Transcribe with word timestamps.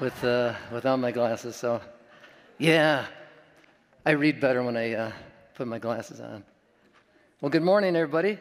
with, 0.00 0.22
uh, 0.22 0.54
without 0.72 0.98
my 1.00 1.10
glasses. 1.10 1.56
So, 1.56 1.80
yeah, 2.58 3.06
I 4.06 4.12
read 4.12 4.40
better 4.40 4.62
when 4.62 4.76
I 4.76 4.94
uh, 4.94 5.12
put 5.54 5.66
my 5.66 5.78
glasses 5.78 6.20
on. 6.20 6.44
Well, 7.40 7.50
good 7.50 7.62
morning, 7.62 7.96
everybody. 7.96 8.38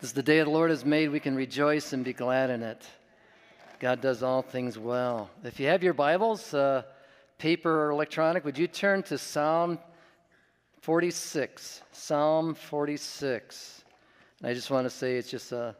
This 0.00 0.10
is 0.10 0.12
the 0.12 0.22
day 0.22 0.38
the 0.38 0.48
Lord 0.48 0.70
has 0.70 0.84
made. 0.84 1.10
We 1.10 1.20
can 1.20 1.34
rejoice 1.34 1.92
and 1.92 2.04
be 2.04 2.14
glad 2.14 2.48
in 2.48 2.62
it. 2.62 2.86
God 3.80 4.00
does 4.00 4.22
all 4.22 4.40
things 4.40 4.78
well. 4.78 5.28
If 5.44 5.60
you 5.60 5.66
have 5.66 5.82
your 5.82 5.94
Bibles, 5.94 6.54
uh, 6.54 6.82
paper 7.36 7.86
or 7.86 7.90
electronic, 7.90 8.44
would 8.44 8.56
you 8.56 8.66
turn 8.66 9.02
to 9.04 9.18
Psalm 9.18 9.78
46? 10.80 11.82
Psalm 11.92 12.54
46. 12.54 13.84
And 14.40 14.48
I 14.48 14.54
just 14.54 14.70
want 14.70 14.86
to 14.86 14.90
say 14.90 15.16
it's 15.16 15.30
just 15.30 15.52
a, 15.52 15.76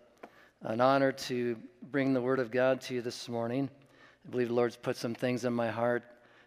an 0.63 0.81
honor 0.83 1.13
to 1.13 1.57
bring 1.91 2.13
the 2.13 2.21
Word 2.21 2.41
of 2.41 2.51
God 2.51 2.83
to 2.83 2.95
you 2.95 3.01
this 3.01 3.29
morning. 3.29 3.71
I 4.29 4.31
believe 4.31 4.49
the 4.49 4.55
Lord's 4.55 4.77
put 4.77 4.99
some 4.99 5.15
things 5.15 5.47
in 5.47 5.55
my 5.55 5.71
heart 5.71 6.03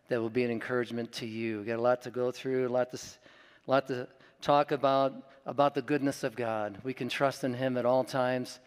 that 0.07 0.21
will 0.21 0.29
be 0.29 0.43
an 0.43 0.51
encouragement 0.51 1.11
to 1.13 1.25
you. 1.25 1.57
We've 1.57 1.65
got 1.65 1.79
a 1.79 1.81
lot 1.81 2.03
to 2.03 2.11
go 2.11 2.29
through, 2.29 2.67
a 2.67 2.69
lot 2.69 2.91
to, 2.91 2.97
a 2.97 3.71
lot 3.71 3.87
to 3.87 4.07
talk 4.39 4.71
about, 4.71 5.31
about 5.47 5.73
the 5.73 5.81
goodness 5.81 6.23
of 6.23 6.35
God. 6.35 6.77
We 6.83 6.93
can 6.93 7.09
trust 7.09 7.43
in 7.43 7.55
Him 7.55 7.77
at 7.77 7.85
all 7.87 8.03
times, 8.03 8.59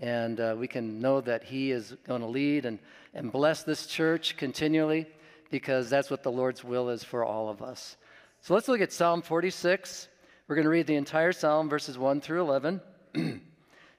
and 0.00 0.40
uh, 0.40 0.56
we 0.58 0.66
can 0.66 0.98
know 1.00 1.20
that 1.20 1.44
He 1.44 1.70
is 1.70 1.94
going 2.08 2.22
to 2.22 2.26
lead 2.26 2.66
and, 2.66 2.80
and 3.14 3.30
bless 3.30 3.62
this 3.62 3.86
church 3.86 4.36
continually 4.36 5.06
because 5.48 5.88
that's 5.88 6.10
what 6.10 6.24
the 6.24 6.32
Lord's 6.32 6.64
will 6.64 6.88
is 6.88 7.04
for 7.04 7.24
all 7.24 7.48
of 7.48 7.62
us. 7.62 7.96
So 8.40 8.52
let's 8.52 8.66
look 8.66 8.80
at 8.80 8.92
Psalm 8.92 9.22
46. 9.22 10.08
We're 10.48 10.56
going 10.56 10.64
to 10.64 10.70
read 10.70 10.88
the 10.88 10.96
entire 10.96 11.30
psalm, 11.30 11.68
verses 11.68 11.98
1 11.98 12.20
through 12.20 12.40
11. 12.40 12.80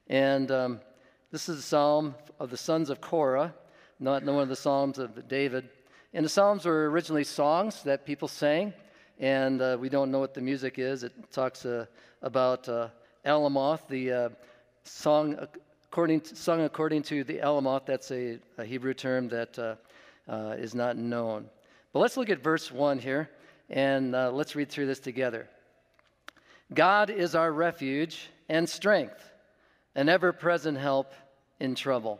and 0.09 0.51
um, 0.51 0.81
this 1.31 1.47
is 1.47 1.59
a 1.59 1.61
psalm 1.61 2.15
of 2.37 2.49
the 2.49 2.57
sons 2.57 2.89
of 2.89 2.99
Korah 2.99 3.53
not 3.99 4.23
one 4.23 4.43
of 4.43 4.49
the 4.49 4.55
Psalms 4.55 4.99
of 4.99 5.27
David. 5.27 5.69
And 6.13 6.23
the 6.23 6.29
Psalms 6.29 6.65
were 6.65 6.89
originally 6.89 7.23
songs 7.23 7.83
that 7.83 8.05
people 8.05 8.27
sang, 8.27 8.73
and 9.19 9.61
uh, 9.61 9.77
we 9.79 9.89
don't 9.89 10.11
know 10.11 10.19
what 10.19 10.33
the 10.33 10.41
music 10.41 10.79
is. 10.79 11.03
It 11.03 11.31
talks 11.31 11.65
uh, 11.65 11.85
about 12.21 12.69
uh, 12.69 12.89
Alamoth, 13.25 13.87
the 13.87 14.11
uh, 14.11 14.29
song 14.83 15.37
according 15.85 16.21
to, 16.21 16.35
sung 16.35 16.61
according 16.61 17.03
to 17.03 17.23
the 17.23 17.39
Alamoth. 17.39 17.85
That's 17.85 18.11
a, 18.11 18.39
a 18.57 18.65
Hebrew 18.65 18.93
term 18.93 19.27
that 19.29 19.57
uh, 19.57 19.75
uh, 20.27 20.55
is 20.57 20.75
not 20.75 20.97
known. 20.97 21.49
But 21.93 21.99
let's 21.99 22.17
look 22.17 22.29
at 22.29 22.43
verse 22.43 22.71
1 22.71 22.99
here, 22.99 23.29
and 23.69 24.11
let's 24.11 24.55
read 24.55 24.69
through 24.69 24.85
this 24.85 24.99
together. 24.99 25.47
God 26.73 27.09
is 27.09 27.33
our 27.33 27.51
refuge 27.51 28.29
and 28.49 28.69
strength, 28.69 29.31
an 29.95 30.09
ever 30.09 30.33
present 30.33 30.77
help 30.77 31.13
in 31.59 31.75
trouble. 31.75 32.19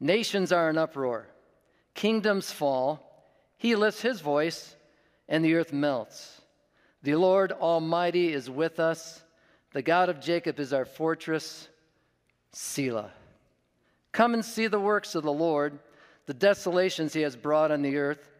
Nations 0.00 0.52
are 0.52 0.70
in 0.70 0.78
uproar, 0.78 1.28
kingdoms 1.94 2.50
fall. 2.50 3.00
He 3.56 3.76
lifts 3.76 4.02
his 4.02 4.20
voice, 4.20 4.76
and 5.28 5.44
the 5.44 5.54
earth 5.54 5.72
melts. 5.72 6.42
The 7.02 7.14
Lord 7.14 7.52
Almighty 7.52 8.32
is 8.32 8.50
with 8.50 8.80
us. 8.80 9.22
The 9.72 9.82
God 9.82 10.08
of 10.08 10.20
Jacob 10.20 10.58
is 10.58 10.72
our 10.72 10.84
fortress. 10.84 11.68
Selah. 12.52 13.10
Come 14.12 14.34
and 14.34 14.44
see 14.44 14.66
the 14.66 14.80
works 14.80 15.14
of 15.14 15.22
the 15.22 15.32
Lord, 15.32 15.78
the 16.26 16.34
desolations 16.34 17.12
he 17.12 17.22
has 17.22 17.36
brought 17.36 17.70
on 17.70 17.82
the 17.82 17.96
earth. 17.96 18.30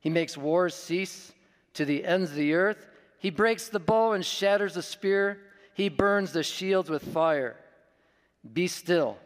He 0.00 0.10
makes 0.10 0.36
wars 0.36 0.74
cease 0.74 1.32
to 1.74 1.84
the 1.84 2.04
ends 2.04 2.30
of 2.30 2.36
the 2.36 2.54
earth. 2.54 2.86
He 3.18 3.30
breaks 3.30 3.68
the 3.68 3.80
bow 3.80 4.12
and 4.12 4.24
shatters 4.24 4.74
the 4.74 4.82
spear. 4.82 5.40
He 5.74 5.88
burns 5.88 6.32
the 6.32 6.42
shields 6.42 6.90
with 6.90 7.02
fire. 7.02 7.56
Be 8.52 8.66
still 8.66 9.16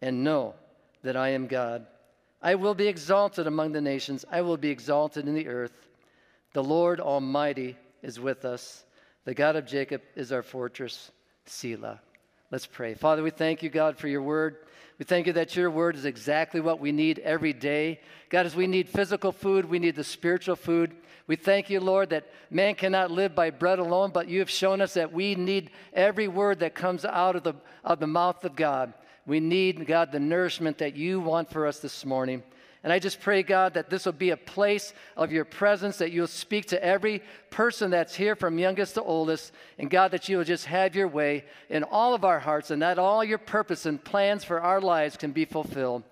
and 0.00 0.24
know 0.24 0.54
that 1.04 1.16
I 1.16 1.28
am 1.28 1.46
God. 1.46 1.86
I 2.42 2.56
will 2.56 2.74
be 2.74 2.88
exalted 2.88 3.46
among 3.46 3.72
the 3.72 3.80
nations, 3.80 4.24
I 4.30 4.40
will 4.40 4.56
be 4.56 4.70
exalted 4.70 5.28
in 5.28 5.34
the 5.34 5.48
earth. 5.48 5.88
The 6.52 6.64
Lord 6.64 7.00
Almighty 7.00 7.76
is 8.02 8.18
with 8.18 8.44
us. 8.44 8.84
The 9.24 9.34
God 9.34 9.56
of 9.56 9.66
Jacob 9.66 10.02
is 10.14 10.32
our 10.32 10.42
fortress, 10.42 11.10
Selah. 11.46 12.00
Let's 12.50 12.66
pray. 12.66 12.94
Father, 12.94 13.22
we 13.22 13.30
thank 13.30 13.62
you, 13.62 13.70
God, 13.70 13.96
for 13.96 14.08
your 14.08 14.22
word. 14.22 14.58
We 14.98 15.04
thank 15.04 15.26
you 15.26 15.32
that 15.32 15.56
your 15.56 15.70
word 15.70 15.96
is 15.96 16.04
exactly 16.04 16.60
what 16.60 16.78
we 16.78 16.92
need 16.92 17.18
every 17.18 17.52
day. 17.52 18.00
God, 18.28 18.46
as 18.46 18.54
we 18.54 18.66
need 18.66 18.88
physical 18.88 19.32
food, 19.32 19.64
we 19.64 19.78
need 19.78 19.96
the 19.96 20.04
spiritual 20.04 20.56
food. 20.56 20.94
We 21.26 21.36
thank 21.36 21.70
you, 21.70 21.80
Lord, 21.80 22.10
that 22.10 22.30
man 22.50 22.74
cannot 22.74 23.10
live 23.10 23.34
by 23.34 23.50
bread 23.50 23.78
alone, 23.78 24.10
but 24.12 24.28
you 24.28 24.38
have 24.40 24.50
shown 24.50 24.80
us 24.80 24.94
that 24.94 25.12
we 25.12 25.34
need 25.34 25.70
every 25.94 26.28
word 26.28 26.60
that 26.60 26.74
comes 26.74 27.04
out 27.04 27.34
of 27.34 27.42
the, 27.42 27.54
of 27.82 27.98
the 27.98 28.06
mouth 28.06 28.44
of 28.44 28.54
God. 28.54 28.92
We 29.26 29.40
need, 29.40 29.86
God, 29.86 30.12
the 30.12 30.20
nourishment 30.20 30.78
that 30.78 30.96
you 30.96 31.20
want 31.20 31.50
for 31.50 31.66
us 31.66 31.78
this 31.78 32.04
morning. 32.04 32.42
And 32.82 32.92
I 32.92 32.98
just 32.98 33.20
pray, 33.20 33.42
God, 33.42 33.74
that 33.74 33.88
this 33.88 34.04
will 34.04 34.12
be 34.12 34.30
a 34.30 34.36
place 34.36 34.92
of 35.16 35.32
your 35.32 35.46
presence, 35.46 35.96
that 35.96 36.12
you'll 36.12 36.26
speak 36.26 36.66
to 36.66 36.84
every 36.84 37.22
person 37.48 37.90
that's 37.90 38.14
here 38.14 38.36
from 38.36 38.58
youngest 38.58 38.94
to 38.94 39.02
oldest. 39.02 39.52
And 39.78 39.88
God, 39.88 40.10
that 40.10 40.28
you 40.28 40.36
will 40.36 40.44
just 40.44 40.66
have 40.66 40.94
your 40.94 41.08
way 41.08 41.46
in 41.70 41.82
all 41.82 42.12
of 42.12 42.26
our 42.26 42.38
hearts 42.38 42.70
and 42.70 42.82
that 42.82 42.98
all 42.98 43.24
your 43.24 43.38
purpose 43.38 43.86
and 43.86 44.02
plans 44.04 44.44
for 44.44 44.60
our 44.60 44.82
lives 44.82 45.16
can 45.16 45.32
be 45.32 45.46
fulfilled. 45.46 46.02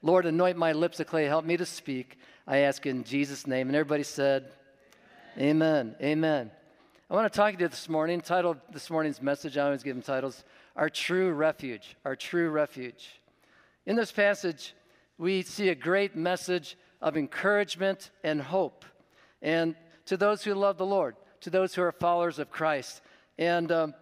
Lord, 0.00 0.24
anoint 0.24 0.56
my 0.56 0.72
lips 0.72 1.00
of 1.00 1.06
clay. 1.06 1.26
Help 1.26 1.44
me 1.44 1.58
to 1.58 1.66
speak. 1.66 2.18
I 2.46 2.58
ask 2.58 2.86
in 2.86 3.04
Jesus' 3.04 3.46
name. 3.46 3.68
And 3.68 3.76
everybody 3.76 4.02
said, 4.02 4.46
Amen. 5.36 5.94
Amen. 6.00 6.02
Amen. 6.02 6.50
I 7.10 7.14
want 7.14 7.30
to 7.30 7.36
talk 7.36 7.54
to 7.54 7.60
you 7.60 7.68
this 7.68 7.90
morning. 7.90 8.22
Title 8.22 8.56
this 8.72 8.88
morning's 8.88 9.20
message, 9.20 9.58
I 9.58 9.66
always 9.66 9.82
give 9.82 9.94
them 9.94 10.02
titles 10.02 10.44
our 10.76 10.88
true 10.88 11.32
refuge, 11.32 11.96
our 12.04 12.16
true 12.16 12.50
refuge. 12.50 13.20
In 13.86 13.96
this 13.96 14.12
passage, 14.12 14.74
we 15.18 15.42
see 15.42 15.68
a 15.68 15.74
great 15.74 16.16
message 16.16 16.76
of 17.00 17.16
encouragement 17.16 18.10
and 18.22 18.40
hope. 18.40 18.84
And 19.40 19.74
to 20.06 20.16
those 20.16 20.42
who 20.44 20.54
love 20.54 20.78
the 20.78 20.86
Lord, 20.86 21.16
to 21.40 21.50
those 21.50 21.74
who 21.74 21.82
are 21.82 21.92
followers 21.92 22.38
of 22.38 22.50
Christ. 22.50 23.02
And 23.38 23.70
um, 23.72 23.94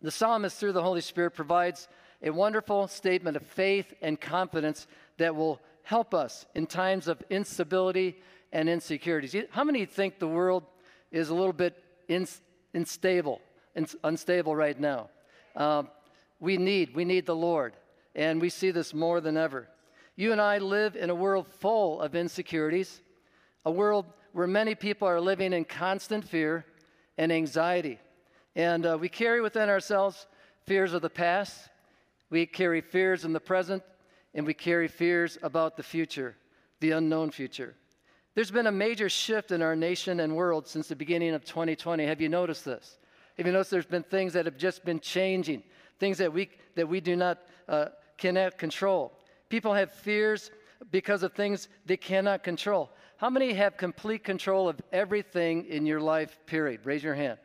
the 0.00 0.10
psalmist, 0.10 0.58
through 0.58 0.72
the 0.72 0.82
Holy 0.82 1.00
Spirit, 1.00 1.32
provides 1.32 1.88
a 2.22 2.30
wonderful 2.30 2.88
statement 2.88 3.36
of 3.36 3.46
faith 3.46 3.92
and 4.02 4.20
confidence 4.20 4.86
that 5.18 5.34
will 5.34 5.60
help 5.82 6.14
us 6.14 6.46
in 6.54 6.66
times 6.66 7.08
of 7.08 7.22
instability 7.30 8.16
and 8.52 8.68
insecurities. 8.68 9.34
How 9.50 9.64
many 9.64 9.84
think 9.84 10.18
the 10.18 10.28
world 10.28 10.64
is 11.10 11.30
a 11.30 11.34
little 11.34 11.52
bit 11.52 11.82
unstable, 12.74 13.40
unstable 14.04 14.54
right 14.54 14.78
now? 14.78 15.10
Um, 15.56 15.88
we 16.42 16.56
need. 16.56 16.94
We 16.94 17.04
need 17.04 17.24
the 17.24 17.36
Lord. 17.36 17.74
And 18.16 18.40
we 18.40 18.50
see 18.50 18.72
this 18.72 18.92
more 18.92 19.20
than 19.20 19.36
ever. 19.36 19.68
You 20.16 20.32
and 20.32 20.40
I 20.40 20.58
live 20.58 20.96
in 20.96 21.08
a 21.08 21.14
world 21.14 21.46
full 21.46 22.02
of 22.02 22.16
insecurities, 22.16 23.00
a 23.64 23.70
world 23.70 24.06
where 24.32 24.48
many 24.48 24.74
people 24.74 25.06
are 25.06 25.20
living 25.20 25.52
in 25.52 25.64
constant 25.64 26.24
fear 26.24 26.66
and 27.16 27.32
anxiety. 27.32 27.98
And 28.56 28.84
uh, 28.84 28.98
we 29.00 29.08
carry 29.08 29.40
within 29.40 29.68
ourselves 29.68 30.26
fears 30.66 30.92
of 30.92 31.00
the 31.00 31.08
past, 31.08 31.68
we 32.28 32.44
carry 32.44 32.80
fears 32.80 33.24
in 33.24 33.32
the 33.32 33.40
present, 33.40 33.82
and 34.34 34.44
we 34.44 34.52
carry 34.52 34.88
fears 34.88 35.38
about 35.42 35.76
the 35.76 35.82
future, 35.82 36.36
the 36.80 36.90
unknown 36.90 37.30
future. 37.30 37.76
There's 38.34 38.50
been 38.50 38.66
a 38.66 38.72
major 38.72 39.08
shift 39.08 39.52
in 39.52 39.62
our 39.62 39.76
nation 39.76 40.18
and 40.18 40.34
world 40.34 40.66
since 40.66 40.88
the 40.88 40.96
beginning 40.96 41.34
of 41.34 41.44
2020. 41.44 42.04
Have 42.04 42.20
you 42.20 42.28
noticed 42.28 42.64
this? 42.64 42.98
Have 43.36 43.46
you 43.46 43.52
noticed 43.52 43.70
there's 43.70 43.86
been 43.86 44.02
things 44.02 44.32
that 44.32 44.46
have 44.46 44.56
just 44.56 44.84
been 44.84 44.98
changing? 44.98 45.62
Things 46.02 46.18
that 46.18 46.32
we, 46.32 46.50
that 46.74 46.88
we 46.88 47.00
do 47.00 47.14
not 47.14 47.38
uh, 47.68 47.86
cannot 48.18 48.58
control. 48.58 49.12
People 49.48 49.72
have 49.72 49.92
fears 49.92 50.50
because 50.90 51.22
of 51.22 51.32
things 51.32 51.68
they 51.86 51.96
cannot 51.96 52.42
control. 52.42 52.90
How 53.18 53.30
many 53.30 53.52
have 53.52 53.76
complete 53.76 54.24
control 54.24 54.68
of 54.68 54.80
everything 54.90 55.64
in 55.66 55.86
your 55.86 56.00
life, 56.00 56.40
period? 56.44 56.80
Raise 56.82 57.04
your 57.04 57.14
hand. 57.14 57.38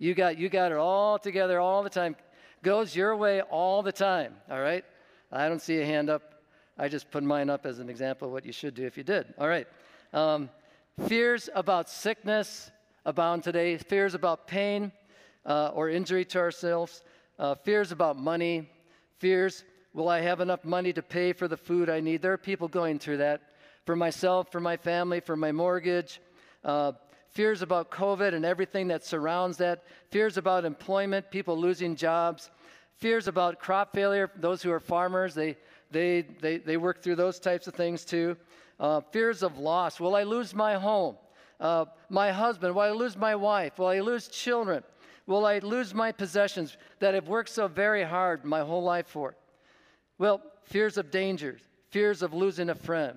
You 0.00 0.14
got, 0.14 0.36
you 0.36 0.48
got 0.48 0.72
it 0.72 0.78
all 0.78 1.16
together 1.16 1.60
all 1.60 1.84
the 1.84 1.90
time. 1.90 2.16
Goes 2.64 2.96
your 2.96 3.16
way 3.16 3.40
all 3.40 3.84
the 3.84 3.92
time, 3.92 4.34
all 4.50 4.60
right? 4.60 4.84
I 5.30 5.46
don't 5.46 5.62
see 5.62 5.80
a 5.80 5.86
hand 5.86 6.10
up. 6.10 6.42
I 6.76 6.88
just 6.88 7.08
put 7.12 7.22
mine 7.22 7.48
up 7.48 7.66
as 7.66 7.78
an 7.78 7.88
example 7.88 8.26
of 8.26 8.32
what 8.32 8.44
you 8.44 8.52
should 8.52 8.74
do 8.74 8.84
if 8.84 8.96
you 8.96 9.04
did. 9.04 9.32
All 9.38 9.46
right. 9.46 9.68
Um, 10.12 10.50
fears 11.06 11.48
about 11.54 11.88
sickness 11.88 12.72
abound 13.04 13.44
today, 13.44 13.78
fears 13.78 14.14
about 14.14 14.48
pain 14.48 14.90
uh, 15.46 15.70
or 15.72 15.88
injury 15.88 16.24
to 16.24 16.40
ourselves 16.40 17.04
uh, 17.40 17.54
fears 17.54 17.90
about 17.90 18.18
money, 18.18 18.68
fears 19.18 19.64
will 19.94 20.08
I 20.08 20.20
have 20.20 20.40
enough 20.40 20.62
money 20.62 20.92
to 20.92 21.02
pay 21.02 21.32
for 21.32 21.48
the 21.48 21.56
food 21.56 21.88
I 21.88 21.98
need? 21.98 22.20
There 22.20 22.34
are 22.34 22.38
people 22.38 22.68
going 22.68 22.98
through 22.98 23.16
that. 23.16 23.40
For 23.86 23.96
myself, 23.96 24.52
for 24.52 24.60
my 24.60 24.76
family, 24.76 25.20
for 25.20 25.36
my 25.36 25.50
mortgage, 25.50 26.20
uh, 26.64 26.92
fears 27.30 27.62
about 27.62 27.90
COVID 27.90 28.34
and 28.34 28.44
everything 28.44 28.88
that 28.88 29.06
surrounds 29.06 29.56
that, 29.56 29.84
fears 30.10 30.36
about 30.36 30.66
employment, 30.66 31.30
people 31.30 31.58
losing 31.58 31.96
jobs, 31.96 32.50
fears 32.98 33.26
about 33.26 33.58
crop 33.58 33.94
failure. 33.94 34.30
Those 34.36 34.62
who 34.62 34.70
are 34.70 34.78
farmers, 34.78 35.34
they, 35.34 35.56
they, 35.90 36.26
they, 36.42 36.58
they 36.58 36.76
work 36.76 37.02
through 37.02 37.16
those 37.16 37.40
types 37.40 37.66
of 37.66 37.74
things 37.74 38.04
too. 38.04 38.36
Uh, 38.78 39.00
fears 39.00 39.42
of 39.42 39.58
loss. 39.58 39.98
Will 39.98 40.14
I 40.14 40.24
lose 40.24 40.54
my 40.54 40.74
home? 40.74 41.16
Uh, 41.58 41.86
my 42.10 42.32
husband? 42.32 42.74
Will 42.74 42.82
I 42.82 42.90
lose 42.90 43.16
my 43.16 43.34
wife? 43.34 43.78
Will 43.78 43.86
I 43.86 44.00
lose 44.00 44.28
children? 44.28 44.82
Will 45.30 45.46
I 45.46 45.60
lose 45.60 45.94
my 45.94 46.10
possessions 46.10 46.76
that 46.98 47.14
I've 47.14 47.28
worked 47.28 47.50
so 47.50 47.68
very 47.68 48.02
hard 48.02 48.44
my 48.44 48.62
whole 48.62 48.82
life 48.82 49.06
for? 49.06 49.36
Well, 50.18 50.42
fears 50.64 50.98
of 50.98 51.12
dangers, 51.12 51.60
fears 51.90 52.22
of 52.22 52.34
losing 52.34 52.68
a 52.68 52.74
friend. 52.74 53.16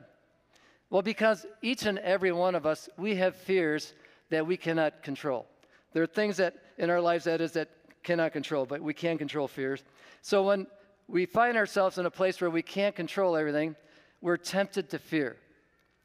Well, 0.91 1.01
because 1.01 1.47
each 1.63 1.87
and 1.87 1.97
every 1.97 2.31
one 2.31 2.53
of 2.53 2.67
us, 2.67 2.87
we 2.99 3.15
have 3.15 3.35
fears 3.35 3.95
that 4.29 4.45
we 4.45 4.57
cannot 4.57 5.01
control. 5.01 5.47
There 5.93 6.03
are 6.03 6.07
things 6.07 6.37
that 6.37 6.53
in 6.77 6.91
our 6.91 7.01
lives 7.01 7.23
that 7.23 7.41
is 7.41 7.53
that 7.53 7.69
cannot 8.03 8.31
control, 8.31 8.67
but 8.67 8.79
we 8.79 8.93
can 8.93 9.17
control 9.17 9.47
fears. 9.47 9.83
So 10.21 10.43
when 10.43 10.67
we 11.07 11.25
find 11.25 11.57
ourselves 11.57 11.97
in 11.97 12.05
a 12.05 12.11
place 12.11 12.39
where 12.39 12.51
we 12.51 12.61
can't 12.61 12.95
control 12.95 13.35
everything, 13.35 13.75
we're 14.21 14.37
tempted 14.37 14.87
to 14.91 14.99
fear. 14.99 15.37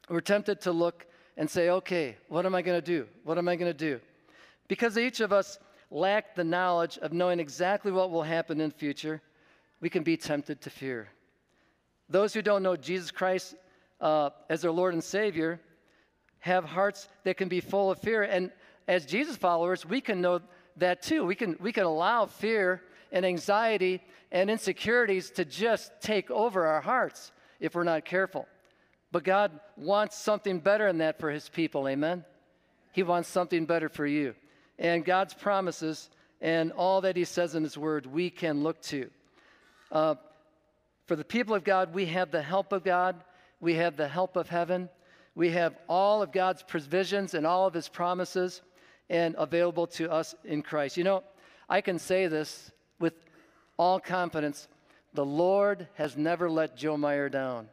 We're 0.09 0.21
tempted 0.21 0.59
to 0.61 0.71
look 0.71 1.05
and 1.37 1.47
say, 1.47 1.69
okay, 1.69 2.17
what 2.29 2.47
am 2.47 2.55
I 2.55 2.63
going 2.63 2.81
to 2.81 2.85
do? 2.97 3.05
What 3.25 3.37
am 3.37 3.47
I 3.47 3.55
going 3.55 3.71
to 3.71 3.77
do? 3.77 3.99
Because 4.67 4.97
each 4.97 5.19
of 5.19 5.31
us 5.31 5.59
lack 5.91 6.35
the 6.35 6.43
knowledge 6.43 6.97
of 6.99 7.13
knowing 7.13 7.39
exactly 7.39 7.91
what 7.91 8.11
will 8.11 8.23
happen 8.23 8.61
in 8.61 8.71
future, 8.71 9.21
we 9.81 9.89
can 9.89 10.03
be 10.03 10.17
tempted 10.17 10.61
to 10.61 10.69
fear. 10.69 11.09
Those 12.09 12.33
who 12.33 12.41
don't 12.41 12.63
know 12.63 12.75
Jesus 12.75 13.11
Christ 13.11 13.55
uh, 14.01 14.29
as 14.49 14.61
their 14.61 14.71
Lord 14.71 14.93
and 14.93 15.03
Savior 15.03 15.59
have 16.39 16.63
hearts 16.63 17.07
that 17.23 17.37
can 17.37 17.49
be 17.49 17.59
full 17.59 17.91
of 17.91 17.99
fear. 17.99 18.23
And 18.23 18.51
as 18.87 19.05
Jesus 19.05 19.37
followers, 19.37 19.85
we 19.85 20.01
can 20.01 20.21
know 20.21 20.41
that 20.77 21.01
too. 21.01 21.25
We 21.25 21.35
can, 21.35 21.57
we 21.59 21.71
can 21.71 21.83
allow 21.83 22.25
fear 22.25 22.81
and 23.11 23.25
anxiety 23.25 24.01
and 24.31 24.49
insecurities 24.49 25.31
to 25.31 25.45
just 25.45 25.91
take 26.01 26.31
over 26.31 26.65
our 26.65 26.81
hearts 26.81 27.31
if 27.59 27.75
we're 27.75 27.83
not 27.83 28.05
careful. 28.05 28.47
But 29.11 29.23
God 29.23 29.59
wants 29.75 30.17
something 30.17 30.59
better 30.59 30.87
than 30.87 30.99
that 30.99 31.19
for 31.19 31.31
His 31.31 31.49
people, 31.49 31.87
amen? 31.87 32.23
He 32.91 33.03
wants 33.03 33.27
something 33.27 33.65
better 33.65 33.89
for 33.89 34.05
you 34.05 34.35
and 34.79 35.05
God's 35.05 35.33
promises 35.35 36.09
and 36.41 36.71
all 36.71 37.01
that 37.01 37.15
He 37.15 37.25
says 37.25 37.53
in 37.53 37.63
His 37.63 37.77
Word, 37.77 38.07
we 38.07 38.31
can 38.31 38.63
look 38.63 38.81
to. 38.83 39.09
Uh, 39.91 40.15
for 41.05 41.15
the 41.15 41.23
people 41.23 41.53
of 41.53 41.63
God, 41.63 41.93
we 41.93 42.05
have 42.05 42.31
the 42.31 42.41
help 42.41 42.71
of 42.71 42.83
God, 42.83 43.15
we 43.59 43.75
have 43.75 43.97
the 43.97 44.07
help 44.07 44.35
of 44.35 44.47
heaven, 44.47 44.89
we 45.35 45.51
have 45.51 45.75
all 45.87 46.21
of 46.21 46.31
God's 46.31 46.63
provisions 46.63 47.33
and 47.33 47.45
all 47.45 47.67
of 47.67 47.73
His 47.73 47.89
promises 47.89 48.61
and 49.09 49.35
available 49.37 49.87
to 49.87 50.11
us 50.11 50.33
in 50.45 50.61
Christ. 50.61 50.97
You 50.97 51.03
know, 51.03 51.23
I 51.67 51.81
can 51.81 51.99
say 51.99 52.27
this 52.27 52.71
with 52.99 53.13
all 53.77 53.99
confidence 53.99 54.67
the 55.13 55.25
Lord 55.25 55.87
has 55.95 56.15
never 56.15 56.49
let 56.49 56.77
Joe 56.77 56.95
Meyer 56.95 57.29
down. 57.29 57.67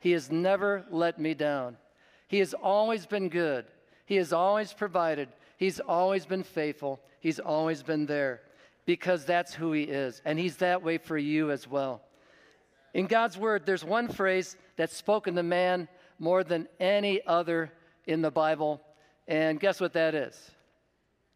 He 0.00 0.12
has 0.12 0.30
never 0.30 0.84
let 0.90 1.18
me 1.18 1.34
down. 1.34 1.76
He 2.26 2.38
has 2.38 2.54
always 2.54 3.06
been 3.06 3.28
good. 3.28 3.66
He 4.06 4.16
has 4.16 4.32
always 4.32 4.72
provided. 4.72 5.28
He's 5.64 5.80
always 5.80 6.26
been 6.26 6.42
faithful. 6.42 7.00
He's 7.20 7.40
always 7.40 7.82
been 7.82 8.04
there 8.04 8.42
because 8.84 9.24
that's 9.24 9.54
who 9.54 9.72
He 9.72 9.84
is. 9.84 10.20
And 10.26 10.38
He's 10.38 10.58
that 10.58 10.82
way 10.82 10.98
for 10.98 11.16
you 11.16 11.50
as 11.50 11.66
well. 11.66 12.02
In 12.92 13.06
God's 13.06 13.38
Word, 13.38 13.64
there's 13.64 13.82
one 13.82 14.08
phrase 14.08 14.58
that's 14.76 14.94
spoken 14.94 15.34
to 15.36 15.42
man 15.42 15.88
more 16.18 16.44
than 16.44 16.68
any 16.78 17.22
other 17.26 17.72
in 18.06 18.20
the 18.20 18.30
Bible. 18.30 18.82
And 19.26 19.58
guess 19.58 19.80
what 19.80 19.94
that 19.94 20.14
is? 20.14 20.50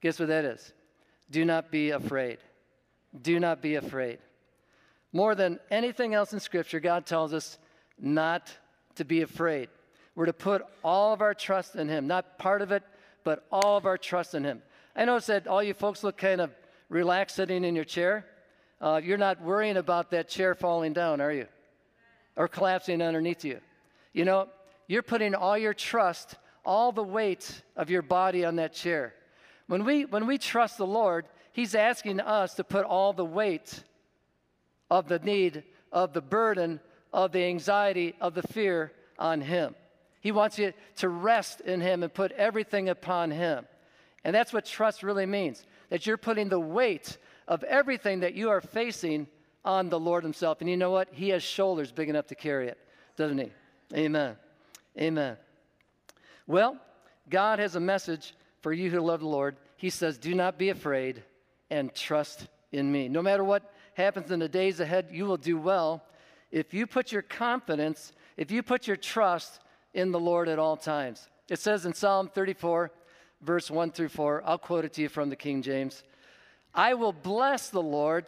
Guess 0.03 0.19
what 0.19 0.29
that 0.29 0.45
is? 0.45 0.75
Do 1.31 1.47
not 1.47 1.71
be 1.71 1.89
afraid. 1.89 2.37
Do 3.23 3.41
not 3.41 3.63
be 3.63 3.77
afraid. 3.77 4.19
More 5.11 5.35
than 5.35 5.59
anything 5.71 6.13
else 6.13 6.35
in 6.35 6.41
Scripture, 6.41 6.81
God 6.81 7.07
tells 7.07 7.33
us 7.33 7.57
not 7.99 8.53
to 8.97 9.07
be 9.07 9.23
afraid. 9.23 9.71
We're 10.15 10.27
to 10.27 10.35
put 10.35 10.67
all 10.85 11.15
of 11.15 11.23
our 11.23 11.33
trust 11.33 11.77
in 11.77 11.89
Him, 11.89 12.07
not 12.07 12.39
part 12.39 12.61
of 12.61 12.73
it, 12.73 12.83
but 13.25 13.47
all 13.51 13.77
of 13.77 13.87
our 13.87 13.99
trust 13.99 14.35
in 14.35 14.45
Him. 14.45 14.63
I 14.97 15.05
notice 15.05 15.27
that 15.27 15.47
all 15.47 15.63
you 15.63 15.75
folks 15.75 16.03
look 16.03 16.17
kind 16.17 16.41
of 16.41 16.51
relaxed 16.89 17.37
sitting 17.37 17.65
in 17.65 17.77
your 17.77 17.85
chair. 17.85 18.27
Uh, 18.81 19.01
you're 19.03 19.19
not 19.19 19.41
worrying 19.43 19.77
about 19.77 20.11
that 20.11 20.29
chair 20.29 20.55
falling 20.55 20.93
down, 20.93 21.21
are 21.21 21.33
you? 21.33 21.47
Or 22.37 22.49
collapsing 22.49 23.03
underneath 23.03 23.45
you. 23.45 23.61
You 24.13 24.25
know, 24.25 24.49
you're 24.87 25.03
putting 25.03 25.35
all 25.35 25.59
your 25.59 25.75
trust, 25.75 26.37
all 26.65 26.93
the 26.93 27.03
weight 27.03 27.63
of 27.77 27.91
your 27.91 28.03
body 28.03 28.45
on 28.45 28.57
that 28.57 28.73
chair. 28.73 29.15
When 29.67 29.85
we, 29.85 30.05
when 30.05 30.27
we 30.27 30.39
trust 30.39 30.79
the 30.79 30.87
Lord, 30.87 31.27
He's 31.53 31.75
asking 31.75 32.21
us 32.21 32.55
to 32.55 32.65
put 32.65 32.85
all 32.85 33.13
the 33.13 33.25
weight 33.25 33.83
of 34.91 35.09
the 35.09 35.19
need, 35.19 35.65
of 35.93 36.13
the 36.13 36.21
burden, 36.21 36.81
of 37.13 37.33
the 37.33 37.45
anxiety, 37.45 38.15
of 38.21 38.35
the 38.35 38.43
fear 38.43 38.93
on 39.19 39.41
Him. 39.41 39.75
He 40.29 40.33
wants 40.33 40.59
you 40.59 40.75
to 40.97 41.09
rest 41.09 41.63
in 41.63 41.81
Him 41.81 42.03
and 42.03 42.13
put 42.13 42.33
everything 42.33 42.91
upon 42.91 43.31
Him. 43.31 43.65
And 44.25 44.37
that's 44.37 44.53
what 44.53 44.67
trust 44.67 45.03
really 45.03 45.25
means 45.25 45.65
that 45.89 46.05
you're 46.05 46.19
putting 46.19 46.51
the 46.51 46.61
weight 46.61 47.17
of 47.47 47.65
everything 47.65 48.21
that 48.21 48.35
you 48.35 48.51
are 48.51 48.61
facing 48.61 49.27
on 49.65 49.89
the 49.89 49.99
Lord 49.99 50.25
Himself. 50.25 50.61
And 50.61 50.69
you 50.69 50.77
know 50.77 50.91
what? 50.91 51.09
He 51.13 51.31
has 51.31 51.43
shoulders 51.43 51.93
big 51.93 52.11
enough 52.11 52.27
to 52.27 52.35
carry 52.35 52.69
it, 52.69 52.77
doesn't 53.17 53.39
He? 53.39 53.51
Amen. 53.95 54.37
Amen. 55.01 55.39
Well, 56.47 56.77
God 57.31 57.59
has 57.59 57.75
a 57.75 57.81
message 57.81 58.35
for 58.61 58.75
you 58.75 58.91
who 58.91 59.01
love 59.01 59.21
the 59.21 59.29
Lord. 59.29 59.57
He 59.79 59.89
says, 59.89 60.19
Do 60.19 60.35
not 60.35 60.59
be 60.59 60.69
afraid 60.69 61.23
and 61.71 61.95
trust 61.95 62.49
in 62.71 62.93
me. 62.93 63.09
No 63.09 63.23
matter 63.23 63.45
what 63.45 63.73
happens 63.95 64.31
in 64.31 64.41
the 64.41 64.49
days 64.51 64.79
ahead, 64.79 65.09
you 65.11 65.25
will 65.25 65.39
do 65.39 65.57
well 65.57 66.05
if 66.51 66.75
you 66.75 66.87
put 66.87 67.13
your 67.13 67.23
confidence, 67.23 68.13
if 68.37 68.51
you 68.51 68.63
put 68.63 68.87
your 68.87 68.99
trust 68.99 69.61
in 69.95 70.13
the 70.13 70.21
Lord 70.21 70.49
at 70.49 70.59
all 70.59 70.77
times. 70.77 71.29
It 71.49 71.59
says 71.59 71.87
in 71.87 71.95
Psalm 71.95 72.29
34, 72.29 72.91
verse 73.41 73.71
1 73.71 73.93
through 73.93 74.09
4, 74.09 74.43
I'll 74.45 74.59
quote 74.59 74.85
it 74.85 74.93
to 74.95 75.03
you 75.03 75.09
from 75.09 75.31
the 75.31 75.37
King 75.37 75.63
James 75.63 76.03
I 76.75 76.95
will 76.95 77.13
bless 77.13 77.71
the 77.71 77.83
Lord 77.83 78.27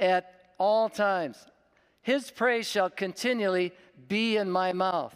at 0.00 0.54
all 0.58 0.88
times. 0.88 1.44
His 2.00 2.30
praise 2.30 2.68
shall 2.68 2.90
continually 2.90 3.72
be 4.08 4.36
in 4.36 4.50
my 4.50 4.72
mouth. 4.72 5.14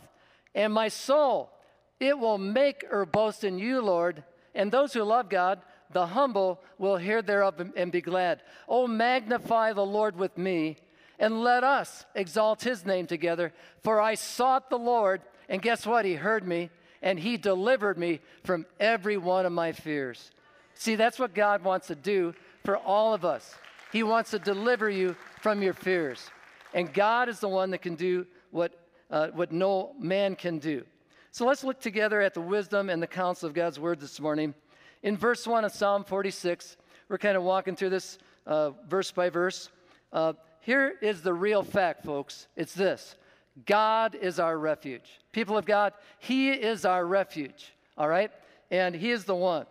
And 0.55 0.73
my 0.73 0.89
soul, 0.89 1.51
it 1.99 2.19
will 2.19 2.39
make 2.39 2.85
or 2.91 3.05
boast 3.05 3.45
in 3.45 3.59
you, 3.59 3.81
Lord. 3.81 4.23
And 4.55 4.71
those 4.71 4.93
who 4.93 5.03
love 5.03 5.29
God, 5.29 5.61
the 5.93 6.07
humble, 6.07 6.63
will 6.79 6.97
hear 6.97 7.23
thereof 7.23 7.73
and 7.77 7.91
be 7.91 8.01
glad. 8.01 8.43
Oh, 8.69 8.87
magnify 8.87 9.73
the 9.73 9.85
Lord 9.85 10.17
with 10.17 10.39
me, 10.39 10.77
and 11.19 11.43
let 11.43 11.65
us 11.65 12.05
exalt 12.15 12.63
his 12.63 12.87
name 12.87 13.07
together. 13.07 13.53
For 13.83 14.01
I 14.01 14.15
sought 14.15 14.71
the 14.71 14.79
Lord 14.79 15.23
and 15.49 15.63
guess 15.63 15.87
what? 15.87 16.05
He 16.05 16.15
heard 16.15 16.47
me 16.47 16.71
and 17.03 17.19
he 17.19 17.37
delivered 17.37 17.99
me 17.99 18.21
from 18.45 18.67
every 18.81 19.17
one 19.17 19.47
of 19.47 19.53
my 19.53 19.73
fears. 19.73 20.31
See, 20.75 20.95
that's 20.95 21.19
what 21.19 21.35
God 21.35 21.63
wants 21.63 21.87
to 21.89 21.95
do 21.95 22.35
for 22.65 22.77
all 22.77 23.15
of 23.15 23.25
us. 23.25 23.55
He 23.93 24.03
wants 24.03 24.31
to 24.33 24.39
deliver 24.39 24.91
you 24.91 25.17
from 25.41 25.63
your 25.63 25.73
fears. 25.73 26.31
And 26.75 26.93
God 26.93 27.29
is 27.29 27.41
the 27.41 27.49
one 27.49 27.71
that 27.71 27.83
can 27.83 27.95
do 27.95 28.27
what, 28.51 28.79
uh, 29.11 29.29
what 29.29 29.53
no 29.53 29.95
man 29.99 30.37
can 30.37 30.59
do. 30.59 30.85
So 31.31 31.47
let's 31.47 31.65
look 31.65 31.81
together 31.81 32.21
at 32.21 32.35
the 32.35 32.41
wisdom 32.41 32.91
and 32.91 33.03
the 33.03 33.07
counsel 33.07 33.47
of 33.47 33.55
God's 33.55 33.79
word 33.79 34.01
this 34.01 34.21
morning. 34.21 34.55
In 35.03 35.17
verse 35.17 35.47
1 35.47 35.65
of 35.65 35.73
Psalm 35.73 36.03
46, 36.05 36.77
we're 37.09 37.19
kind 37.19 37.37
of 37.37 37.43
walking 37.43 37.77
through 37.77 37.91
this 37.91 38.19
uh, 38.47 38.71
verse 38.89 39.11
by 39.13 39.31
verse. 39.31 39.71
Uh, 40.13 40.33
here 40.61 40.95
is 41.01 41.23
the 41.23 41.33
real 41.33 41.63
fact, 41.63 42.05
folks. 42.05 42.49
It's 42.57 42.75
this 42.75 43.17
God 43.65 44.15
is 44.15 44.39
our 44.39 44.59
refuge. 44.59 45.09
People 45.33 45.57
of 45.57 45.65
God, 45.65 45.95
He 46.19 46.51
is 46.51 46.85
our 46.85 47.07
refuge, 47.07 47.73
all 47.97 48.09
right? 48.09 48.31
And 48.71 48.95
He 48.95 49.11
is 49.11 49.25
the 49.25 49.35
one. 49.35 49.67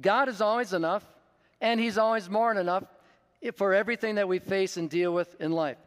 God 0.00 0.28
is 0.28 0.40
always 0.40 0.72
enough, 0.72 1.04
and 1.60 1.80
He's 1.80 1.96
always 1.96 2.28
more 2.28 2.52
than 2.52 2.62
enough 2.62 2.84
for 3.54 3.72
everything 3.72 4.16
that 4.16 4.28
we 4.28 4.38
face 4.38 4.76
and 4.76 4.90
deal 4.90 5.12
with 5.12 5.40
in 5.40 5.52
life. 5.52 5.78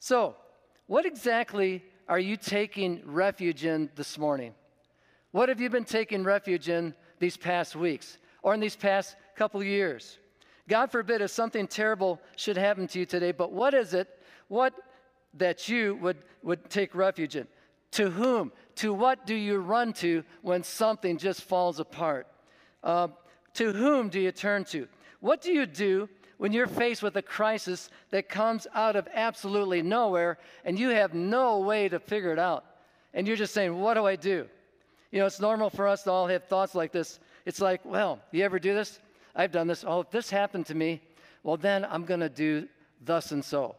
So, 0.00 0.36
what 0.86 1.06
exactly 1.06 1.82
are 2.08 2.18
you 2.18 2.36
taking 2.36 3.02
refuge 3.04 3.64
in 3.64 3.90
this 3.94 4.18
morning? 4.18 4.54
What 5.32 5.48
have 5.48 5.60
you 5.60 5.70
been 5.70 5.84
taking 5.84 6.24
refuge 6.24 6.68
in 6.68 6.94
these 7.18 7.36
past 7.36 7.74
weeks 7.74 8.18
or 8.42 8.54
in 8.54 8.60
these 8.60 8.76
past 8.76 9.16
couple 9.36 9.62
years? 9.62 10.18
God 10.68 10.90
forbid 10.90 11.20
if 11.20 11.30
something 11.30 11.66
terrible 11.66 12.20
should 12.36 12.56
happen 12.56 12.86
to 12.88 12.98
you 12.98 13.06
today, 13.06 13.32
but 13.32 13.52
what 13.52 13.74
is 13.74 13.94
it? 13.94 14.08
What 14.48 14.74
that 15.38 15.68
you 15.68 15.96
would, 15.96 16.18
would 16.42 16.68
take 16.70 16.94
refuge 16.94 17.36
in. 17.36 17.46
To 17.92 18.10
whom? 18.10 18.52
To 18.76 18.92
what 18.92 19.26
do 19.26 19.34
you 19.34 19.58
run 19.58 19.92
to 19.94 20.24
when 20.42 20.62
something 20.62 21.16
just 21.16 21.42
falls 21.42 21.78
apart? 21.78 22.26
Uh, 22.82 23.08
to 23.54 23.72
whom 23.72 24.08
do 24.08 24.20
you 24.20 24.32
turn 24.32 24.64
to? 24.66 24.88
What 25.20 25.40
do 25.40 25.52
you 25.52 25.64
do 25.66 26.08
when 26.38 26.52
you're 26.52 26.66
faced 26.66 27.02
with 27.02 27.16
a 27.16 27.22
crisis 27.22 27.88
that 28.10 28.28
comes 28.28 28.66
out 28.74 28.96
of 28.96 29.08
absolutely 29.14 29.80
nowhere 29.80 30.38
and 30.64 30.78
you 30.78 30.88
have 30.88 31.14
no 31.14 31.60
way 31.60 31.88
to 31.88 31.98
figure 32.00 32.32
it 32.32 32.38
out, 32.38 32.64
and 33.14 33.26
you're 33.26 33.36
just 33.36 33.54
saying, 33.54 33.78
What 33.78 33.94
do 33.94 34.06
I 34.06 34.16
do? 34.16 34.46
You 35.12 35.20
know, 35.20 35.26
it's 35.26 35.40
normal 35.40 35.70
for 35.70 35.86
us 35.86 36.02
to 36.02 36.10
all 36.10 36.26
have 36.26 36.44
thoughts 36.44 36.74
like 36.74 36.90
this. 36.90 37.20
It's 37.46 37.60
like, 37.60 37.84
Well, 37.84 38.20
you 38.32 38.44
ever 38.44 38.58
do 38.58 38.74
this? 38.74 38.98
I've 39.36 39.52
done 39.52 39.66
this. 39.66 39.84
Oh, 39.86 40.00
if 40.00 40.10
this 40.10 40.30
happened 40.30 40.66
to 40.66 40.74
me, 40.74 41.00
well, 41.42 41.56
then 41.56 41.84
I'm 41.84 42.04
going 42.04 42.20
to 42.20 42.28
do 42.28 42.68
thus 43.04 43.32
and 43.32 43.44
so. 43.44 43.76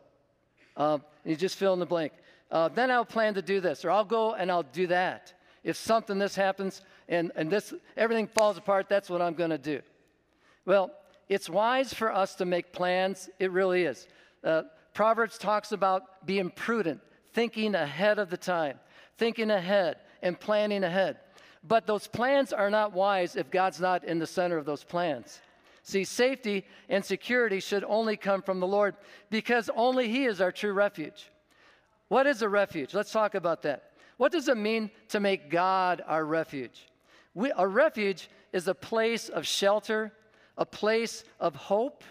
Uh, 0.78 1.00
you 1.26 1.36
just 1.36 1.58
fill 1.58 1.74
in 1.74 1.80
the 1.80 1.86
blank. 1.86 2.14
Uh, 2.52 2.70
then 2.70 2.92
I'll 2.92 3.06
plan 3.06 3.34
to 3.34 3.42
do 3.42 3.60
this, 3.60 3.84
or 3.84 3.92
I'll 3.92 4.06
go 4.06 4.34
and 4.34 4.52
I'll 4.52 4.64
do 4.64 4.88
that. 4.88 5.34
If 5.64 5.78
something 5.78 6.20
this 6.20 6.36
happens 6.36 6.82
and, 7.10 7.32
and 7.36 7.50
this 7.50 7.74
everything 7.98 8.28
falls 8.28 8.58
apart, 8.58 8.88
that's 8.88 9.10
what 9.10 9.22
I'm 9.22 9.34
going 9.34 9.50
to 9.50 9.58
do. 9.58 9.82
Well, 10.66 10.92
it's 11.28 11.50
wise 11.50 11.94
for 11.94 12.14
us 12.14 12.36
to 12.36 12.46
make 12.46 12.72
plans. 12.72 13.30
It 13.40 13.52
really 13.52 13.84
is. 13.84 14.08
Uh, 14.44 14.64
Proverbs 14.94 15.38
talks 15.38 15.72
about 15.72 16.26
being 16.26 16.52
prudent, 16.52 17.02
thinking 17.34 17.74
ahead 17.76 18.20
of 18.20 18.30
the 18.30 18.38
time, 18.38 18.80
thinking 19.18 19.50
ahead 19.50 19.98
and 20.22 20.40
planning 20.40 20.84
ahead. 20.84 21.18
But 21.68 21.88
those 21.88 22.08
plans 22.08 22.54
are 22.54 22.70
not 22.70 22.94
wise 22.94 23.36
if 23.36 23.50
God's 23.50 23.82
not 23.82 24.04
in 24.04 24.20
the 24.20 24.28
center 24.28 24.58
of 24.58 24.66
those 24.66 24.84
plans. 24.84 25.42
See, 25.88 26.04
safety 26.04 26.66
and 26.90 27.06
security 27.06 27.62
should 27.62 27.86
only 27.88 28.18
come 28.18 28.42
from 28.42 28.60
the 28.60 28.68
Lord 28.68 28.96
because 29.30 29.70
only 29.76 30.10
He 30.10 30.26
is 30.26 30.42
our 30.42 30.52
true 30.52 30.74
refuge. 30.74 31.32
What 32.10 32.28
is 32.28 32.42
a 32.42 32.50
refuge? 32.50 32.94
Let's 32.94 33.12
talk 33.12 33.36
about 33.36 33.62
that. 33.62 33.92
What 34.18 34.32
does 34.32 34.50
it 34.50 34.58
mean 34.58 34.92
to 35.10 35.20
make 35.20 35.50
God 35.50 36.04
our 36.08 36.26
refuge? 36.26 36.88
We, 37.34 37.52
a 37.56 37.68
refuge 37.68 38.30
is 38.52 38.68
a 38.68 38.76
place 38.76 39.30
of 39.30 39.48
shelter 39.48 40.12
a 40.58 40.66
place 40.66 41.24
of 41.40 41.56
hope 41.56 42.04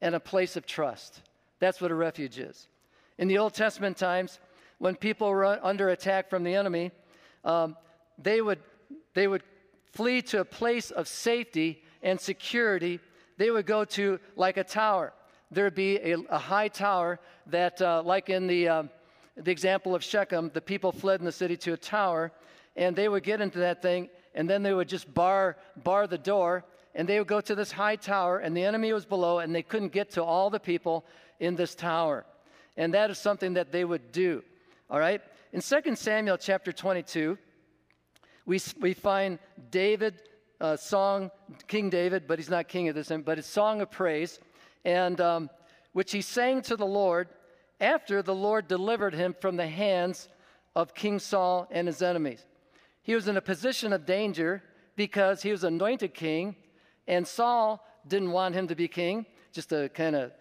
and 0.00 0.14
a 0.14 0.20
place 0.20 0.56
of 0.56 0.66
trust. 0.66 1.22
That's 1.60 1.80
what 1.80 1.90
a 1.90 1.94
refuge 1.94 2.38
is. 2.38 2.68
In 3.18 3.28
the 3.28 3.38
Old 3.38 3.54
Testament 3.54 3.96
times, 3.96 4.40
when 4.78 4.96
people 4.96 5.28
were 5.30 5.44
under 5.44 5.90
attack 5.90 6.28
from 6.28 6.42
the 6.42 6.54
enemy, 6.54 6.90
um, 7.44 7.76
they, 8.18 8.40
would, 8.40 8.58
they 9.14 9.28
would 9.28 9.42
flee 9.92 10.20
to 10.22 10.40
a 10.40 10.44
place 10.44 10.90
of 10.90 11.06
safety 11.06 11.82
and 12.02 12.20
security. 12.20 12.98
They 13.36 13.50
would 13.50 13.66
go 13.66 13.84
to 13.84 14.18
like 14.36 14.56
a 14.56 14.64
tower. 14.64 15.12
There 15.50 15.64
would 15.64 15.74
be 15.74 15.96
a, 15.98 16.16
a 16.30 16.38
high 16.38 16.68
tower 16.68 17.20
that, 17.46 17.80
uh, 17.80 18.02
like 18.04 18.28
in 18.28 18.46
the, 18.46 18.68
um, 18.68 18.90
the 19.36 19.50
example 19.50 19.94
of 19.94 20.02
Shechem, 20.02 20.50
the 20.54 20.60
people 20.60 20.92
fled 20.92 21.20
in 21.20 21.26
the 21.26 21.32
city 21.32 21.56
to 21.58 21.72
a 21.72 21.76
tower, 21.76 22.32
and 22.76 22.94
they 22.96 23.08
would 23.08 23.22
get 23.22 23.40
into 23.40 23.58
that 23.58 23.82
thing, 23.82 24.08
and 24.34 24.48
then 24.48 24.62
they 24.62 24.72
would 24.72 24.88
just 24.88 25.12
bar, 25.12 25.56
bar 25.82 26.06
the 26.06 26.18
door, 26.18 26.64
and 26.94 27.08
they 27.08 27.18
would 27.18 27.28
go 27.28 27.40
to 27.40 27.54
this 27.54 27.72
high 27.72 27.96
tower, 27.96 28.38
and 28.38 28.56
the 28.56 28.64
enemy 28.64 28.92
was 28.92 29.04
below, 29.04 29.40
and 29.40 29.54
they 29.54 29.62
couldn't 29.62 29.92
get 29.92 30.10
to 30.10 30.22
all 30.22 30.50
the 30.50 30.60
people 30.60 31.04
in 31.40 31.56
this 31.56 31.74
tower. 31.74 32.24
And 32.76 32.94
that 32.94 33.10
is 33.10 33.18
something 33.18 33.54
that 33.54 33.72
they 33.72 33.84
would 33.84 34.12
do. 34.12 34.42
All 34.90 34.98
right? 34.98 35.20
In 35.52 35.60
2 35.60 35.96
Samuel 35.96 36.36
chapter 36.36 36.72
22, 36.72 37.38
we, 38.46 38.60
we 38.80 38.92
find 38.92 39.38
David, 39.70 40.20
uh, 40.60 40.76
song, 40.76 41.30
King 41.68 41.90
David, 41.90 42.26
but 42.26 42.38
he's 42.38 42.50
not 42.50 42.68
king 42.68 42.88
at 42.88 42.94
this 42.94 43.08
time, 43.08 43.22
but 43.22 43.38
his 43.38 43.46
song 43.46 43.80
of 43.80 43.90
praise, 43.90 44.40
and 44.84 45.20
um, 45.20 45.50
which 45.92 46.12
he 46.12 46.20
sang 46.20 46.62
to 46.62 46.76
the 46.76 46.86
Lord 46.86 47.28
after 47.80 48.22
the 48.22 48.34
Lord 48.34 48.68
delivered 48.68 49.14
him 49.14 49.34
from 49.40 49.56
the 49.56 49.66
hands 49.66 50.28
of 50.74 50.94
King 50.94 51.18
Saul 51.18 51.68
and 51.70 51.86
his 51.86 52.02
enemies. 52.02 52.44
He 53.02 53.14
was 53.14 53.28
in 53.28 53.36
a 53.36 53.42
position 53.42 53.92
of 53.92 54.06
danger 54.06 54.62
because 54.96 55.42
he 55.42 55.50
was 55.50 55.64
anointed 55.64 56.14
king 56.14 56.56
and 57.06 57.26
Saul 57.26 57.84
didn't 58.06 58.32
want 58.32 58.54
him 58.54 58.68
to 58.68 58.74
be 58.74 58.88
king, 58.88 59.26
just 59.52 59.70
to 59.70 59.88
kind 59.90 60.16
of 60.16 60.32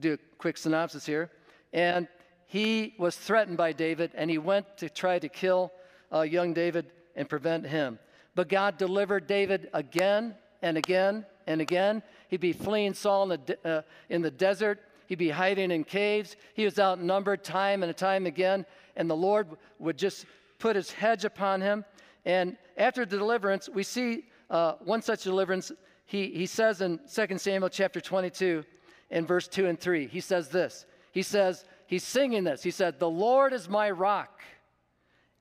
do 0.00 0.14
a 0.14 0.18
quick 0.38 0.56
synopsis 0.56 1.06
here. 1.06 1.30
And 1.72 2.08
he 2.46 2.94
was 2.98 3.16
threatened 3.16 3.56
by 3.56 3.72
David, 3.72 4.10
and 4.14 4.30
he 4.30 4.38
went 4.38 4.76
to 4.78 4.90
try 4.90 5.18
to 5.18 5.28
kill 5.28 5.72
uh, 6.12 6.22
young 6.22 6.52
David 6.52 6.92
and 7.16 7.28
prevent 7.28 7.66
him. 7.66 7.98
But 8.34 8.48
God 8.48 8.78
delivered 8.78 9.26
David 9.26 9.68
again 9.74 10.34
and 10.62 10.78
again 10.78 11.26
and 11.46 11.60
again. 11.60 12.02
He'd 12.28 12.40
be 12.40 12.52
fleeing 12.52 12.94
Saul 12.94 13.30
in 13.30 13.40
the, 13.46 13.68
uh, 13.68 13.82
in 14.08 14.22
the 14.22 14.30
desert. 14.30 14.80
He'd 15.06 15.18
be 15.18 15.30
hiding 15.30 15.70
in 15.70 15.84
caves. 15.84 16.36
He 16.54 16.64
was 16.64 16.78
outnumbered 16.78 17.44
time 17.44 17.82
and 17.82 17.94
time 17.96 18.26
again. 18.26 18.64
And 18.96 19.10
the 19.10 19.16
Lord 19.16 19.48
would 19.78 19.98
just 19.98 20.26
put 20.58 20.76
his 20.76 20.90
hedge 20.90 21.24
upon 21.24 21.60
him. 21.60 21.84
And 22.24 22.56
after 22.76 23.04
the 23.04 23.18
deliverance, 23.18 23.68
we 23.68 23.82
see 23.82 24.24
uh, 24.48 24.74
one 24.84 25.02
such 25.02 25.24
deliverance 25.24 25.72
he, 26.12 26.30
he 26.30 26.44
says 26.44 26.82
in 26.82 27.00
2 27.10 27.38
Samuel 27.38 27.70
chapter 27.70 27.98
22, 27.98 28.64
in 29.10 29.26
verse 29.26 29.48
2 29.48 29.66
and 29.66 29.80
3, 29.80 30.06
he 30.06 30.20
says 30.20 30.48
this. 30.48 30.84
He 31.12 31.22
says, 31.22 31.64
he's 31.86 32.04
singing 32.04 32.44
this. 32.44 32.62
He 32.62 32.70
said, 32.70 32.98
The 32.98 33.08
Lord 33.08 33.54
is 33.54 33.68
my 33.68 33.90
rock, 33.90 34.42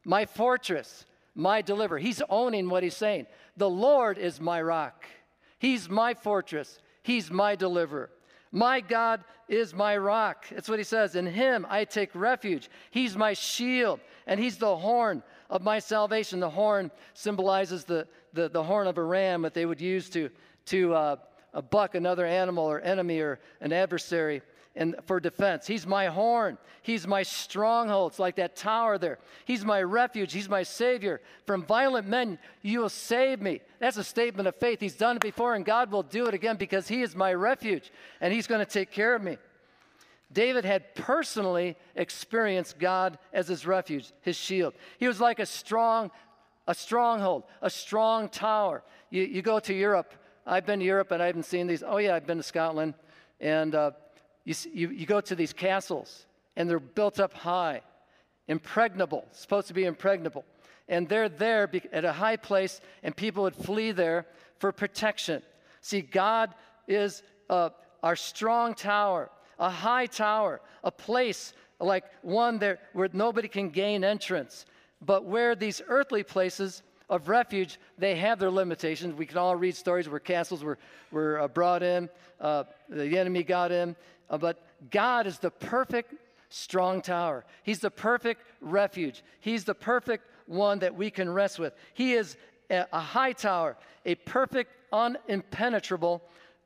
my 0.05 0.25
fortress, 0.25 1.05
my 1.35 1.61
deliverer. 1.61 1.99
He's 1.99 2.21
owning 2.29 2.69
what 2.69 2.83
he's 2.83 2.95
saying. 2.95 3.27
The 3.57 3.69
Lord 3.69 4.17
is 4.17 4.39
my 4.39 4.61
rock. 4.61 5.05
He's 5.59 5.89
my 5.89 6.13
fortress. 6.13 6.79
He's 7.03 7.31
my 7.31 7.55
deliverer. 7.55 8.09
My 8.51 8.81
God 8.81 9.23
is 9.47 9.73
my 9.73 9.95
rock. 9.97 10.45
That's 10.49 10.67
what 10.67 10.79
he 10.79 10.83
says. 10.83 11.15
In 11.15 11.25
him 11.25 11.65
I 11.69 11.85
take 11.85 12.13
refuge. 12.13 12.69
He's 12.89 13.15
my 13.15 13.33
shield, 13.33 13.99
and 14.27 14.39
he's 14.39 14.57
the 14.57 14.75
horn 14.75 15.23
of 15.49 15.61
my 15.61 15.79
salvation. 15.79 16.39
The 16.39 16.49
horn 16.49 16.91
symbolizes 17.13 17.85
the, 17.85 18.07
the, 18.33 18.49
the 18.49 18.63
horn 18.63 18.87
of 18.87 18.97
a 18.97 19.03
ram 19.03 19.43
that 19.43 19.53
they 19.53 19.65
would 19.65 19.81
use 19.81 20.09
to, 20.09 20.29
to 20.65 20.93
uh, 20.93 21.15
buck 21.69 21.95
another 21.95 22.25
animal 22.25 22.65
or 22.65 22.81
enemy 22.81 23.19
or 23.19 23.39
an 23.61 23.71
adversary 23.71 24.41
and 24.75 24.95
for 25.05 25.19
defense. 25.19 25.67
He's 25.67 25.85
my 25.85 26.07
horn. 26.07 26.57
He's 26.81 27.05
my 27.05 27.23
stronghold. 27.23 28.11
It's 28.11 28.19
like 28.19 28.37
that 28.37 28.55
tower 28.55 28.97
there. 28.97 29.19
He's 29.45 29.65
my 29.65 29.81
refuge. 29.81 30.31
He's 30.31 30.49
my 30.49 30.63
savior. 30.63 31.21
From 31.45 31.63
violent 31.63 32.07
men, 32.07 32.39
you 32.61 32.79
will 32.79 32.89
save 32.89 33.41
me. 33.41 33.61
That's 33.79 33.97
a 33.97 34.03
statement 34.03 34.47
of 34.47 34.55
faith. 34.55 34.79
He's 34.79 34.95
done 34.95 35.17
it 35.17 35.21
before, 35.21 35.55
and 35.55 35.65
God 35.65 35.91
will 35.91 36.03
do 36.03 36.27
it 36.27 36.33
again 36.33 36.55
because 36.55 36.87
He 36.87 37.01
is 37.01 37.15
my 37.15 37.33
refuge, 37.33 37.91
and 38.21 38.33
He's 38.33 38.47
going 38.47 38.65
to 38.65 38.71
take 38.71 38.91
care 38.91 39.13
of 39.13 39.21
me. 39.21 39.37
David 40.31 40.63
had 40.63 40.95
personally 40.95 41.75
experienced 41.93 42.79
God 42.79 43.19
as 43.33 43.49
his 43.49 43.67
refuge, 43.67 44.13
his 44.21 44.37
shield. 44.37 44.73
He 44.97 45.05
was 45.05 45.19
like 45.19 45.39
a 45.39 45.45
strong, 45.45 46.09
a 46.67 46.73
stronghold, 46.73 47.43
a 47.61 47.69
strong 47.69 48.29
tower. 48.29 48.81
You, 49.09 49.23
you 49.23 49.41
go 49.41 49.59
to 49.59 49.73
Europe 49.73 50.13
I've 50.45 50.65
been 50.65 50.79
to 50.79 50.85
Europe 50.85 51.11
and 51.11 51.21
I 51.21 51.27
haven't 51.27 51.45
seen 51.45 51.67
these. 51.67 51.83
Oh, 51.85 51.97
yeah, 51.97 52.15
I've 52.15 52.25
been 52.25 52.37
to 52.37 52.43
Scotland. 52.43 52.95
And 53.39 53.75
uh, 53.75 53.91
you, 54.43 54.55
you, 54.73 54.89
you 54.89 55.05
go 55.05 55.21
to 55.21 55.35
these 55.35 55.53
castles, 55.53 56.25
and 56.55 56.69
they're 56.69 56.79
built 56.79 57.19
up 57.19 57.33
high, 57.33 57.81
impregnable, 58.47 59.25
supposed 59.31 59.67
to 59.67 59.73
be 59.73 59.85
impregnable. 59.85 60.45
And 60.87 61.07
they're 61.07 61.29
there 61.29 61.69
at 61.93 62.05
a 62.05 62.11
high 62.11 62.37
place, 62.37 62.81
and 63.03 63.15
people 63.15 63.43
would 63.43 63.55
flee 63.55 63.91
there 63.91 64.25
for 64.59 64.71
protection. 64.71 65.41
See, 65.81 66.01
God 66.01 66.53
is 66.87 67.23
uh, 67.49 67.69
our 68.03 68.15
strong 68.15 68.73
tower, 68.73 69.29
a 69.59 69.69
high 69.69 70.07
tower, 70.07 70.61
a 70.83 70.91
place 70.91 71.53
like 71.79 72.03
one 72.21 72.59
there 72.59 72.79
where 72.93 73.09
nobody 73.13 73.47
can 73.47 73.69
gain 73.69 74.03
entrance. 74.03 74.65
But 75.01 75.25
where 75.25 75.55
these 75.55 75.81
earthly 75.87 76.23
places 76.23 76.83
of 77.09 77.27
refuge, 77.27 77.79
they 77.97 78.15
have 78.15 78.39
their 78.39 78.51
limitations. 78.51 79.15
We 79.15 79.25
can 79.25 79.37
all 79.37 79.55
read 79.55 79.75
stories 79.75 80.07
where 80.07 80.19
castles 80.19 80.63
were, 80.63 80.77
were 81.11 81.39
uh, 81.39 81.47
brought 81.47 81.83
in, 81.83 82.09
uh, 82.39 82.63
the 82.89 83.17
enemy 83.17 83.43
got 83.43 83.71
in. 83.71 83.95
Uh, 84.31 84.37
but 84.37 84.63
God 84.89 85.27
is 85.27 85.37
the 85.37 85.51
perfect 85.51 86.15
strong 86.49 87.01
tower. 87.01 87.45
He's 87.63 87.79
the 87.79 87.91
perfect 87.91 88.41
refuge. 88.61 89.23
He's 89.41 89.65
the 89.65 89.75
perfect 89.75 90.25
one 90.47 90.79
that 90.79 90.95
we 90.95 91.11
can 91.11 91.29
rest 91.29 91.59
with. 91.59 91.73
He 91.93 92.13
is 92.13 92.37
a, 92.69 92.87
a 92.93 92.99
high 92.99 93.33
tower, 93.33 93.77
a 94.05 94.15
perfect, 94.15 94.71
unimpenetrable 94.91 96.21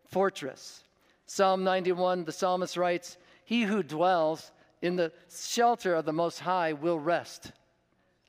fortress. 0.08 0.84
Psalm 1.26 1.64
91, 1.64 2.24
the 2.24 2.32
psalmist 2.32 2.78
writes, 2.78 3.18
He 3.44 3.64
who 3.64 3.82
dwells 3.82 4.52
in 4.82 4.96
the 4.96 5.12
shelter 5.36 5.96
of 5.96 6.06
the 6.06 6.14
Most 6.14 6.40
High 6.40 6.74
will 6.74 7.00
rest. 7.00 7.52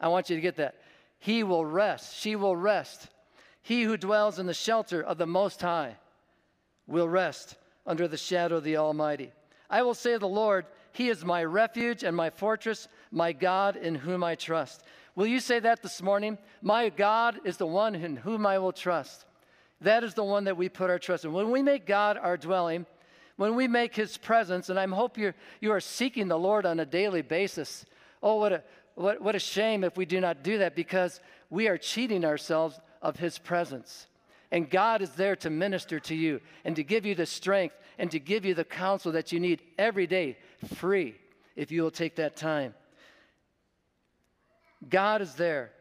I 0.00 0.08
want 0.08 0.30
you 0.30 0.36
to 0.36 0.42
get 0.42 0.56
that. 0.56 0.76
He 1.18 1.42
will 1.42 1.64
rest. 1.64 2.16
She 2.16 2.36
will 2.36 2.56
rest. 2.56 3.08
He 3.62 3.82
who 3.82 3.98
dwells 3.98 4.38
in 4.38 4.46
the 4.46 4.54
shelter 4.54 5.02
of 5.02 5.18
the 5.18 5.26
Most 5.26 5.60
High 5.60 5.96
will 6.86 7.08
rest 7.08 7.56
under 7.86 8.08
the 8.08 8.16
shadow 8.16 8.56
of 8.56 8.64
the 8.64 8.76
Almighty. 8.76 9.32
I 9.70 9.82
will 9.82 9.94
say 9.94 10.14
of 10.14 10.20
the 10.20 10.28
Lord, 10.28 10.66
He 10.92 11.08
is 11.08 11.24
my 11.24 11.44
refuge 11.44 12.02
and 12.02 12.16
my 12.16 12.30
fortress, 12.30 12.88
my 13.10 13.32
God 13.32 13.76
in 13.76 13.94
whom 13.94 14.24
I 14.24 14.34
trust. 14.34 14.82
Will 15.14 15.26
you 15.26 15.40
say 15.40 15.58
that 15.60 15.82
this 15.82 16.02
morning? 16.02 16.38
My 16.60 16.88
God 16.90 17.40
is 17.44 17.56
the 17.56 17.66
one 17.66 17.94
in 17.94 18.16
whom 18.16 18.46
I 18.46 18.58
will 18.58 18.72
trust. 18.72 19.24
That 19.80 20.04
is 20.04 20.14
the 20.14 20.24
one 20.24 20.44
that 20.44 20.56
we 20.56 20.68
put 20.68 20.90
our 20.90 20.98
trust 20.98 21.24
in. 21.24 21.32
When 21.32 21.50
we 21.50 21.62
make 21.62 21.86
God 21.86 22.18
our 22.18 22.36
dwelling, 22.36 22.86
when 23.36 23.54
we 23.54 23.68
make 23.68 23.94
His 23.94 24.16
presence, 24.16 24.68
and 24.68 24.78
I 24.78 24.86
hope 24.86 25.18
you're, 25.18 25.34
you 25.60 25.72
are 25.72 25.80
seeking 25.80 26.28
the 26.28 26.38
Lord 26.38 26.66
on 26.66 26.80
a 26.80 26.86
daily 26.86 27.22
basis. 27.22 27.84
Oh, 28.22 28.36
what 28.36 28.52
a, 28.52 28.62
what, 28.94 29.20
what 29.20 29.34
a 29.34 29.38
shame 29.38 29.84
if 29.84 29.96
we 29.96 30.06
do 30.06 30.20
not 30.20 30.42
do 30.42 30.58
that 30.58 30.74
because 30.74 31.20
we 31.50 31.68
are 31.68 31.78
cheating 31.78 32.24
ourselves 32.24 32.78
of 33.02 33.16
His 33.16 33.38
presence. 33.38 34.06
And 34.52 34.70
God 34.70 35.02
is 35.02 35.10
there 35.10 35.36
to 35.36 35.50
minister 35.50 35.98
to 36.00 36.14
you 36.14 36.40
and 36.64 36.76
to 36.76 36.84
give 36.84 37.04
you 37.04 37.14
the 37.14 37.26
strength 37.26 37.74
and 37.98 38.10
to 38.10 38.18
give 38.18 38.44
you 38.44 38.54
the 38.54 38.64
counsel 38.64 39.12
that 39.12 39.32
you 39.32 39.40
need 39.40 39.62
every 39.78 40.06
day, 40.06 40.38
free, 40.76 41.14
if 41.56 41.72
you 41.72 41.82
will 41.82 41.90
take 41.90 42.16
that 42.16 42.36
time. 42.36 42.74
God 44.88 45.22
is 45.22 45.34
there. 45.34 45.72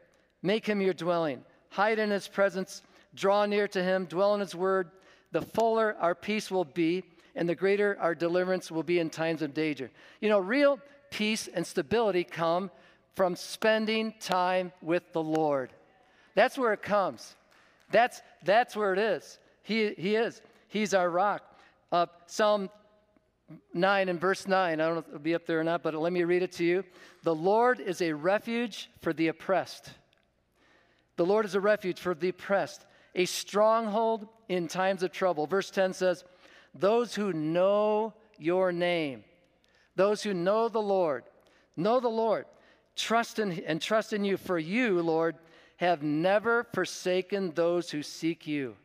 Make 0.41 0.65
him 0.65 0.81
your 0.81 0.93
dwelling. 0.93 1.43
Hide 1.69 2.00
in 2.00 2.10
his 2.10 2.27
presence. 2.27 2.81
Draw 3.13 3.45
near 3.48 3.67
to 3.69 3.84
him. 3.84 4.05
Dwell 4.05 4.34
in 4.34 4.39
his 4.39 4.55
word. 4.55 4.89
The 5.31 5.41
fuller 5.41 5.95
our 6.00 6.15
peace 6.15 6.50
will 6.50 6.65
be, 6.65 7.03
and 7.36 7.48
the 7.50 7.55
greater 7.55 7.98
our 8.00 8.15
deliverance 8.15 8.72
will 8.72 8.84
be 8.84 9.00
in 9.00 9.10
times 9.10 9.41
of 9.41 9.53
danger. 9.53 9.91
You 10.22 10.29
know, 10.29 10.39
real 10.39 10.79
peace 11.12 11.48
and 11.48 11.67
stability 11.67 12.24
come 12.24 12.72
from 13.15 13.36
spending 13.36 14.13
time 14.19 14.72
with 14.81 15.12
the 15.13 15.24
Lord. 15.24 15.72
That's 16.36 16.57
where 16.57 16.74
it 16.74 16.81
comes. 16.81 17.36
That's, 17.92 18.22
that's 18.44 18.75
where 18.75 18.94
it 18.94 19.00
is. 19.00 19.39
He, 19.63 19.94
he 19.98 20.15
is. 20.15 20.42
He's 20.68 20.94
our 20.94 21.10
rock. 21.10 21.42
Uh, 21.92 22.08
Psalm 22.27 22.70
9 23.74 24.10
and 24.10 24.20
verse 24.20 24.48
9, 24.48 24.80
I 24.80 24.84
don't 24.84 24.96
know 24.96 25.00
if 25.00 25.08
it'll 25.08 25.20
be 25.20 25.36
up 25.36 25.46
there 25.46 25.60
or 25.60 25.63
not, 25.63 25.84
but 25.84 25.94
let 25.94 26.12
me 26.12 26.24
read 26.24 26.44
it 26.44 26.51
to 26.54 26.65
you. 26.65 26.84
The 27.24 27.36
Lord 27.36 27.80
is 27.80 28.01
a 28.01 28.13
refuge 28.13 28.89
for 29.01 29.13
the 29.13 29.27
oppressed. 29.27 29.92
The 31.18 31.25
Lord 31.25 31.46
is 31.46 31.56
a 31.56 31.62
refuge 31.62 32.00
for 32.00 32.13
the 32.13 32.30
oppressed, 32.30 32.86
a 33.13 33.25
stronghold 33.25 34.27
in 34.50 34.68
times 34.68 35.04
of 35.04 35.12
trouble. 35.12 35.48
Verse 35.48 35.70
10 35.70 35.94
says, 35.94 36.24
Those 36.74 37.15
who 37.15 37.34
know 37.34 38.13
your 38.38 38.72
name, 38.72 39.24
those 39.96 40.24
who 40.24 40.34
know 40.34 40.68
the 40.68 40.82
Lord, 40.82 41.24
know 41.77 42.00
the 42.00 42.10
Lord, 42.10 42.46
trust 42.96 43.39
in 43.39 43.63
and 43.65 43.82
trust 43.82 44.12
in 44.12 44.25
you, 44.25 44.38
for 44.38 44.58
you, 44.58 45.01
Lord, 45.01 45.36
have 45.77 46.03
never 46.03 46.63
forsaken 46.74 47.51
those 47.51 47.91
who 47.91 48.01
seek 48.01 48.48
you. 48.48 48.75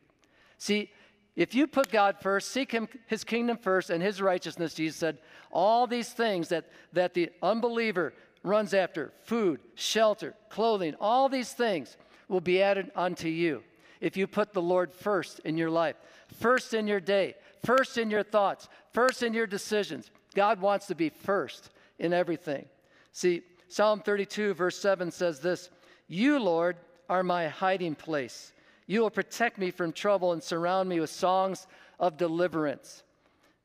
See, 0.57 0.91
if 1.35 1.55
you 1.55 1.65
put 1.65 1.91
God 1.91 2.17
first, 2.21 2.51
seek 2.51 2.71
him, 2.71 2.89
his 3.07 3.23
kingdom 3.23 3.57
first 3.57 3.89
and 3.89 4.03
his 4.03 4.21
righteousness, 4.21 4.73
Jesus 4.73 4.99
said, 4.99 5.17
all 5.51 5.87
these 5.87 6.09
things 6.09 6.49
that, 6.49 6.65
that 6.93 7.13
the 7.13 7.29
unbeliever 7.41 8.13
runs 8.43 8.73
after 8.73 9.13
food, 9.23 9.59
shelter, 9.75 10.35
clothing, 10.49 10.95
all 10.99 11.29
these 11.29 11.53
things 11.53 11.95
will 12.27 12.41
be 12.41 12.61
added 12.61 12.91
unto 12.95 13.27
you. 13.27 13.63
If 14.01 14.17
you 14.17 14.27
put 14.27 14.53
the 14.53 14.61
Lord 14.61 14.93
first 14.93 15.39
in 15.39 15.57
your 15.57 15.69
life, 15.69 15.95
first 16.39 16.73
in 16.73 16.87
your 16.87 16.99
day, 16.99 17.35
first 17.63 17.97
in 17.97 18.09
your 18.09 18.23
thoughts, 18.23 18.67
first 18.93 19.23
in 19.23 19.33
your 19.33 19.47
decisions, 19.47 20.09
God 20.33 20.59
wants 20.59 20.87
to 20.87 20.95
be 20.95 21.09
first 21.09 21.69
in 21.99 22.13
everything. 22.13 22.65
See, 23.11 23.43
Psalm 23.67 24.01
32, 24.01 24.53
verse 24.53 24.77
7 24.77 25.11
says 25.11 25.39
this 25.39 25.69
You, 26.11 26.39
Lord, 26.39 26.75
are 27.07 27.23
my 27.23 27.47
hiding 27.47 27.95
place. 27.95 28.51
You 28.85 28.99
will 28.99 29.09
protect 29.09 29.57
me 29.57 29.71
from 29.71 29.93
trouble 29.93 30.33
and 30.33 30.43
surround 30.43 30.89
me 30.89 30.99
with 30.99 31.09
songs 31.09 31.67
of 32.01 32.17
deliverance. 32.17 33.03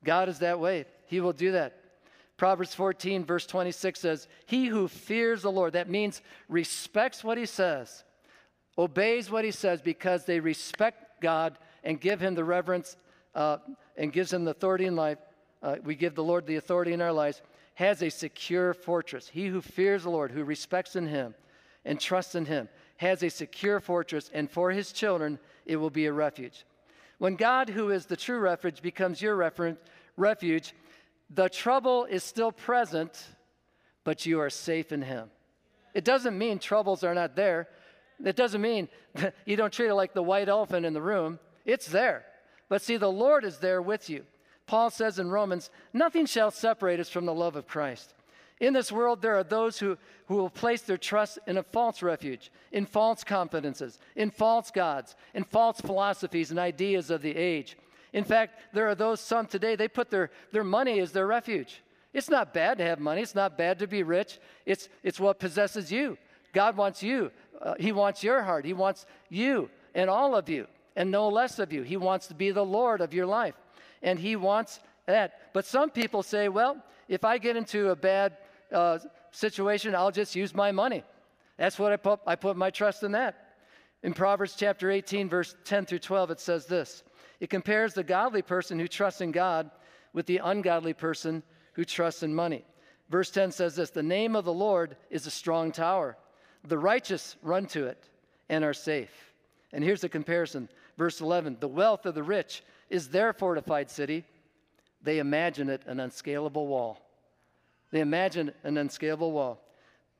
God 0.05 0.29
is 0.29 0.38
that 0.38 0.61
way. 0.61 0.85
He 1.07 1.19
will 1.19 1.33
do 1.33 1.50
that. 1.50 1.81
Proverbs 2.37 2.73
14, 2.73 3.25
verse 3.25 3.47
26 3.47 3.99
says, 3.99 4.29
He 4.47 4.67
who 4.67 4.87
fears 4.87 5.43
the 5.43 5.50
Lord, 5.50 5.73
that 5.73 5.91
means 5.91 6.23
respects 6.49 7.25
what 7.25 7.37
he 7.37 7.47
says, 7.47 8.05
obeys 8.79 9.29
what 9.29 9.45
he 9.45 9.50
says 9.50 9.83
because 9.83 10.25
they 10.25 10.38
respect 10.38 11.21
God 11.21 11.59
and 11.83 12.00
give 12.00 12.21
him 12.21 12.37
the 12.37 12.45
reverence 12.45 12.97
uh, 13.35 13.57
and 13.97 14.12
gives 14.12 14.33
him 14.33 14.45
the 14.45 14.53
authority 14.53 14.85
in 14.85 14.95
life. 14.95 15.19
Uh, 15.65 15.76
we 15.83 15.97
give 15.97 16.15
the 16.15 16.23
Lord 16.23 16.47
the 16.47 16.57
authority 16.57 16.93
in 16.93 17.03
our 17.03 17.12
lives, 17.12 17.43
has 17.75 18.05
a 18.05 18.09
secure 18.09 18.73
fortress. 18.73 19.26
He 19.26 19.49
who 19.49 19.61
fears 19.61 20.05
the 20.05 20.11
Lord, 20.11 20.31
who 20.31 20.45
respects 20.45 20.95
in 20.95 21.09
him 21.09 21.35
and 21.87 21.99
trusts 21.99 22.35
in 22.35 22.45
him, 22.45 22.69
has 22.99 23.23
a 23.23 23.31
secure 23.31 23.81
fortress, 23.81 24.31
and 24.35 24.50
for 24.50 24.71
his 24.71 24.93
children 24.93 25.38
it 25.64 25.76
will 25.76 25.90
be 25.90 26.05
a 26.05 26.12
refuge. 26.12 26.66
When 27.19 27.37
God, 27.37 27.71
who 27.71 27.90
is 27.90 28.05
the 28.05 28.16
true 28.16 28.38
refuge, 28.38 28.83
becomes 28.83 29.23
your 29.23 29.37
refuge, 30.16 30.75
the 31.31 31.49
trouble 31.49 32.05
is 32.05 32.23
still 32.23 32.52
present, 32.52 33.26
but 34.05 34.26
you 34.26 34.40
are 34.40 34.50
safe 34.50 34.93
in 34.93 35.00
him. 35.00 35.31
It 35.95 36.05
doesn't 36.05 36.37
mean 36.37 36.59
troubles 36.59 37.02
are 37.05 37.14
not 37.14 37.37
there. 37.37 37.69
It 38.23 38.37
doesn't 38.37 38.61
mean 38.61 38.88
you 39.47 39.57
don't 39.57 39.73
treat 39.73 39.89
it 39.89 39.95
like 39.95 40.13
the 40.13 40.23
white 40.23 40.49
elephant 40.49 40.84
in 40.84 40.93
the 40.93 41.00
room. 41.00 41.39
It's 41.65 41.87
there. 41.87 42.26
But 42.69 42.82
see, 42.82 42.97
the 42.97 43.10
Lord 43.10 43.45
is 43.45 43.58
there 43.58 43.80
with 43.80 44.10
you. 44.10 44.25
Paul 44.67 44.91
says 44.91 45.19
in 45.19 45.30
Romans, 45.30 45.71
nothing 45.93 46.26
shall 46.26 46.50
separate 46.50 47.00
us 47.00 47.08
from 47.08 47.25
the 47.25 47.34
love 47.34 47.56
of 47.56 47.69
Christ. 47.69 48.13
In 48.60 48.73
this 48.73 48.90
world, 48.90 49.21
there 49.21 49.36
are 49.36 49.45
those 49.45 49.78
who, 49.78 49.99
who 50.26 50.36
will 50.36 50.50
place 50.50 50.82
their 50.82 50.97
trust 50.97 51.38
in 51.47 51.58
a 51.58 51.62
false 51.62 52.02
refuge, 52.02 52.50
in 52.73 52.86
false 52.86 53.23
confidences, 53.23 53.99
in 54.14 54.30
false 54.30 54.71
gods, 54.71 55.14
in 55.34 55.45
false 55.45 55.80
philosophies 55.80 56.50
and 56.50 56.58
ideas 56.58 57.10
of 57.10 57.21
the 57.21 57.36
age. 57.36 57.76
In 58.14 58.25
fact, 58.25 58.58
there 58.73 58.88
are 58.88 58.95
those, 58.95 59.21
some 59.21 59.47
today, 59.47 59.76
they 59.76 59.88
put 59.88 60.10
their, 60.10 60.30
their 60.52 60.64
money 60.64 61.00
as 61.00 61.12
their 61.12 61.26
refuge. 61.26 61.82
It's 62.14 62.30
not 62.30 62.54
bad 62.54 62.78
to 62.78 62.84
have 62.84 62.99
money, 62.99 63.21
it's 63.21 63.34
not 63.34 63.58
bad 63.58 63.78
to 63.80 63.86
be 63.86 64.02
rich, 64.02 64.38
it's, 64.64 64.88
it's 65.02 65.21
what 65.21 65.38
possesses 65.38 65.92
you. 65.92 66.16
God 66.54 66.78
wants 66.78 67.02
you, 67.02 67.30
uh, 67.60 67.75
He 67.78 67.92
wants 67.92 68.25
your 68.25 68.42
heart, 68.42 68.64
He 68.64 68.73
wants 68.73 69.04
you 69.28 69.69
and 69.95 70.08
all 70.08 70.34
of 70.34 70.49
you, 70.49 70.66
and 70.95 71.10
no 71.10 71.28
less 71.28 71.58
of 71.58 71.75
you. 71.75 71.82
He 71.82 71.99
wants 71.99 72.26
to 72.28 72.34
be 72.34 72.52
the 72.52 72.64
Lord 72.64 73.02
of 73.02 73.12
your 73.12 73.26
life, 73.26 73.54
and 74.02 74.19
He 74.19 74.34
wants 74.34 74.80
that. 75.04 75.52
But 75.52 75.66
some 75.66 75.90
people 75.90 76.23
say, 76.23 76.49
well, 76.49 76.82
if 77.08 77.23
I 77.23 77.36
get 77.36 77.56
into 77.56 77.90
a 77.90 77.97
bad 77.97 78.38
uh, 78.73 78.99
situation, 79.31 79.95
I'll 79.95 80.11
just 80.11 80.35
use 80.35 80.55
my 80.55 80.73
money. 80.73 81.05
That's 81.57 81.79
what 81.79 81.93
I 81.93 81.97
put, 81.97 82.21
I 82.26 82.37
put 82.37 82.57
my 82.57 82.71
trust 82.71 83.02
in 83.02 83.13
that. 83.13 83.57
In 84.02 84.13
Proverbs 84.13 84.55
chapter 84.57 84.91
18, 84.91 85.29
verse 85.29 85.57
10 85.65 85.87
through 85.87 86.00
12, 86.00 86.31
it 86.33 86.41
says 86.41 86.67
this 86.67 87.02
It 87.41 87.50
compares 87.50 87.95
the 87.95 88.05
godly 88.05 88.43
person 88.43 88.79
who 88.79 88.89
trusts 88.89 89.21
in 89.21 89.33
God 89.33 89.71
with 90.13 90.26
the 90.26 90.39
ungodly 90.39 90.95
person 90.95 91.43
who 91.75 91.85
trusts 91.85 92.23
in 92.23 92.35
money. 92.35 92.65
Verse 93.09 93.31
10 93.31 93.52
says 93.52 93.76
this 93.76 93.91
The 93.91 94.02
name 94.02 94.37
of 94.37 94.45
the 94.45 94.52
Lord 94.52 94.97
is 95.11 95.26
a 95.26 95.31
strong 95.31 95.73
tower. 95.73 96.17
The 96.65 96.79
righteous 96.79 97.37
run 97.43 97.67
to 97.67 97.87
it 97.87 98.09
and 98.49 98.65
are 98.65 98.75
safe. 98.75 99.33
And 99.73 99.83
here's 99.85 100.00
the 100.00 100.09
comparison. 100.09 100.69
Verse 100.97 101.21
11 101.21 101.59
The 101.61 101.69
wealth 101.69 102.07
of 102.07 102.15
the 102.15 102.23
rich 102.23 102.63
is 102.91 103.09
their 103.09 103.33
fortified 103.33 103.91
city. 103.91 104.25
They 105.02 105.19
imagine 105.19 105.69
it 105.69 105.83
an 105.87 106.00
unscalable 106.00 106.67
wall. 106.67 107.05
They 107.90 108.00
imagine 108.00 108.52
an 108.64 108.78
unscalable 108.78 109.32
wall. 109.32 109.60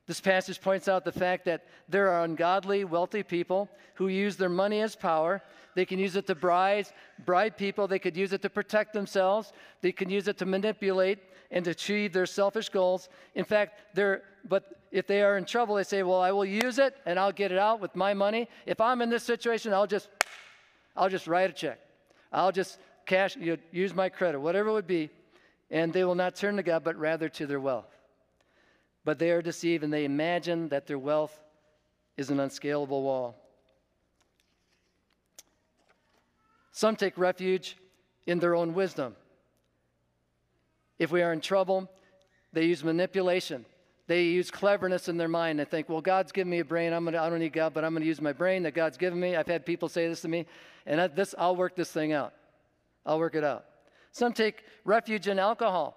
This 0.07 0.21
passage 0.21 0.61
points 0.61 0.87
out 0.87 1.03
the 1.03 1.11
fact 1.11 1.43
that 1.45 1.65
there 1.89 2.09
are 2.09 2.23
ungodly, 2.23 2.85
wealthy 2.85 3.23
people 3.23 3.69
who 3.95 4.07
use 4.07 4.37
their 4.37 4.49
money 4.49 4.81
as 4.81 4.95
power. 4.95 5.41
They 5.75 5.85
can 5.85 5.99
use 5.99 6.15
it 6.15 6.25
to 6.27 6.35
bribe, 6.35 6.85
bribe 7.25 7.57
people. 7.57 7.87
They 7.87 7.99
could 7.99 8.15
use 8.15 8.31
it 8.31 8.41
to 8.43 8.49
protect 8.49 8.93
themselves. 8.93 9.51
They 9.81 9.91
can 9.91 10.09
use 10.09 10.29
it 10.29 10.37
to 10.37 10.45
manipulate 10.45 11.19
and 11.51 11.67
achieve 11.67 12.13
their 12.13 12.25
selfish 12.25 12.69
goals. 12.69 13.09
In 13.35 13.43
fact, 13.43 13.79
they're, 13.93 14.23
but 14.47 14.79
if 14.91 15.07
they 15.07 15.21
are 15.21 15.37
in 15.37 15.43
trouble, 15.43 15.75
they 15.75 15.83
say, 15.83 16.03
"Well, 16.03 16.21
I 16.21 16.31
will 16.31 16.45
use 16.45 16.79
it 16.79 16.95
and 17.05 17.19
I'll 17.19 17.33
get 17.33 17.51
it 17.51 17.57
out 17.57 17.81
with 17.81 17.93
my 17.95 18.13
money. 18.13 18.47
If 18.65 18.79
I'm 18.79 19.01
in 19.01 19.09
this 19.09 19.23
situation, 19.23 19.73
I'll 19.73 19.87
just, 19.87 20.09
I'll 20.95 21.09
just 21.09 21.27
write 21.27 21.49
a 21.49 21.53
check. 21.53 21.79
I'll 22.31 22.53
just 22.53 22.79
cash, 23.05 23.35
you 23.35 23.57
use 23.71 23.93
my 23.93 24.07
credit, 24.07 24.39
whatever 24.39 24.69
it 24.69 24.73
would 24.73 24.87
be." 24.87 25.09
And 25.69 25.91
they 25.91 26.03
will 26.03 26.15
not 26.15 26.35
turn 26.35 26.55
to 26.57 26.63
God, 26.63 26.83
but 26.83 26.95
rather 26.95 27.29
to 27.29 27.45
their 27.45 27.59
wealth. 27.59 27.93
But 29.03 29.19
they 29.19 29.31
are 29.31 29.41
deceived 29.41 29.83
and 29.83 29.91
they 29.91 30.05
imagine 30.05 30.69
that 30.69 30.87
their 30.87 30.99
wealth 30.99 31.37
is 32.17 32.29
an 32.29 32.39
unscalable 32.39 33.03
wall. 33.03 33.35
Some 36.71 36.95
take 36.95 37.17
refuge 37.17 37.77
in 38.25 38.39
their 38.39 38.55
own 38.55 38.73
wisdom. 38.73 39.15
If 40.99 41.11
we 41.11 41.21
are 41.21 41.33
in 41.33 41.41
trouble, 41.41 41.89
they 42.53 42.65
use 42.65 42.83
manipulation. 42.83 43.65
They 44.07 44.23
use 44.23 44.49
cleverness 44.49 45.09
in 45.09 45.17
their 45.17 45.27
mind. 45.27 45.59
They 45.59 45.65
think, 45.65 45.89
well, 45.89 46.01
God's 46.01 46.31
given 46.31 46.49
me 46.49 46.59
a 46.59 46.65
brain. 46.65 46.93
I'm 46.93 47.03
gonna, 47.03 47.21
I 47.21 47.29
don't 47.29 47.39
need 47.39 47.53
God, 47.53 47.73
but 47.73 47.83
I'm 47.83 47.93
going 47.93 48.03
to 48.03 48.07
use 48.07 48.21
my 48.21 48.31
brain 48.31 48.63
that 48.63 48.73
God's 48.73 48.97
given 48.97 49.19
me. 49.19 49.35
I've 49.35 49.47
had 49.47 49.65
people 49.65 49.89
say 49.89 50.07
this 50.07 50.21
to 50.21 50.27
me, 50.27 50.45
and 50.85 51.01
I, 51.01 51.07
this, 51.07 51.35
I'll 51.37 51.55
work 51.55 51.75
this 51.75 51.91
thing 51.91 52.13
out. 52.13 52.33
I'll 53.05 53.19
work 53.19 53.35
it 53.35 53.43
out. 53.43 53.65
Some 54.11 54.33
take 54.33 54.63
refuge 54.85 55.27
in 55.27 55.39
alcohol. 55.39 55.95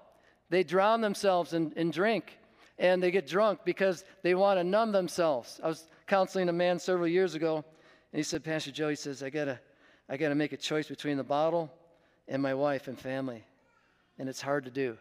They 0.51 0.63
drown 0.63 1.01
themselves 1.01 1.53
in, 1.53 1.73
in 1.77 1.91
drink 1.91 2.39
and 2.81 3.03
they 3.03 3.11
get 3.11 3.27
drunk 3.27 3.61
because 3.65 4.05
they 4.23 4.35
want 4.35 4.59
to 4.59 4.65
numb 4.65 4.91
themselves. 4.91 5.61
I 5.63 5.69
was 5.69 5.87
counseling 6.07 6.49
a 6.49 6.53
man 6.53 6.79
several 6.79 7.07
years 7.07 7.35
ago, 7.35 7.57
and 7.57 8.19
he 8.19 8.23
said, 8.23 8.43
Pastor 8.43 8.73
Joe, 8.73 8.89
he 8.89 8.97
says, 8.97 9.23
I 9.23 9.29
gotta, 9.29 9.61
I 10.09 10.17
gotta 10.17 10.35
make 10.35 10.53
a 10.53 10.57
choice 10.57 10.89
between 10.89 11.19
the 11.19 11.23
bottle 11.23 11.71
and 12.27 12.43
my 12.43 12.55
wife 12.55 12.89
and 12.89 12.99
family. 12.99 13.45
And 14.19 14.29
it's 14.29 14.41
hard 14.41 14.65
to 14.65 14.71
do. 14.71 14.97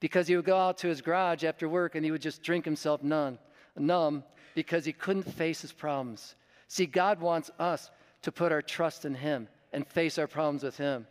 Because 0.00 0.26
he 0.26 0.36
would 0.36 0.46
go 0.46 0.58
out 0.58 0.78
to 0.78 0.88
his 0.88 1.02
garage 1.02 1.44
after 1.44 1.68
work 1.68 1.94
and 1.94 2.04
he 2.04 2.10
would 2.10 2.22
just 2.22 2.42
drink 2.42 2.64
himself 2.64 3.02
numb, 3.02 3.38
numb 3.76 4.24
because 4.54 4.84
he 4.84 4.92
couldn't 4.92 5.30
face 5.30 5.60
his 5.60 5.72
problems. 5.72 6.34
See, 6.68 6.86
God 6.86 7.20
wants 7.20 7.50
us 7.58 7.90
to 8.22 8.32
put 8.32 8.52
our 8.52 8.62
trust 8.62 9.04
in 9.04 9.14
him 9.14 9.48
and 9.72 9.86
face 9.86 10.18
our 10.18 10.26
problems 10.26 10.62
with 10.62 10.76
him. 10.76 11.06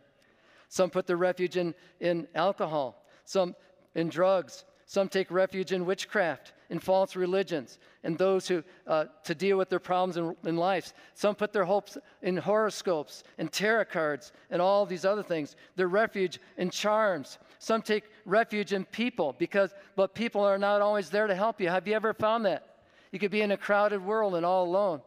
Some 0.74 0.90
put 0.90 1.06
their 1.06 1.16
refuge 1.16 1.56
in, 1.56 1.72
in 2.00 2.26
alcohol, 2.34 3.06
some 3.24 3.54
in 3.94 4.08
drugs, 4.08 4.64
some 4.86 5.08
take 5.08 5.30
refuge 5.30 5.70
in 5.70 5.86
witchcraft, 5.86 6.52
in 6.68 6.80
false 6.80 7.14
religions 7.14 7.78
and 8.02 8.18
those 8.18 8.48
who 8.48 8.64
uh, 8.88 9.04
to 9.22 9.36
deal 9.36 9.56
with 9.56 9.68
their 9.68 9.78
problems 9.78 10.16
in, 10.16 10.34
in 10.44 10.56
life. 10.56 10.92
Some 11.14 11.36
put 11.36 11.52
their 11.52 11.64
hopes 11.64 11.96
in 12.22 12.36
horoscopes 12.36 13.22
and 13.38 13.52
tarot 13.52 13.84
cards 13.84 14.32
and 14.50 14.60
all 14.60 14.84
these 14.84 15.04
other 15.04 15.22
things. 15.22 15.54
Their 15.76 15.86
refuge 15.86 16.40
in 16.56 16.70
charms. 16.70 17.38
Some 17.60 17.80
take 17.80 18.02
refuge 18.24 18.72
in 18.72 18.84
people 18.84 19.32
because, 19.38 19.72
but 19.94 20.12
people 20.12 20.40
are 20.40 20.58
not 20.58 20.80
always 20.80 21.08
there 21.08 21.28
to 21.28 21.36
help 21.36 21.60
you. 21.60 21.68
Have 21.68 21.86
you 21.86 21.94
ever 21.94 22.12
found 22.12 22.46
that? 22.46 22.78
You 23.12 23.20
could 23.20 23.30
be 23.30 23.42
in 23.42 23.52
a 23.52 23.56
crowded 23.56 24.04
world 24.04 24.34
and 24.34 24.44
all 24.44 24.64
alone. 24.64 25.02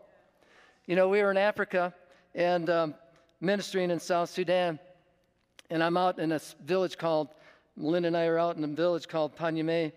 You 0.86 0.96
know, 0.96 1.10
we 1.10 1.22
were 1.22 1.32
in 1.32 1.36
Africa 1.36 1.94
and 2.34 2.70
um, 2.70 2.96
ministering 3.42 3.92
in 3.92 4.00
South 4.00 4.30
Sudan, 4.30 4.80
and 5.70 5.84
I'm 5.84 5.98
out 5.98 6.20
in 6.20 6.32
a 6.32 6.40
village 6.66 6.98
called, 6.98 7.30
Linda 7.76 8.08
and 8.08 8.18
I 8.18 8.26
are 8.26 8.40
out 8.40 8.56
in 8.56 8.64
a 8.64 8.68
village 8.68 9.08
called 9.08 9.36
Panyame. 9.36 9.92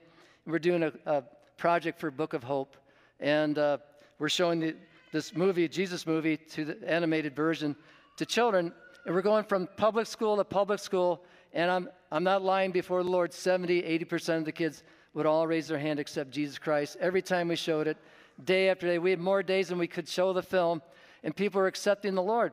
We're 0.46 0.58
doing 0.58 0.82
a, 0.82 0.92
a 1.06 1.22
project 1.56 2.00
for 2.00 2.10
Book 2.10 2.34
of 2.34 2.42
Hope, 2.42 2.76
and 3.20 3.56
uh, 3.56 3.78
we're 4.18 4.28
showing 4.28 4.60
the, 4.60 4.76
this 5.12 5.34
movie, 5.34 5.68
Jesus 5.68 6.06
movie, 6.06 6.36
to 6.36 6.64
the 6.64 6.90
animated 6.90 7.36
version 7.36 7.76
to 8.16 8.26
children. 8.26 8.72
And 9.06 9.14
we're 9.14 9.22
going 9.22 9.44
from 9.44 9.68
public 9.76 10.06
school 10.06 10.36
to 10.36 10.44
public 10.44 10.80
school, 10.80 11.22
and 11.52 11.70
I'm, 11.70 11.88
I'm 12.10 12.24
not 12.24 12.42
lying 12.42 12.72
before 12.72 13.02
the 13.02 13.10
Lord, 13.10 13.32
70, 13.32 13.82
80% 13.82 14.38
of 14.38 14.44
the 14.44 14.52
kids 14.52 14.82
would 15.14 15.26
all 15.26 15.46
raise 15.46 15.68
their 15.68 15.78
hand 15.78 16.00
except 16.00 16.30
Jesus 16.30 16.58
Christ. 16.58 16.96
Every 17.00 17.22
time 17.22 17.48
we 17.48 17.56
showed 17.56 17.86
it, 17.86 17.96
day 18.44 18.68
after 18.70 18.86
day, 18.86 18.98
we 18.98 19.10
had 19.10 19.20
more 19.20 19.42
days 19.42 19.68
than 19.68 19.78
we 19.78 19.86
could 19.86 20.08
show 20.08 20.32
the 20.32 20.42
film, 20.42 20.82
and 21.22 21.34
people 21.34 21.60
were 21.60 21.66
accepting 21.66 22.14
the 22.14 22.22
Lord. 22.22 22.52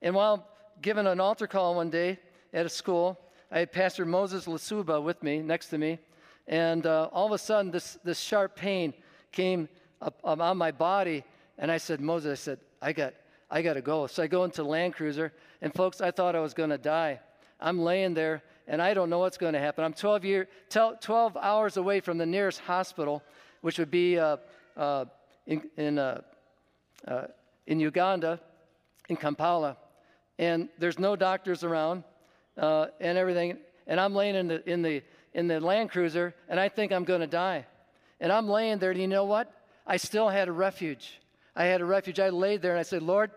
And 0.00 0.14
while 0.14 0.46
giving 0.80 1.06
an 1.06 1.20
altar 1.20 1.46
call 1.46 1.74
one 1.74 1.90
day 1.90 2.18
at 2.56 2.64
a 2.64 2.70
school, 2.70 3.20
I 3.52 3.58
had 3.58 3.70
Pastor 3.70 4.06
Moses 4.06 4.46
Lasuba 4.46 5.02
with 5.02 5.22
me, 5.22 5.40
next 5.40 5.68
to 5.68 5.78
me, 5.78 5.98
and 6.48 6.86
uh, 6.86 7.10
all 7.12 7.26
of 7.26 7.32
a 7.32 7.38
sudden 7.38 7.70
this, 7.70 7.98
this 8.02 8.18
sharp 8.18 8.56
pain 8.56 8.94
came 9.30 9.68
up, 10.00 10.18
up 10.24 10.40
on 10.40 10.56
my 10.56 10.70
body, 10.70 11.22
and 11.58 11.70
I 11.70 11.76
said, 11.76 12.00
Moses, 12.00 12.40
I 12.40 12.42
said, 12.42 12.58
I 12.80 12.92
got, 12.94 13.12
I 13.50 13.60
got 13.60 13.74
to 13.74 13.82
go. 13.82 14.06
So 14.06 14.22
I 14.22 14.26
go 14.26 14.44
into 14.44 14.64
Land 14.64 14.94
Cruiser, 14.94 15.34
and 15.60 15.72
folks, 15.74 16.00
I 16.00 16.10
thought 16.10 16.34
I 16.34 16.40
was 16.40 16.54
going 16.54 16.70
to 16.70 16.78
die. 16.78 17.20
I'm 17.60 17.78
laying 17.78 18.14
there, 18.14 18.42
and 18.66 18.80
I 18.80 18.94
don't 18.94 19.10
know 19.10 19.18
what's 19.18 19.36
going 19.36 19.52
to 19.52 19.60
happen. 19.60 19.84
I'm 19.84 19.92
12, 19.92 20.24
year, 20.24 20.48
12 20.70 21.36
hours 21.36 21.76
away 21.76 22.00
from 22.00 22.16
the 22.16 22.26
nearest 22.26 22.60
hospital, 22.60 23.22
which 23.60 23.78
would 23.78 23.90
be 23.90 24.18
uh, 24.18 24.38
uh, 24.78 25.04
in, 25.46 25.62
in, 25.76 25.98
uh, 25.98 26.22
uh, 27.06 27.26
in 27.66 27.80
Uganda, 27.80 28.40
in 29.10 29.16
Kampala 29.16 29.76
and 30.38 30.68
there's 30.78 30.98
no 30.98 31.16
doctors 31.16 31.64
around 31.64 32.04
uh, 32.58 32.86
and 33.00 33.18
everything. 33.18 33.58
And 33.86 34.00
I'm 34.00 34.14
laying 34.14 34.34
in 34.34 34.48
the, 34.48 34.68
in, 34.68 34.82
the, 34.82 35.02
in 35.34 35.48
the 35.48 35.60
Land 35.60 35.90
Cruiser, 35.90 36.34
and 36.48 36.58
I 36.58 36.68
think 36.68 36.92
I'm 36.92 37.04
going 37.04 37.20
to 37.20 37.26
die. 37.26 37.66
And 38.20 38.32
I'm 38.32 38.48
laying 38.48 38.78
there, 38.78 38.90
and 38.90 39.00
you 39.00 39.08
know 39.08 39.24
what? 39.24 39.52
I 39.86 39.98
still 39.98 40.28
had 40.28 40.48
a 40.48 40.52
refuge. 40.52 41.20
I 41.54 41.64
had 41.64 41.80
a 41.80 41.84
refuge. 41.84 42.18
I 42.18 42.30
laid 42.30 42.62
there, 42.62 42.72
and 42.72 42.80
I 42.80 42.82
said, 42.82 43.02
Lord, 43.02 43.30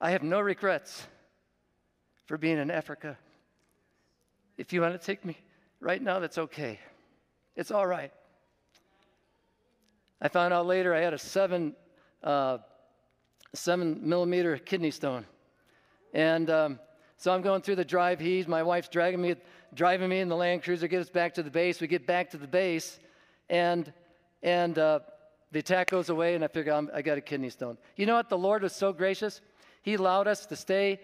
I 0.00 0.10
have 0.10 0.22
no 0.22 0.40
regrets 0.40 1.06
for 2.26 2.38
being 2.38 2.58
in 2.58 2.70
Africa. 2.70 3.16
If 4.58 4.72
you 4.72 4.80
want 4.80 4.98
to 4.98 5.04
take 5.04 5.24
me 5.24 5.36
right 5.80 6.02
now, 6.02 6.18
that's 6.18 6.38
okay. 6.38 6.80
It's 7.56 7.70
all 7.70 7.86
right. 7.86 8.12
I 10.20 10.28
found 10.28 10.54
out 10.54 10.66
later 10.66 10.94
I 10.94 11.00
had 11.00 11.12
a 11.12 11.18
seven, 11.18 11.74
uh, 12.22 12.58
seven 13.54 14.00
millimeter 14.02 14.56
kidney 14.56 14.90
stone. 14.90 15.26
And 16.14 16.48
um, 16.50 16.78
so 17.18 17.32
I'm 17.32 17.42
going 17.42 17.62
through 17.62 17.76
the 17.76 17.84
drive 17.84 18.20
he's 18.20 18.46
My 18.46 18.62
wife's 18.62 18.88
dragging 18.88 19.20
me, 19.20 19.34
driving 19.74 20.08
me 20.08 20.20
in 20.20 20.28
the 20.28 20.36
Land 20.36 20.62
Cruiser, 20.62 20.88
get 20.88 21.00
us 21.00 21.10
back 21.10 21.34
to 21.34 21.42
the 21.42 21.50
base. 21.50 21.80
We 21.80 21.86
get 21.86 22.06
back 22.06 22.30
to 22.30 22.36
the 22.36 22.46
base, 22.46 22.98
and 23.48 23.92
and 24.42 24.78
uh, 24.78 25.00
the 25.52 25.60
attack 25.60 25.90
goes 25.90 26.08
away, 26.08 26.34
and 26.34 26.44
I 26.44 26.48
figure 26.48 26.72
I'm, 26.72 26.90
I 26.92 27.02
got 27.02 27.18
a 27.18 27.20
kidney 27.20 27.50
stone. 27.50 27.78
You 27.96 28.06
know 28.06 28.14
what? 28.14 28.28
The 28.28 28.38
Lord 28.38 28.62
was 28.62 28.74
so 28.74 28.92
gracious. 28.92 29.40
He 29.82 29.94
allowed 29.94 30.26
us 30.26 30.46
to 30.46 30.56
stay 30.56 31.00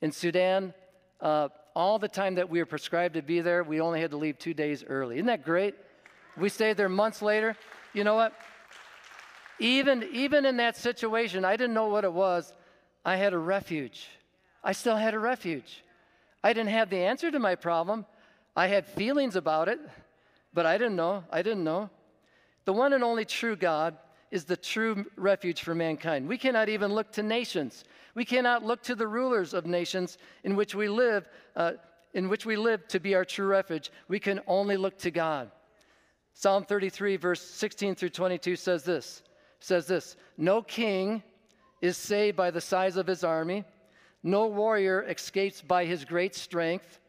in 0.00 0.12
Sudan 0.12 0.72
uh, 1.20 1.48
all 1.74 1.98
the 1.98 2.08
time 2.08 2.36
that 2.36 2.48
we 2.48 2.58
were 2.58 2.66
prescribed 2.66 3.14
to 3.14 3.22
be 3.22 3.40
there. 3.40 3.62
We 3.62 3.80
only 3.80 4.00
had 4.00 4.10
to 4.12 4.16
leave 4.16 4.38
two 4.38 4.54
days 4.54 4.84
early. 4.84 5.16
Isn't 5.16 5.26
that 5.26 5.44
great? 5.44 5.74
We 6.36 6.48
stayed 6.48 6.76
there 6.76 6.88
months 6.88 7.22
later. 7.22 7.56
You 7.92 8.04
know 8.04 8.14
what? 8.14 8.32
Even, 9.58 10.04
even 10.12 10.46
in 10.46 10.56
that 10.56 10.76
situation, 10.76 11.44
I 11.44 11.56
didn't 11.56 11.74
know 11.74 11.88
what 11.88 12.04
it 12.04 12.12
was. 12.12 12.52
I 13.04 13.16
had 13.16 13.32
a 13.32 13.38
refuge. 13.38 14.08
I 14.64 14.72
still 14.72 14.96
had 14.96 15.14
a 15.14 15.18
refuge. 15.18 15.82
I 16.44 16.52
didn't 16.52 16.70
have 16.70 16.90
the 16.90 16.98
answer 16.98 17.30
to 17.30 17.38
my 17.38 17.54
problem. 17.54 18.06
I 18.54 18.66
had 18.66 18.86
feelings 18.86 19.36
about 19.36 19.68
it, 19.68 19.80
but 20.52 20.66
I 20.66 20.78
didn't 20.78 20.96
know. 20.96 21.24
I 21.30 21.42
didn't 21.42 21.64
know. 21.64 21.90
The 22.64 22.72
one 22.72 22.92
and 22.92 23.02
only 23.02 23.24
true 23.24 23.56
God 23.56 23.96
is 24.30 24.44
the 24.44 24.56
true 24.56 25.04
refuge 25.16 25.62
for 25.62 25.74
mankind. 25.74 26.28
We 26.28 26.38
cannot 26.38 26.68
even 26.68 26.92
look 26.92 27.12
to 27.12 27.22
nations. 27.22 27.84
We 28.14 28.24
cannot 28.24 28.64
look 28.64 28.82
to 28.84 28.94
the 28.94 29.06
rulers 29.06 29.54
of 29.54 29.66
nations 29.66 30.18
in 30.44 30.56
which 30.56 30.74
we 30.74 30.88
live, 30.88 31.28
uh, 31.56 31.72
in 32.14 32.28
which 32.28 32.46
we 32.46 32.56
live 32.56 32.86
to 32.88 33.00
be 33.00 33.14
our 33.14 33.24
true 33.24 33.46
refuge. 33.46 33.90
We 34.08 34.20
can 34.20 34.40
only 34.46 34.76
look 34.76 34.98
to 34.98 35.10
God. 35.10 35.50
Psalm 36.34 36.64
33, 36.64 37.16
verse 37.16 37.42
16 37.42 37.94
through 37.94 38.10
22 38.10 38.56
says 38.56 38.84
this: 38.84 39.22
says 39.60 39.86
this, 39.86 40.16
no 40.36 40.62
king 40.62 41.22
is 41.80 41.96
saved 41.96 42.36
by 42.36 42.50
the 42.50 42.60
size 42.60 42.96
of 42.96 43.06
his 43.06 43.24
army. 43.24 43.64
No 44.22 44.46
warrior 44.46 45.02
escapes 45.08 45.60
by 45.60 45.84
his 45.84 46.04
great 46.04 46.34
strength. 46.34 47.00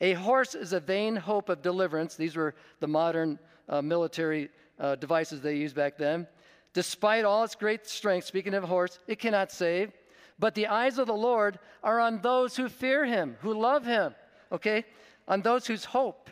A 0.00 0.14
horse 0.14 0.54
is 0.54 0.72
a 0.72 0.80
vain 0.80 1.16
hope 1.16 1.48
of 1.48 1.62
deliverance. 1.62 2.16
These 2.16 2.36
were 2.36 2.54
the 2.80 2.88
modern 2.88 3.38
uh, 3.68 3.82
military 3.82 4.50
uh, 4.78 4.96
devices 4.96 5.40
they 5.40 5.56
used 5.56 5.76
back 5.76 5.96
then. 5.98 6.26
Despite 6.72 7.24
all 7.24 7.44
its 7.44 7.54
great 7.54 7.86
strength, 7.86 8.26
speaking 8.26 8.54
of 8.54 8.64
a 8.64 8.68
horse, 8.68 8.98
it 9.06 9.18
cannot 9.18 9.52
save. 9.52 9.92
But 10.38 10.54
the 10.54 10.66
eyes 10.66 10.98
of 10.98 11.06
the 11.06 11.14
Lord 11.14 11.58
are 11.82 12.00
on 12.00 12.20
those 12.20 12.56
who 12.56 12.68
fear 12.68 13.04
him, 13.04 13.36
who 13.40 13.54
love 13.54 13.84
him, 13.84 14.14
okay? 14.50 14.84
On 15.28 15.40
those 15.40 15.66
whose 15.66 15.84
hope 15.84 16.28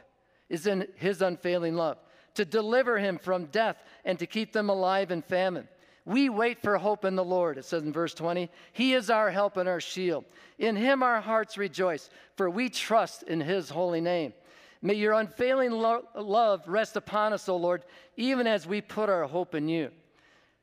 is 0.49 0.66
in 0.66 0.88
his 0.97 1.23
unfailing 1.23 1.77
love, 1.77 1.99
to 2.35 2.45
deliver 2.45 2.99
him 2.99 3.18
from 3.18 3.47
death 3.47 3.77
and 4.05 4.18
to 4.18 4.27
keep 4.27 4.53
them 4.53 4.68
alive 4.68 5.11
in 5.11 5.23
famine. 5.23 5.68
We 6.05 6.29
wait 6.29 6.61
for 6.61 6.77
hope 6.79 7.05
in 7.05 7.15
the 7.15 7.25
Lord, 7.25 7.59
it 7.59 7.65
says 7.65 7.83
in 7.83 7.93
verse 7.93 8.15
20. 8.15 8.51
He 8.73 8.95
is 8.95 9.09
our 9.09 9.31
help 9.31 9.57
and 9.57 9.69
our 9.69 9.81
shield. 9.81 10.25
In 10.59 10.75
him 10.75 11.03
our 11.03 11.21
hearts 11.21 11.57
rejoice, 11.57 12.11
for 12.37 12.51
we 12.51 12.69
trust 12.69 13.23
in 13.23 13.41
his 13.41 13.71
holy 13.71 14.01
name. 14.01 14.33
May 14.81 14.95
your 14.95 15.12
unfailing 15.12 15.71
lo- 15.71 16.05
love 16.17 16.67
rest 16.67 16.97
upon 16.97 17.33
us, 17.33 17.49
O 17.49 17.57
Lord, 17.57 17.85
even 18.17 18.49
as 18.49 18.67
we 18.67 18.81
put 18.81 19.09
our 19.09 19.25
hope 19.25 19.55
in 19.55 19.69
you. 19.69 19.91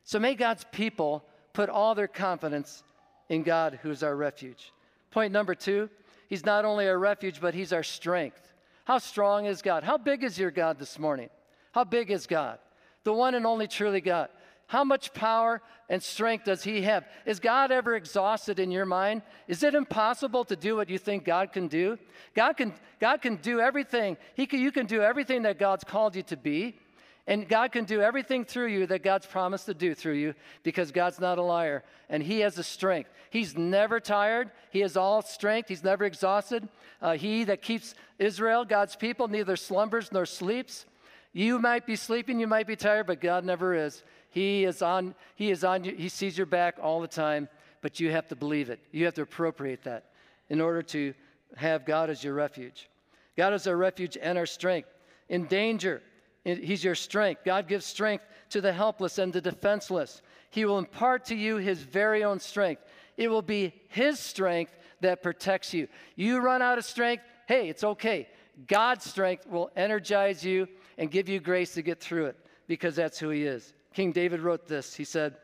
So 0.04 0.18
may 0.18 0.34
God's 0.34 0.64
people 0.72 1.24
put 1.54 1.70
all 1.70 1.94
their 1.94 2.08
confidence 2.08 2.82
in 3.30 3.42
God, 3.42 3.78
who 3.82 3.90
is 3.90 4.02
our 4.02 4.14
refuge. 4.14 4.72
Point 5.10 5.32
number 5.32 5.54
two, 5.54 5.88
he's 6.28 6.44
not 6.44 6.66
only 6.66 6.86
our 6.86 6.98
refuge, 6.98 7.40
but 7.40 7.54
he's 7.54 7.72
our 7.72 7.82
strength. 7.82 8.52
How 8.84 8.98
strong 8.98 9.46
is 9.46 9.62
God? 9.62 9.84
How 9.84 9.96
big 9.96 10.22
is 10.22 10.38
your 10.38 10.50
God 10.50 10.78
this 10.78 10.98
morning? 10.98 11.30
How 11.72 11.84
big 11.84 12.10
is 12.10 12.26
God? 12.26 12.58
The 13.04 13.12
one 13.12 13.34
and 13.34 13.46
only 13.46 13.68
truly 13.68 14.00
God. 14.00 14.28
How 14.70 14.84
much 14.84 15.12
power 15.12 15.60
and 15.88 16.00
strength 16.00 16.44
does 16.44 16.62
He 16.62 16.82
have? 16.82 17.04
Is 17.26 17.40
God 17.40 17.72
ever 17.72 17.96
exhausted 17.96 18.60
in 18.60 18.70
your 18.70 18.86
mind? 18.86 19.22
Is 19.48 19.64
it 19.64 19.74
impossible 19.74 20.44
to 20.44 20.54
do 20.54 20.76
what 20.76 20.88
you 20.88 20.96
think 20.96 21.24
God 21.24 21.52
can 21.52 21.66
do? 21.66 21.98
God 22.36 22.52
can, 22.52 22.72
God 23.00 23.20
can 23.20 23.34
do 23.34 23.58
everything. 23.58 24.16
He 24.34 24.46
can, 24.46 24.60
you 24.60 24.70
can 24.70 24.86
do 24.86 25.02
everything 25.02 25.42
that 25.42 25.58
God's 25.58 25.82
called 25.82 26.14
you 26.14 26.22
to 26.22 26.36
be. 26.36 26.78
And 27.26 27.48
God 27.48 27.72
can 27.72 27.84
do 27.84 28.00
everything 28.00 28.44
through 28.44 28.68
you 28.68 28.86
that 28.86 29.02
God's 29.02 29.26
promised 29.26 29.66
to 29.66 29.74
do 29.74 29.92
through 29.92 30.14
you 30.14 30.34
because 30.62 30.92
God's 30.92 31.18
not 31.18 31.38
a 31.38 31.42
liar 31.42 31.82
and 32.08 32.22
He 32.22 32.38
has 32.38 32.54
the 32.54 32.62
strength. 32.62 33.10
He's 33.30 33.56
never 33.56 33.98
tired, 33.98 34.52
He 34.70 34.78
has 34.82 34.96
all 34.96 35.20
strength, 35.20 35.68
He's 35.68 35.82
never 35.82 36.04
exhausted. 36.04 36.68
Uh, 37.02 37.16
he 37.16 37.42
that 37.42 37.60
keeps 37.60 37.96
Israel, 38.20 38.64
God's 38.64 38.94
people, 38.94 39.26
neither 39.26 39.56
slumbers 39.56 40.12
nor 40.12 40.26
sleeps. 40.26 40.86
You 41.32 41.58
might 41.58 41.86
be 41.86 41.96
sleeping, 41.96 42.38
you 42.38 42.46
might 42.46 42.66
be 42.66 42.76
tired, 42.76 43.06
but 43.06 43.20
God 43.20 43.44
never 43.44 43.74
is. 43.74 44.02
He 44.30 44.64
is 44.64 44.80
on, 44.80 45.14
he 45.34 45.50
is 45.50 45.64
on 45.64 45.84
you, 45.84 45.94
he 45.94 46.08
sees 46.08 46.38
your 46.38 46.46
back 46.46 46.76
all 46.80 47.00
the 47.00 47.08
time, 47.08 47.48
but 47.82 47.98
you 48.00 48.10
have 48.12 48.28
to 48.28 48.36
believe 48.36 48.70
it. 48.70 48.80
You 48.92 49.04
have 49.04 49.14
to 49.14 49.22
appropriate 49.22 49.82
that 49.84 50.06
in 50.48 50.60
order 50.60 50.82
to 50.82 51.14
have 51.56 51.84
God 51.84 52.10
as 52.10 52.22
your 52.22 52.34
refuge. 52.34 52.88
God 53.36 53.52
is 53.54 53.66
our 53.66 53.76
refuge 53.76 54.16
and 54.20 54.38
our 54.38 54.46
strength. 54.46 54.88
In 55.28 55.46
danger, 55.46 56.02
He's 56.44 56.82
your 56.82 56.94
strength. 56.94 57.42
God 57.44 57.68
gives 57.68 57.84
strength 57.84 58.24
to 58.50 58.60
the 58.60 58.72
helpless 58.72 59.18
and 59.18 59.32
the 59.32 59.40
defenseless. 59.40 60.22
He 60.50 60.64
will 60.64 60.78
impart 60.78 61.24
to 61.26 61.34
you 61.34 61.56
His 61.56 61.80
very 61.80 62.24
own 62.24 62.40
strength. 62.40 62.82
It 63.16 63.28
will 63.28 63.42
be 63.42 63.74
His 63.88 64.18
strength 64.18 64.76
that 65.00 65.22
protects 65.22 65.74
you. 65.74 65.88
You 66.16 66.38
run 66.38 66.62
out 66.62 66.78
of 66.78 66.84
strength, 66.84 67.24
hey, 67.46 67.68
it's 67.68 67.84
okay. 67.84 68.28
God's 68.66 69.04
strength 69.04 69.46
will 69.46 69.70
energize 69.76 70.44
you 70.44 70.68
and 70.98 71.10
give 71.10 71.28
you 71.28 71.40
grace 71.40 71.74
to 71.74 71.82
get 71.82 72.00
through 72.00 72.26
it 72.26 72.36
because 72.66 72.96
that's 72.96 73.18
who 73.18 73.30
He 73.30 73.44
is. 73.44 73.72
King 73.94 74.12
David 74.12 74.40
wrote 74.40 74.66
this. 74.66 74.94
He 74.94 75.04
said, 75.04 75.36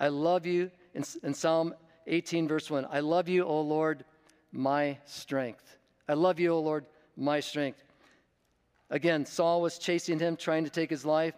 I 0.00 0.08
love 0.08 0.46
you, 0.46 0.70
in, 0.94 1.04
in 1.22 1.34
Psalm 1.34 1.74
18, 2.06 2.48
verse 2.48 2.70
1, 2.70 2.86
I 2.90 3.00
love 3.00 3.28
you, 3.28 3.44
O 3.44 3.60
Lord, 3.60 4.04
my 4.52 4.98
strength. 5.04 5.76
I 6.08 6.14
love 6.14 6.38
you, 6.38 6.52
O 6.52 6.60
Lord, 6.60 6.84
my 7.16 7.40
strength. 7.40 7.82
Again, 8.90 9.24
Saul 9.24 9.62
was 9.62 9.78
chasing 9.78 10.18
him, 10.18 10.36
trying 10.36 10.64
to 10.64 10.70
take 10.70 10.90
his 10.90 11.04
life. 11.04 11.34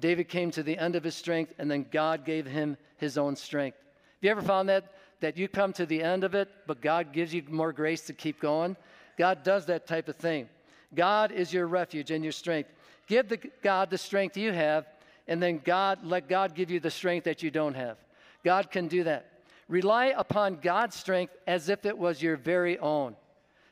David 0.00 0.28
came 0.28 0.50
to 0.52 0.62
the 0.62 0.78
end 0.78 0.96
of 0.96 1.04
his 1.04 1.14
strength, 1.14 1.52
and 1.58 1.70
then 1.70 1.86
God 1.90 2.24
gave 2.24 2.46
him 2.46 2.76
his 2.96 3.18
own 3.18 3.36
strength. 3.36 3.78
Have 3.78 4.24
you 4.24 4.30
ever 4.30 4.42
found 4.42 4.68
that? 4.68 4.92
That 5.20 5.36
you 5.36 5.48
come 5.48 5.72
to 5.74 5.86
the 5.86 6.02
end 6.02 6.24
of 6.24 6.34
it, 6.34 6.48
but 6.66 6.80
God 6.80 7.12
gives 7.12 7.34
you 7.34 7.42
more 7.48 7.72
grace 7.72 8.02
to 8.02 8.12
keep 8.12 8.40
going? 8.40 8.76
God 9.16 9.42
does 9.42 9.66
that 9.66 9.86
type 9.86 10.08
of 10.08 10.16
thing. 10.16 10.48
God 10.94 11.32
is 11.32 11.52
your 11.52 11.66
refuge 11.66 12.10
and 12.12 12.24
your 12.24 12.32
strength. 12.32 12.70
Give 13.08 13.28
the, 13.28 13.38
God 13.62 13.90
the 13.90 13.98
strength 13.98 14.36
you 14.36 14.52
have, 14.52 14.86
and 15.28 15.42
then 15.42 15.60
God 15.62 16.00
let 16.02 16.28
God 16.28 16.54
give 16.54 16.70
you 16.70 16.80
the 16.80 16.90
strength 16.90 17.24
that 17.24 17.42
you 17.42 17.50
don't 17.50 17.74
have. 17.74 17.98
God 18.44 18.70
can 18.70 18.88
do 18.88 19.04
that. 19.04 19.30
Rely 19.68 20.14
upon 20.16 20.56
God's 20.56 20.96
strength 20.96 21.36
as 21.46 21.68
if 21.68 21.84
it 21.84 21.96
was 21.96 22.22
your 22.22 22.36
very 22.36 22.78
own. 22.78 23.14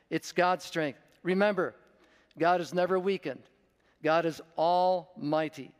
It's 0.09 0.31
God's 0.31 0.63
strength. 0.63 0.99
Remember, 1.23 1.73
God 2.37 2.61
is 2.61 2.73
never 2.73 2.99
weakened. 2.99 3.41
God 4.03 4.25
is 4.25 4.39
almighty, 4.57 5.71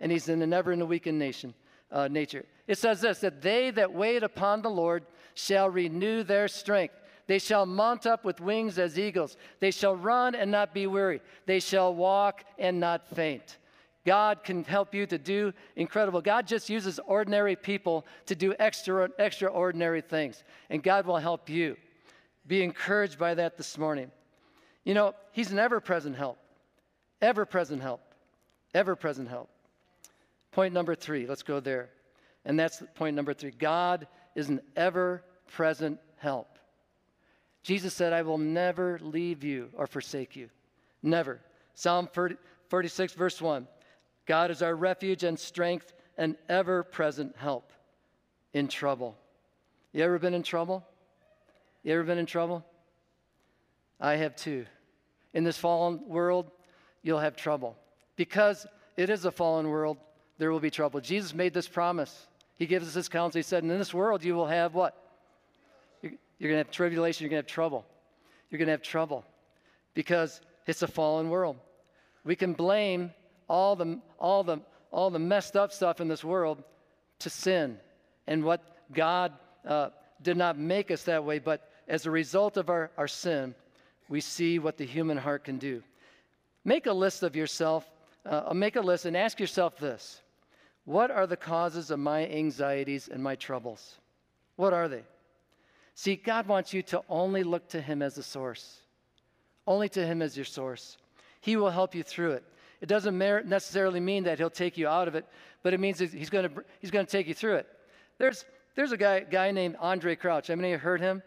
and 0.00 0.10
He's 0.10 0.28
in 0.28 0.40
a 0.40 0.46
never 0.46 0.72
in 0.72 0.80
a 0.80 0.86
weakened 0.86 1.18
nation, 1.18 1.52
uh, 1.92 2.08
nature. 2.08 2.46
It 2.66 2.78
says 2.78 3.02
this 3.02 3.20
that 3.20 3.42
they 3.42 3.70
that 3.72 3.92
wait 3.92 4.22
upon 4.22 4.62
the 4.62 4.70
Lord 4.70 5.04
shall 5.34 5.68
renew 5.68 6.22
their 6.22 6.48
strength. 6.48 6.94
They 7.26 7.38
shall 7.38 7.66
mount 7.66 8.06
up 8.06 8.24
with 8.24 8.40
wings 8.40 8.78
as 8.78 8.98
eagles. 8.98 9.36
They 9.60 9.72
shall 9.72 9.94
run 9.94 10.34
and 10.34 10.50
not 10.50 10.72
be 10.72 10.86
weary. 10.86 11.20
They 11.44 11.60
shall 11.60 11.94
walk 11.94 12.44
and 12.58 12.80
not 12.80 13.08
faint. 13.14 13.58
God 14.06 14.44
can 14.44 14.62
help 14.62 14.94
you 14.94 15.04
to 15.06 15.18
do 15.18 15.52
incredible. 15.74 16.22
God 16.22 16.46
just 16.46 16.70
uses 16.70 17.00
ordinary 17.06 17.56
people 17.56 18.06
to 18.26 18.36
do 18.36 18.54
extra, 18.60 19.10
extraordinary 19.18 20.00
things, 20.00 20.44
and 20.70 20.80
God 20.80 21.06
will 21.06 21.16
help 21.16 21.50
you. 21.50 21.76
Be 22.46 22.62
encouraged 22.62 23.18
by 23.18 23.34
that 23.34 23.56
this 23.56 23.76
morning. 23.76 24.12
You 24.84 24.94
know, 24.94 25.14
He's 25.32 25.50
an 25.50 25.58
ever 25.58 25.80
present 25.80 26.16
help, 26.16 26.38
ever 27.20 27.44
present 27.44 27.82
help, 27.82 28.00
ever 28.74 28.94
present 28.94 29.28
help. 29.28 29.50
Point 30.52 30.72
number 30.72 30.94
three, 30.94 31.26
let's 31.26 31.42
go 31.42 31.58
there. 31.58 31.90
And 32.44 32.58
that's 32.58 32.82
point 32.94 33.16
number 33.16 33.34
three 33.34 33.50
God 33.50 34.06
is 34.36 34.48
an 34.48 34.60
ever 34.76 35.24
present 35.48 35.98
help. 36.18 36.60
Jesus 37.64 37.92
said, 37.92 38.12
I 38.12 38.22
will 38.22 38.38
never 38.38 39.00
leave 39.02 39.42
you 39.42 39.70
or 39.76 39.88
forsake 39.88 40.36
you. 40.36 40.48
Never. 41.02 41.40
Psalm 41.74 42.06
30, 42.06 42.36
46, 42.68 43.14
verse 43.14 43.42
1 43.42 43.66
God 44.26 44.50
is 44.50 44.62
our 44.62 44.74
refuge 44.74 45.24
and 45.24 45.38
strength 45.38 45.92
and 46.18 46.36
ever 46.48 46.82
present 46.82 47.34
help 47.36 47.72
in 48.52 48.68
trouble. 48.68 49.16
You 49.92 50.02
ever 50.02 50.18
been 50.18 50.34
in 50.34 50.42
trouble? 50.42 50.84
You 51.82 51.94
ever 51.94 52.02
been 52.02 52.18
in 52.18 52.26
trouble? 52.26 52.64
I 54.00 54.16
have 54.16 54.36
too. 54.36 54.66
In 55.32 55.44
this 55.44 55.56
fallen 55.56 56.00
world, 56.06 56.50
you'll 57.02 57.20
have 57.20 57.36
trouble. 57.36 57.76
Because 58.16 58.66
it 58.96 59.10
is 59.10 59.24
a 59.24 59.30
fallen 59.30 59.68
world, 59.68 59.98
there 60.38 60.50
will 60.50 60.60
be 60.60 60.70
trouble. 60.70 61.00
Jesus 61.00 61.34
made 61.34 61.54
this 61.54 61.68
promise. 61.68 62.26
He 62.56 62.66
gives 62.66 62.88
us 62.88 62.94
this 62.94 63.08
counsel. 63.08 63.38
He 63.38 63.42
said, 63.42 63.62
In 63.62 63.68
this 63.68 63.94
world, 63.94 64.24
you 64.24 64.34
will 64.34 64.46
have 64.46 64.74
what? 64.74 64.96
You're 66.02 66.50
going 66.50 66.52
to 66.52 66.66
have 66.66 66.70
tribulation. 66.70 67.24
You're 67.24 67.30
going 67.30 67.42
to 67.42 67.46
have 67.46 67.54
trouble. 67.54 67.86
You're 68.50 68.58
going 68.58 68.66
to 68.66 68.72
have 68.72 68.82
trouble 68.82 69.24
because 69.94 70.40
it's 70.66 70.82
a 70.82 70.88
fallen 70.88 71.30
world. 71.30 71.56
We 72.24 72.36
can 72.36 72.52
blame 72.52 73.12
all 73.48 73.76
the, 73.76 74.00
all, 74.18 74.42
the, 74.44 74.60
all 74.90 75.10
the 75.10 75.18
messed 75.18 75.56
up 75.56 75.72
stuff 75.72 76.00
in 76.00 76.08
this 76.08 76.24
world 76.24 76.62
to 77.20 77.30
sin 77.30 77.78
and 78.26 78.44
what 78.44 78.62
God 78.92 79.32
uh, 79.66 79.90
did 80.22 80.36
not 80.36 80.58
make 80.58 80.90
us 80.90 81.04
that 81.04 81.24
way, 81.24 81.38
but 81.38 81.70
as 81.88 82.06
a 82.06 82.10
result 82.10 82.56
of 82.56 82.68
our, 82.70 82.90
our 82.96 83.08
sin, 83.08 83.54
we 84.08 84.20
see 84.20 84.58
what 84.58 84.76
the 84.76 84.86
human 84.86 85.16
heart 85.16 85.44
can 85.44 85.58
do. 85.58 85.82
Make 86.64 86.86
a 86.86 86.92
list 86.92 87.22
of 87.22 87.36
yourself, 87.36 87.88
uh, 88.24 88.52
make 88.54 88.76
a 88.76 88.80
list 88.80 89.04
and 89.04 89.16
ask 89.16 89.38
yourself 89.38 89.78
this 89.78 90.20
What 90.84 91.10
are 91.10 91.26
the 91.26 91.36
causes 91.36 91.90
of 91.90 91.98
my 91.98 92.26
anxieties 92.26 93.08
and 93.08 93.22
my 93.22 93.36
troubles? 93.36 93.96
What 94.56 94.72
are 94.72 94.88
they? 94.88 95.02
See, 95.94 96.16
God 96.16 96.46
wants 96.46 96.74
you 96.74 96.82
to 96.82 97.02
only 97.08 97.42
look 97.42 97.68
to 97.68 97.80
Him 97.80 98.02
as 98.02 98.18
a 98.18 98.22
source, 98.22 98.80
only 99.66 99.88
to 99.90 100.04
Him 100.04 100.22
as 100.22 100.36
your 100.36 100.44
source. 100.44 100.98
He 101.40 101.56
will 101.56 101.70
help 101.70 101.94
you 101.94 102.02
through 102.02 102.32
it. 102.32 102.44
It 102.80 102.86
doesn't 102.86 103.16
necessarily 103.16 104.00
mean 104.00 104.24
that 104.24 104.38
He'll 104.38 104.50
take 104.50 104.76
you 104.76 104.88
out 104.88 105.08
of 105.08 105.14
it, 105.14 105.26
but 105.62 105.74
it 105.74 105.80
means 105.80 105.98
He's 105.98 106.30
going 106.30 106.48
to, 106.48 106.64
he's 106.80 106.90
going 106.90 107.06
to 107.06 107.10
take 107.10 107.26
you 107.26 107.34
through 107.34 107.56
it. 107.56 107.66
There's, 108.18 108.44
there's 108.74 108.92
a 108.92 108.96
guy, 108.96 109.20
guy 109.20 109.50
named 109.50 109.76
Andraé 109.76 110.18
Crouch. 110.18 110.48
How 110.48 110.54
many 110.54 110.72
of 110.72 110.80
you 110.80 110.84
heard 110.84 111.00
him? 111.00 111.22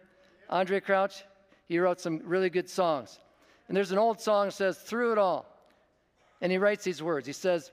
Andraé 0.52 0.84
Crouch? 0.84 1.24
He 1.68 1.80
wrote 1.80 2.00
some 2.00 2.22
really 2.24 2.50
good 2.50 2.70
songs. 2.70 3.20
And 3.68 3.78
there's 3.78 3.92
an 3.92 4.00
old 4.00 4.20
song 4.20 4.48
that 4.48 4.54
says, 4.54 4.78
Through 4.78 5.14
it 5.14 5.18
all. 5.18 5.46
And 6.42 6.52
he 6.52 6.58
writes 6.58 6.84
these 6.84 7.04
words. 7.04 7.28
He 7.28 7.34
says, 7.34 7.72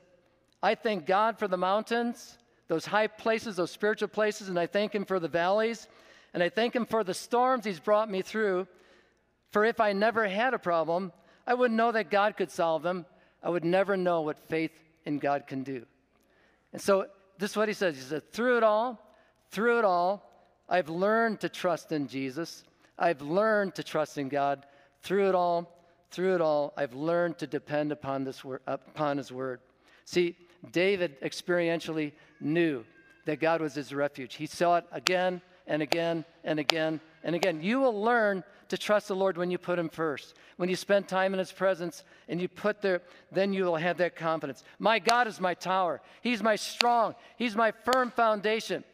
I 0.62 0.74
thank 0.74 1.06
God 1.06 1.38
for 1.38 1.48
the 1.48 1.56
mountains, 1.56 2.38
those 2.68 2.84
high 2.84 3.06
places, 3.06 3.56
those 3.56 3.70
spiritual 3.70 4.08
places, 4.08 4.48
and 4.48 4.58
I 4.58 4.66
thank 4.66 4.94
Him 4.94 5.04
for 5.04 5.20
the 5.20 5.28
valleys. 5.28 5.86
And 6.34 6.42
I 6.42 6.48
thank 6.48 6.74
Him 6.74 6.86
for 6.86 7.04
the 7.04 7.14
storms 7.14 7.64
He's 7.64 7.80
brought 7.80 8.10
me 8.10 8.22
through. 8.22 8.66
For 9.52 9.64
if 9.64 9.80
I 9.80 9.92
never 9.92 10.26
had 10.26 10.54
a 10.54 10.58
problem, 10.58 11.12
I 11.46 11.54
wouldn't 11.54 11.76
know 11.76 11.92
that 11.92 12.10
God 12.10 12.36
could 12.36 12.50
solve 12.50 12.82
them. 12.82 13.06
I 13.42 13.50
would 13.50 13.64
never 13.64 13.96
know 13.96 14.22
what 14.22 14.38
faith 14.48 14.72
in 15.04 15.18
God 15.18 15.46
can 15.46 15.62
do. 15.62 15.84
And 16.72 16.80
so 16.80 17.06
this 17.38 17.52
is 17.52 17.56
what 17.56 17.68
He 17.68 17.74
says 17.74 17.96
He 17.96 18.02
said, 18.02 18.32
through 18.32 18.58
it 18.58 18.62
all, 18.62 19.14
through 19.50 19.78
it 19.78 19.84
all, 19.84 20.22
I've 20.68 20.88
learned 20.88 21.40
to 21.40 21.48
trust 21.48 21.92
in 21.92 22.08
Jesus. 22.08 22.64
I've 22.98 23.22
learned 23.22 23.74
to 23.76 23.82
trust 23.82 24.18
in 24.18 24.28
God. 24.28 24.66
Through 25.02 25.28
it 25.28 25.34
all, 25.34 25.70
through 26.10 26.34
it 26.34 26.40
all, 26.40 26.72
I've 26.76 26.94
learned 26.94 27.38
to 27.38 27.46
depend 27.46 27.92
upon, 27.92 28.24
this 28.24 28.44
word, 28.44 28.62
upon 28.66 29.18
His 29.18 29.30
word. 29.30 29.60
See, 30.04 30.36
David 30.72 31.20
experientially 31.20 32.12
knew 32.40 32.84
that 33.26 33.40
God 33.40 33.60
was 33.60 33.74
his 33.74 33.92
refuge. 33.92 34.34
He 34.34 34.46
saw 34.46 34.76
it 34.76 34.84
again 34.92 35.42
and 35.66 35.82
again 35.82 36.24
and 36.44 36.58
again 36.58 37.00
and 37.26 37.34
again. 37.34 37.60
You 37.60 37.80
will 37.80 38.00
learn 38.00 38.44
to 38.68 38.78
trust 38.78 39.08
the 39.08 39.16
Lord 39.16 39.36
when 39.36 39.50
you 39.50 39.58
put 39.58 39.78
Him 39.78 39.88
first. 39.88 40.34
When 40.56 40.68
you 40.70 40.76
spend 40.76 41.08
time 41.08 41.34
in 41.34 41.38
His 41.40 41.52
presence 41.52 42.04
and 42.28 42.40
you 42.40 42.48
put 42.48 42.80
there, 42.80 43.02
then 43.32 43.52
you 43.52 43.64
will 43.64 43.76
have 43.76 43.98
that 43.98 44.16
confidence. 44.16 44.62
My 44.78 45.00
God 45.00 45.26
is 45.26 45.40
my 45.40 45.52
tower. 45.52 46.00
He's 46.22 46.42
my 46.42 46.56
strong, 46.56 47.14
He's 47.36 47.56
my 47.56 47.72
firm 47.72 48.10
foundation. 48.12 48.84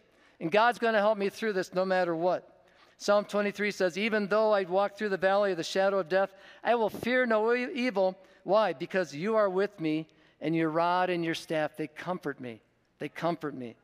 And 0.41 0.51
God's 0.51 0.79
going 0.79 0.95
to 0.95 1.01
help 1.01 1.19
me 1.19 1.29
through 1.29 1.53
this 1.53 1.73
no 1.73 1.85
matter 1.85 2.17
what. 2.17 2.67
Psalm 2.97 3.25
23 3.25 3.71
says, 3.71 3.97
Even 3.97 4.27
though 4.27 4.51
I 4.53 4.65
walk 4.65 4.97
through 4.97 5.11
the 5.11 5.17
valley 5.17 5.53
of 5.53 5.57
the 5.57 5.63
shadow 5.63 6.01
of 6.01 6.09
death, 6.09 6.33
I 6.65 6.75
will 6.75 6.91
fear 6.91 7.27
no 7.27 7.55
evil. 7.55 8.19
Why? 8.43 8.73
Because 8.73 9.15
you 9.15 9.37
are 9.37 9.49
with 9.49 9.79
me, 9.79 10.09
and 10.41 10.57
your 10.57 10.71
rod 10.71 11.11
and 11.11 11.25
your 11.25 11.35
staff, 11.35 11.77
they 11.77 11.87
comfort 11.87 12.41
me. 12.41 12.61
They 12.99 13.09
comfort 13.09 13.55
me. 13.55 13.77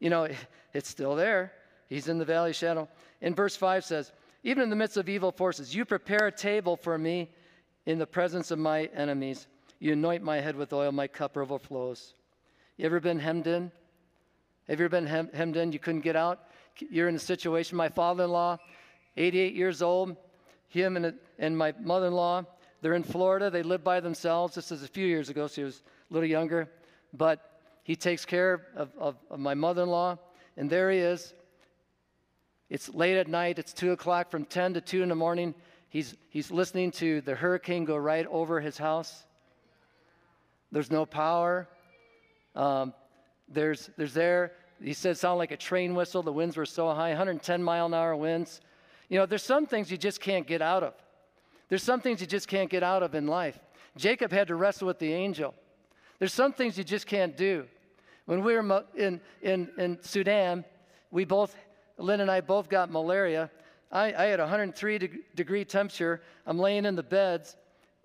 You 0.00 0.10
know, 0.10 0.28
it's 0.74 0.88
still 0.90 1.16
there. 1.16 1.52
He's 1.92 2.08
in 2.08 2.16
the 2.16 2.24
valley 2.24 2.54
shadow. 2.54 2.88
In 3.20 3.34
verse 3.34 3.54
5 3.54 3.84
says, 3.84 4.12
Even 4.44 4.62
in 4.62 4.70
the 4.70 4.76
midst 4.76 4.96
of 4.96 5.10
evil 5.10 5.30
forces, 5.30 5.74
you 5.74 5.84
prepare 5.84 6.26
a 6.26 6.32
table 6.32 6.74
for 6.74 6.96
me 6.96 7.28
in 7.84 7.98
the 7.98 8.06
presence 8.06 8.50
of 8.50 8.58
my 8.58 8.84
enemies. 8.94 9.46
You 9.78 9.92
anoint 9.92 10.22
my 10.22 10.40
head 10.40 10.56
with 10.56 10.72
oil, 10.72 10.90
my 10.90 11.06
cup 11.06 11.36
overflows. 11.36 12.14
You 12.78 12.86
ever 12.86 12.98
been 12.98 13.18
hemmed 13.18 13.46
in? 13.46 13.70
Have 14.68 14.78
you 14.78 14.86
ever 14.86 14.88
been 14.88 15.06
hem- 15.06 15.28
hemmed 15.34 15.56
in? 15.56 15.72
You 15.72 15.78
couldn't 15.78 16.00
get 16.00 16.16
out? 16.16 16.40
You're 16.78 17.08
in 17.08 17.16
a 17.16 17.18
situation. 17.18 17.76
My 17.76 17.90
father 17.90 18.24
in 18.24 18.30
law, 18.30 18.56
88 19.18 19.54
years 19.54 19.82
old, 19.82 20.16
him 20.68 20.96
and, 20.96 21.12
and 21.38 21.58
my 21.58 21.74
mother 21.78 22.06
in 22.06 22.14
law, 22.14 22.44
they're 22.80 22.94
in 22.94 23.02
Florida. 23.02 23.50
They 23.50 23.62
live 23.62 23.84
by 23.84 24.00
themselves. 24.00 24.54
This 24.54 24.72
is 24.72 24.82
a 24.82 24.88
few 24.88 25.06
years 25.06 25.28
ago, 25.28 25.46
so 25.46 25.60
he 25.60 25.64
was 25.64 25.82
a 26.10 26.14
little 26.14 26.28
younger. 26.28 26.70
But 27.12 27.60
he 27.82 27.96
takes 27.96 28.24
care 28.24 28.68
of, 28.76 28.88
of, 28.98 29.16
of 29.30 29.38
my 29.38 29.52
mother 29.52 29.82
in 29.82 29.90
law, 29.90 30.16
and 30.56 30.70
there 30.70 30.90
he 30.90 30.98
is 30.98 31.34
it's 32.72 32.88
late 32.94 33.18
at 33.18 33.28
night, 33.28 33.58
it's 33.58 33.74
2 33.74 33.92
o'clock 33.92 34.30
from 34.30 34.46
10 34.46 34.72
to 34.72 34.80
2 34.80 35.02
in 35.02 35.10
the 35.10 35.14
morning. 35.14 35.54
He's, 35.90 36.16
he's 36.30 36.50
listening 36.50 36.90
to 36.92 37.20
the 37.20 37.34
hurricane 37.34 37.84
go 37.84 37.98
right 37.98 38.26
over 38.30 38.62
his 38.62 38.78
house. 38.78 39.24
There's 40.70 40.90
no 40.90 41.04
power. 41.04 41.68
Um, 42.56 42.94
there's, 43.46 43.90
there's 43.98 44.14
there, 44.14 44.52
he 44.82 44.94
said, 44.94 45.18
sound 45.18 45.36
like 45.36 45.50
a 45.50 45.56
train 45.58 45.94
whistle. 45.94 46.22
The 46.22 46.32
winds 46.32 46.56
were 46.56 46.64
so 46.64 46.86
high, 46.94 47.08
110 47.08 47.62
mile 47.62 47.84
an 47.84 47.92
hour 47.92 48.16
winds. 48.16 48.62
You 49.10 49.18
know, 49.18 49.26
there's 49.26 49.42
some 49.42 49.66
things 49.66 49.90
you 49.90 49.98
just 49.98 50.22
can't 50.22 50.46
get 50.46 50.62
out 50.62 50.82
of. 50.82 50.94
There's 51.68 51.82
some 51.82 52.00
things 52.00 52.22
you 52.22 52.26
just 52.26 52.48
can't 52.48 52.70
get 52.70 52.82
out 52.82 53.02
of 53.02 53.14
in 53.14 53.26
life. 53.26 53.58
Jacob 53.98 54.32
had 54.32 54.48
to 54.48 54.54
wrestle 54.54 54.86
with 54.86 54.98
the 54.98 55.12
angel. 55.12 55.54
There's 56.18 56.32
some 56.32 56.54
things 56.54 56.78
you 56.78 56.84
just 56.84 57.06
can't 57.06 57.36
do. 57.36 57.66
When 58.24 58.42
we 58.42 58.54
were 58.54 58.84
in, 58.96 59.20
in, 59.42 59.68
in 59.76 59.98
Sudan, 60.00 60.64
we 61.10 61.26
both 61.26 61.54
Lynn 62.02 62.20
and 62.20 62.30
I 62.30 62.40
both 62.40 62.68
got 62.68 62.90
malaria. 62.90 63.50
I, 63.90 64.12
I 64.12 64.24
had 64.26 64.40
103 64.40 65.10
degree 65.34 65.64
temperature. 65.64 66.20
I'm 66.46 66.58
laying 66.58 66.84
in 66.84 66.96
the 66.96 67.02
beds. 67.02 67.56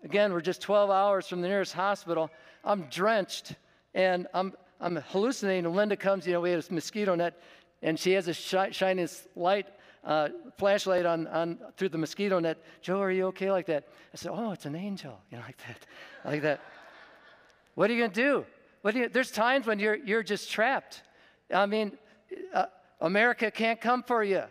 Again, 0.04 0.32
we're 0.32 0.42
just 0.42 0.62
12 0.62 0.90
hours 0.92 1.28
from 1.28 1.42
the 1.42 1.48
nearest 1.48 1.74
hospital. 1.74 2.30
I'm 2.64 2.84
drenched 2.84 3.56
and 3.96 4.28
I'm, 4.34 4.54
I'm 4.80 4.98
hallucinating. 4.98 5.74
Linda 5.74 5.98
comes, 5.98 6.28
you 6.28 6.34
know, 6.34 6.42
we 6.42 6.52
had 6.52 6.64
a 6.70 6.74
mosquito 6.74 7.16
net, 7.16 7.42
and 7.82 8.00
she 8.00 8.12
has 8.12 8.28
a 8.28 8.34
shi- 8.34 8.72
shining 8.72 9.08
light, 9.36 9.66
uh, 10.04 10.30
flashlight 10.60 11.06
on, 11.06 11.26
on 11.28 11.58
through 11.78 11.90
the 11.90 11.98
mosquito 11.98 12.40
net. 12.40 12.58
Joe, 12.82 13.02
are 13.02 13.12
you 13.12 13.26
okay 13.28 13.52
like 13.52 13.66
that? 13.66 13.88
I 14.14 14.18
said, 14.18 14.32
Oh, 14.34 14.52
it's 14.52 14.66
an 14.66 14.76
angel, 14.76 15.20
you 15.32 15.38
know, 15.38 15.44
like 15.44 15.58
that, 15.66 15.86
like 16.24 16.42
that. 16.44 16.62
What 17.74 17.90
are 17.90 17.94
you 17.94 18.08
to 18.08 18.14
do? 18.14 18.46
What 18.84 18.94
do 18.94 19.00
you, 19.00 19.10
there's 19.10 19.32
times 19.32 19.66
when 19.66 19.80
you're, 19.80 19.96
you're 19.96 20.24
just 20.24 20.52
trapped. 20.52 21.02
I 21.52 21.66
mean, 21.66 21.98
uh, 22.54 22.66
America 23.00 23.52
can't 23.52 23.80
come 23.80 24.04
for 24.04 24.24
you, 24.24 24.44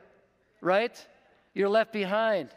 right? 0.60 1.06
You're 1.54 1.68
left 1.68 1.92
behind. 1.92 2.50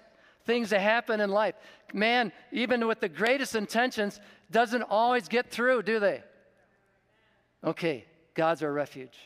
Things 0.45 0.69
that 0.69 0.81
happen 0.81 1.19
in 1.19 1.29
life. 1.29 1.55
Man, 1.93 2.31
even 2.51 2.87
with 2.87 2.99
the 2.99 3.09
greatest 3.09 3.55
intentions, 3.55 4.19
doesn't 4.51 4.83
always 4.83 5.27
get 5.27 5.51
through, 5.51 5.83
do 5.83 5.99
they? 5.99 6.23
Okay, 7.63 8.05
God's 8.33 8.63
our 8.63 8.71
refuge. 8.71 9.17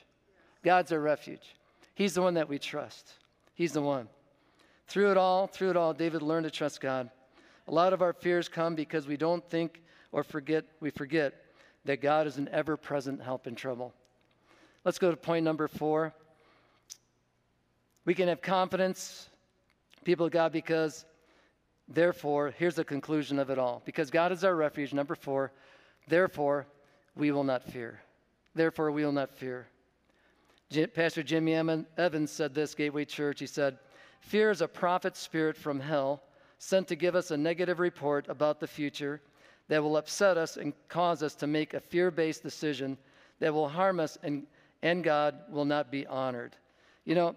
God's 0.64 0.92
our 0.92 1.00
refuge. 1.00 1.56
He's 1.96 2.14
the 2.14 2.22
one 2.22 2.34
that 2.36 2.50
we 2.50 2.58
trust. 2.58 3.14
He's 3.54 3.74
the 3.74 3.82
one. 3.82 4.08
Through 4.88 5.12
it 5.12 5.18
all, 5.18 5.48
through 5.48 5.72
it 5.72 5.78
all, 5.78 5.94
David 5.94 6.22
learned 6.22 6.46
to 6.46 6.52
trust 6.52 6.82
God. 6.82 7.10
A 7.68 7.72
lot 7.72 7.94
of 7.94 8.02
our 8.02 8.14
fears 8.14 8.50
come 8.50 8.76
because 8.76 9.08
we 9.08 9.18
don't 9.18 9.48
think 9.50 9.82
or 10.12 10.24
forget, 10.24 10.66
we 10.80 10.90
forget 10.90 11.34
that 11.86 12.02
God 12.02 12.28
is 12.28 12.38
an 12.38 12.50
ever 12.52 12.78
present 12.78 13.22
help 13.22 13.48
in 13.48 13.56
trouble. 13.56 13.94
Let's 14.84 15.00
go 15.00 15.12
to 15.12 15.18
point 15.18 15.46
number 15.46 15.68
four. 15.68 16.14
We 18.06 18.14
can 18.14 18.28
have 18.28 18.42
confidence, 18.42 19.30
people 20.04 20.26
of 20.26 20.32
God, 20.32 20.52
because 20.52 21.06
therefore, 21.88 22.54
here's 22.58 22.76
the 22.76 22.84
conclusion 22.84 23.40
of 23.40 23.50
it 23.50 23.58
all. 23.58 23.82
Because 23.86 24.10
God 24.10 24.32
is 24.32 24.44
our 24.44 24.56
refuge, 24.56 24.94
number 24.94 25.16
four, 25.16 25.52
therefore, 26.08 26.68
we 27.16 27.32
will 27.32 27.44
not 27.44 27.64
fear. 27.64 28.02
Therefore, 28.56 28.92
we 28.92 29.06
will 29.06 29.12
not 29.12 29.32
fear. 29.32 29.68
Pastor 30.94 31.24
Jimmy 31.24 31.54
Evans 31.54 32.32
said 32.32 32.54
this, 32.54 32.74
Gateway 32.74 33.06
Church. 33.06 33.40
He 33.40 33.48
said, 33.48 33.78
Fear 34.22 34.52
is 34.52 34.62
a 34.62 34.68
prophet 34.68 35.16
spirit 35.16 35.56
from 35.56 35.80
hell 35.80 36.24
sent 36.58 36.88
to 36.88 36.96
give 36.96 37.16
us 37.16 37.32
a 37.32 37.38
negative 37.38 37.80
report 37.80 38.28
about 38.30 38.60
the 38.60 38.68
future 38.68 39.22
that 39.68 39.84
will 39.84 39.98
upset 39.98 40.38
us 40.38 40.58
and 40.58 40.74
cause 40.88 41.22
us 41.22 41.36
to 41.36 41.48
make 41.48 41.74
a 41.74 41.80
fear 41.80 42.10
based 42.10 42.42
decision 42.42 42.98
that 43.40 43.54
will 43.54 43.68
harm 43.68 44.00
us 44.00 44.18
and, 44.24 44.48
and 44.82 45.04
God 45.04 45.36
will 45.50 45.66
not 45.66 45.92
be 45.92 46.08
honored. 46.08 46.56
You 47.06 47.16
know, 47.16 47.36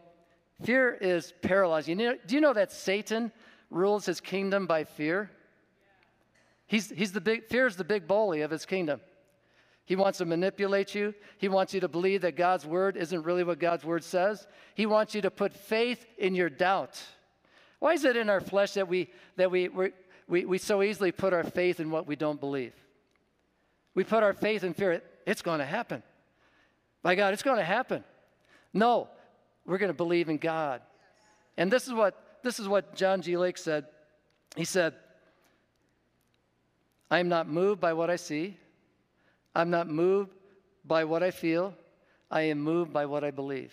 fear 0.62 0.94
is 0.94 1.32
paralyzing. 1.42 2.00
You 2.00 2.10
know, 2.10 2.16
do 2.26 2.34
you 2.34 2.40
know 2.40 2.52
that 2.52 2.72
Satan 2.72 3.32
rules 3.70 4.06
his 4.06 4.20
kingdom 4.20 4.66
by 4.66 4.84
fear? 4.84 5.30
He's, 6.66 6.90
he's 6.90 7.12
the 7.12 7.20
big, 7.20 7.46
fear 7.46 7.66
is 7.66 7.76
the 7.76 7.84
big 7.84 8.06
bully 8.08 8.42
of 8.42 8.50
his 8.50 8.66
kingdom. 8.66 9.00
He 9.84 9.94
wants 9.94 10.18
to 10.18 10.24
manipulate 10.24 10.94
you. 10.96 11.14
He 11.38 11.48
wants 11.48 11.72
you 11.72 11.80
to 11.80 11.88
believe 11.88 12.22
that 12.22 12.34
God's 12.34 12.66
word 12.66 12.96
isn't 12.96 13.22
really 13.22 13.44
what 13.44 13.60
God's 13.60 13.84
word 13.84 14.02
says. 14.02 14.46
He 14.74 14.84
wants 14.84 15.14
you 15.14 15.22
to 15.22 15.30
put 15.30 15.52
faith 15.52 16.04
in 16.18 16.34
your 16.34 16.50
doubt. 16.50 17.00
Why 17.78 17.92
is 17.92 18.04
it 18.04 18.16
in 18.16 18.28
our 18.28 18.40
flesh 18.40 18.72
that 18.72 18.88
we, 18.88 19.10
that 19.36 19.50
we, 19.50 19.68
we, 20.26 20.44
we 20.44 20.58
so 20.58 20.82
easily 20.82 21.12
put 21.12 21.32
our 21.32 21.44
faith 21.44 21.78
in 21.78 21.90
what 21.90 22.06
we 22.08 22.16
don't 22.16 22.40
believe? 22.40 22.74
We 23.94 24.02
put 24.02 24.24
our 24.24 24.32
faith 24.32 24.64
in 24.64 24.74
fear. 24.74 25.02
It's 25.24 25.42
going 25.42 25.60
to 25.60 25.64
happen. 25.64 26.02
By 27.02 27.14
God, 27.14 27.32
it's 27.32 27.44
going 27.44 27.58
to 27.58 27.64
happen. 27.64 28.02
No, 28.74 29.08
we're 29.66 29.78
going 29.78 29.90
to 29.90 29.94
believe 29.94 30.28
in 30.28 30.38
God. 30.38 30.80
And 31.56 31.70
this 31.70 31.86
is 31.86 31.92
what, 31.92 32.38
this 32.42 32.58
is 32.58 32.68
what 32.68 32.94
John 32.94 33.22
G. 33.22 33.36
Lake 33.36 33.58
said. 33.58 33.86
He 34.56 34.64
said, 34.64 34.94
I 37.10 37.18
am 37.18 37.28
not 37.28 37.48
moved 37.48 37.80
by 37.80 37.92
what 37.92 38.10
I 38.10 38.16
see. 38.16 38.56
I'm 39.54 39.70
not 39.70 39.88
moved 39.88 40.30
by 40.84 41.04
what 41.04 41.22
I 41.22 41.30
feel, 41.30 41.74
I 42.30 42.42
am 42.42 42.60
moved 42.60 42.92
by 42.92 43.06
what 43.06 43.24
I 43.24 43.30
believe. 43.30 43.72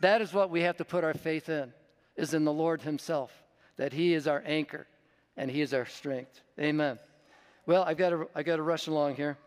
That 0.00 0.20
is 0.20 0.32
what 0.32 0.50
we 0.50 0.62
have 0.62 0.76
to 0.76 0.84
put 0.84 1.02
our 1.02 1.14
faith 1.14 1.48
in, 1.48 1.72
is 2.16 2.34
in 2.34 2.44
the 2.44 2.52
Lord 2.52 2.82
Himself, 2.82 3.32
that 3.76 3.92
He 3.92 4.14
is 4.14 4.28
our 4.28 4.42
anchor 4.46 4.86
and 5.36 5.50
He 5.50 5.62
is 5.62 5.72
our 5.72 5.86
strength. 5.86 6.40
Amen. 6.60 6.98
Well, 7.66 7.84
I've 7.84 7.96
got 7.96 8.10
to, 8.10 8.28
I've 8.34 8.44
got 8.44 8.56
to 8.56 8.62
rush 8.62 8.86
along 8.86 9.16
here. 9.16 9.38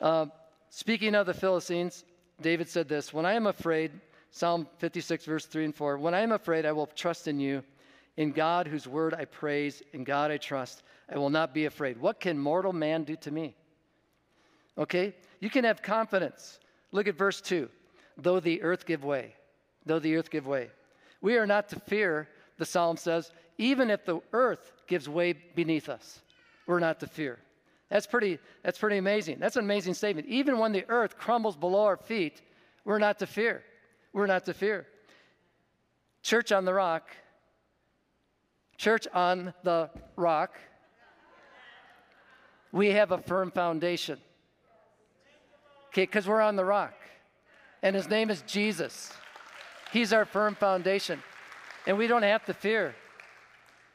Uh, 0.00 0.26
speaking 0.70 1.14
of 1.14 1.26
the 1.26 1.34
Philistines, 1.34 2.04
David 2.40 2.68
said 2.68 2.88
this 2.88 3.12
When 3.12 3.26
I 3.26 3.34
am 3.34 3.46
afraid, 3.46 3.90
Psalm 4.34 4.66
56, 4.78 5.26
verse 5.26 5.46
3 5.46 5.66
and 5.66 5.74
4, 5.76 5.96
when 5.96 6.12
I 6.12 6.18
am 6.18 6.32
afraid, 6.32 6.66
I 6.66 6.72
will 6.72 6.88
trust 6.88 7.28
in 7.28 7.38
you. 7.38 7.62
In 8.16 8.32
God, 8.32 8.66
whose 8.66 8.88
word 8.88 9.14
I 9.14 9.26
praise, 9.26 9.80
in 9.92 10.02
God 10.02 10.32
I 10.32 10.38
trust, 10.38 10.82
I 11.08 11.18
will 11.18 11.30
not 11.30 11.54
be 11.54 11.66
afraid. 11.66 12.00
What 12.00 12.18
can 12.18 12.36
mortal 12.36 12.72
man 12.72 13.04
do 13.04 13.14
to 13.14 13.30
me? 13.30 13.54
Okay? 14.76 15.14
You 15.38 15.50
can 15.50 15.62
have 15.62 15.82
confidence. 15.82 16.58
Look 16.90 17.06
at 17.06 17.14
verse 17.14 17.40
2. 17.42 17.68
Though 18.16 18.40
the 18.40 18.60
earth 18.62 18.86
give 18.86 19.04
way, 19.04 19.36
though 19.86 20.00
the 20.00 20.16
earth 20.16 20.30
give 20.30 20.48
way. 20.48 20.70
We 21.20 21.36
are 21.36 21.46
not 21.46 21.68
to 21.68 21.78
fear, 21.78 22.28
the 22.58 22.66
psalm 22.66 22.96
says, 22.96 23.30
even 23.58 23.88
if 23.88 24.04
the 24.04 24.18
earth 24.32 24.72
gives 24.88 25.08
way 25.08 25.34
beneath 25.54 25.88
us. 25.88 26.22
We're 26.66 26.80
not 26.80 26.98
to 27.00 27.06
fear. 27.06 27.38
That's 27.88 28.08
pretty, 28.08 28.40
that's 28.64 28.78
pretty 28.78 28.98
amazing. 28.98 29.38
That's 29.38 29.54
an 29.54 29.64
amazing 29.64 29.94
statement. 29.94 30.26
Even 30.26 30.58
when 30.58 30.72
the 30.72 30.84
earth 30.88 31.18
crumbles 31.18 31.56
below 31.56 31.84
our 31.84 31.96
feet, 31.96 32.42
we're 32.84 32.98
not 32.98 33.20
to 33.20 33.28
fear. 33.28 33.62
We're 34.14 34.26
not 34.26 34.44
to 34.46 34.54
fear. 34.54 34.86
Church 36.22 36.52
on 36.52 36.64
the 36.64 36.72
rock, 36.72 37.08
church 38.78 39.06
on 39.12 39.52
the 39.62 39.90
rock, 40.16 40.58
we 42.72 42.92
have 42.92 43.10
a 43.10 43.18
firm 43.18 43.50
foundation. 43.50 44.18
Okay, 45.88 46.04
because 46.04 46.26
we're 46.26 46.40
on 46.40 46.56
the 46.56 46.64
rock. 46.64 46.94
And 47.82 47.94
his 47.94 48.08
name 48.08 48.30
is 48.30 48.42
Jesus. 48.42 49.12
He's 49.92 50.12
our 50.12 50.24
firm 50.24 50.54
foundation. 50.54 51.22
And 51.86 51.98
we 51.98 52.06
don't 52.06 52.22
have 52.22 52.44
to 52.46 52.54
fear. 52.54 52.94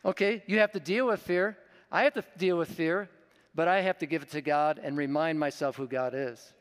Okay, 0.05 0.43
you 0.47 0.59
have 0.59 0.71
to 0.73 0.79
deal 0.79 1.07
with 1.07 1.21
fear. 1.21 1.57
I 1.91 2.03
have 2.03 2.13
to 2.13 2.23
deal 2.37 2.57
with 2.57 2.69
fear, 2.69 3.09
but 3.55 3.67
I 3.67 3.81
have 3.81 3.97
to 3.97 4.05
give 4.05 4.21
it 4.21 4.31
to 4.31 4.41
God 4.41 4.79
and 4.81 4.95
remind 4.95 5.39
myself 5.39 5.75
who 5.75 5.87
God 5.87 6.13
is. 6.13 6.53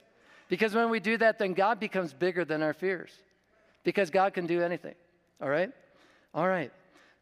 Because 0.48 0.74
when 0.74 0.90
we 0.90 0.98
do 1.00 1.18
that, 1.18 1.38
then 1.38 1.52
God 1.52 1.78
becomes 1.78 2.14
bigger 2.14 2.44
than 2.44 2.62
our 2.62 2.72
fears. 2.72 3.12
Because 3.84 4.10
God 4.10 4.34
can 4.34 4.46
do 4.46 4.62
anything. 4.62 4.94
All 5.40 5.48
right? 5.48 5.70
All 6.34 6.48
right. 6.48 6.72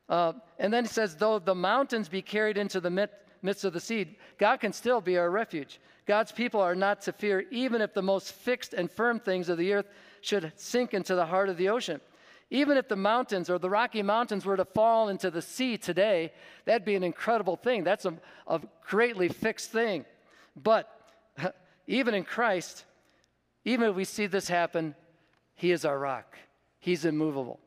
Uh, 0.09 0.35
and 0.59 0.73
then 0.73 0.85
he 0.85 0.89
says, 0.89 1.17
though 1.17 1.39
the 1.39 1.55
mountains 1.55 2.09
be 2.09 2.23
carried 2.23 2.57
into 2.57 2.81
the 2.81 3.09
midst 3.43 3.65
of 3.65 3.73
the 3.73 3.81
sea, 3.81 4.17
God 4.39 4.61
can 4.61 4.73
still 4.73 5.01
be 5.01 5.19
our 5.19 5.31
refuge. 5.31 5.81
God's 6.07 6.31
people 6.31 6.61
are 6.61 6.77
not 6.77 7.01
to 7.03 7.13
fear, 7.13 7.45
even 7.51 7.83
if 7.83 7.93
the 7.93 8.03
most 8.03 8.33
fixed 8.33 8.75
and 8.75 8.91
firm 8.91 9.19
things 9.19 9.49
of 9.49 9.59
the 9.59 9.73
earth 9.73 9.87
should 10.21 10.53
sink 10.57 10.95
into 10.95 11.15
the 11.15 11.27
heart 11.27 11.49
of 11.49 11.57
the 11.57 11.69
ocean. 11.69 12.01
Even 12.51 12.77
if 12.77 12.87
the 12.87 12.97
mountains 12.97 13.51
or 13.51 13.59
the 13.59 13.69
Rocky 13.69 14.03
Mountains 14.03 14.47
were 14.47 14.57
to 14.57 14.65
fall 14.65 15.09
into 15.09 15.33
the 15.33 15.43
sea 15.43 15.77
today, 15.77 16.33
that'd 16.65 16.85
be 16.85 16.95
an 16.95 17.03
incredible 17.03 17.57
thing. 17.57 17.83
That's 17.83 18.05
a, 18.05 18.15
a 18.47 18.61
greatly 18.87 19.29
fixed 19.29 19.73
thing. 19.73 20.05
But 20.55 20.89
even 21.89 22.15
in 22.15 22.23
Christ, 22.23 22.85
even 23.65 23.91
if 23.91 23.97
we 23.97 24.05
see 24.05 24.27
this 24.27 24.49
happen, 24.49 24.95
He 25.57 25.73
is 25.73 25.85
our 25.85 25.99
rock, 25.99 26.39
He's 26.87 27.05
immovable. 27.05 27.59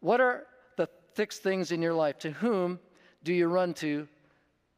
What 0.00 0.18
are 0.18 0.46
the 0.78 0.88
fixed 1.12 1.42
things 1.42 1.72
in 1.72 1.82
your 1.82 1.92
life? 1.92 2.18
To 2.20 2.30
whom 2.30 2.80
do 3.22 3.34
you 3.34 3.48
run 3.48 3.74
to 3.74 4.08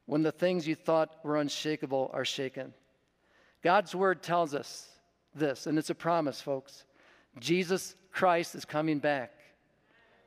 when 0.07 0.23
the 0.23 0.33
things 0.33 0.67
you 0.67 0.75
thought 0.75 1.25
were 1.25 1.37
unshakable 1.37 2.11
are 2.13 2.25
shaken. 2.25 2.75
God's 3.63 3.95
word 3.95 4.21
tells 4.21 4.53
us 4.53 4.89
this, 5.33 5.69
and 5.69 5.79
it's 5.79 5.91
a 5.91 5.95
promise, 5.95 6.41
folks. 6.41 6.83
Jesus 7.39 7.95
Christ 8.11 8.57
is 8.57 8.65
coming 8.65 8.99
back. 8.99 9.31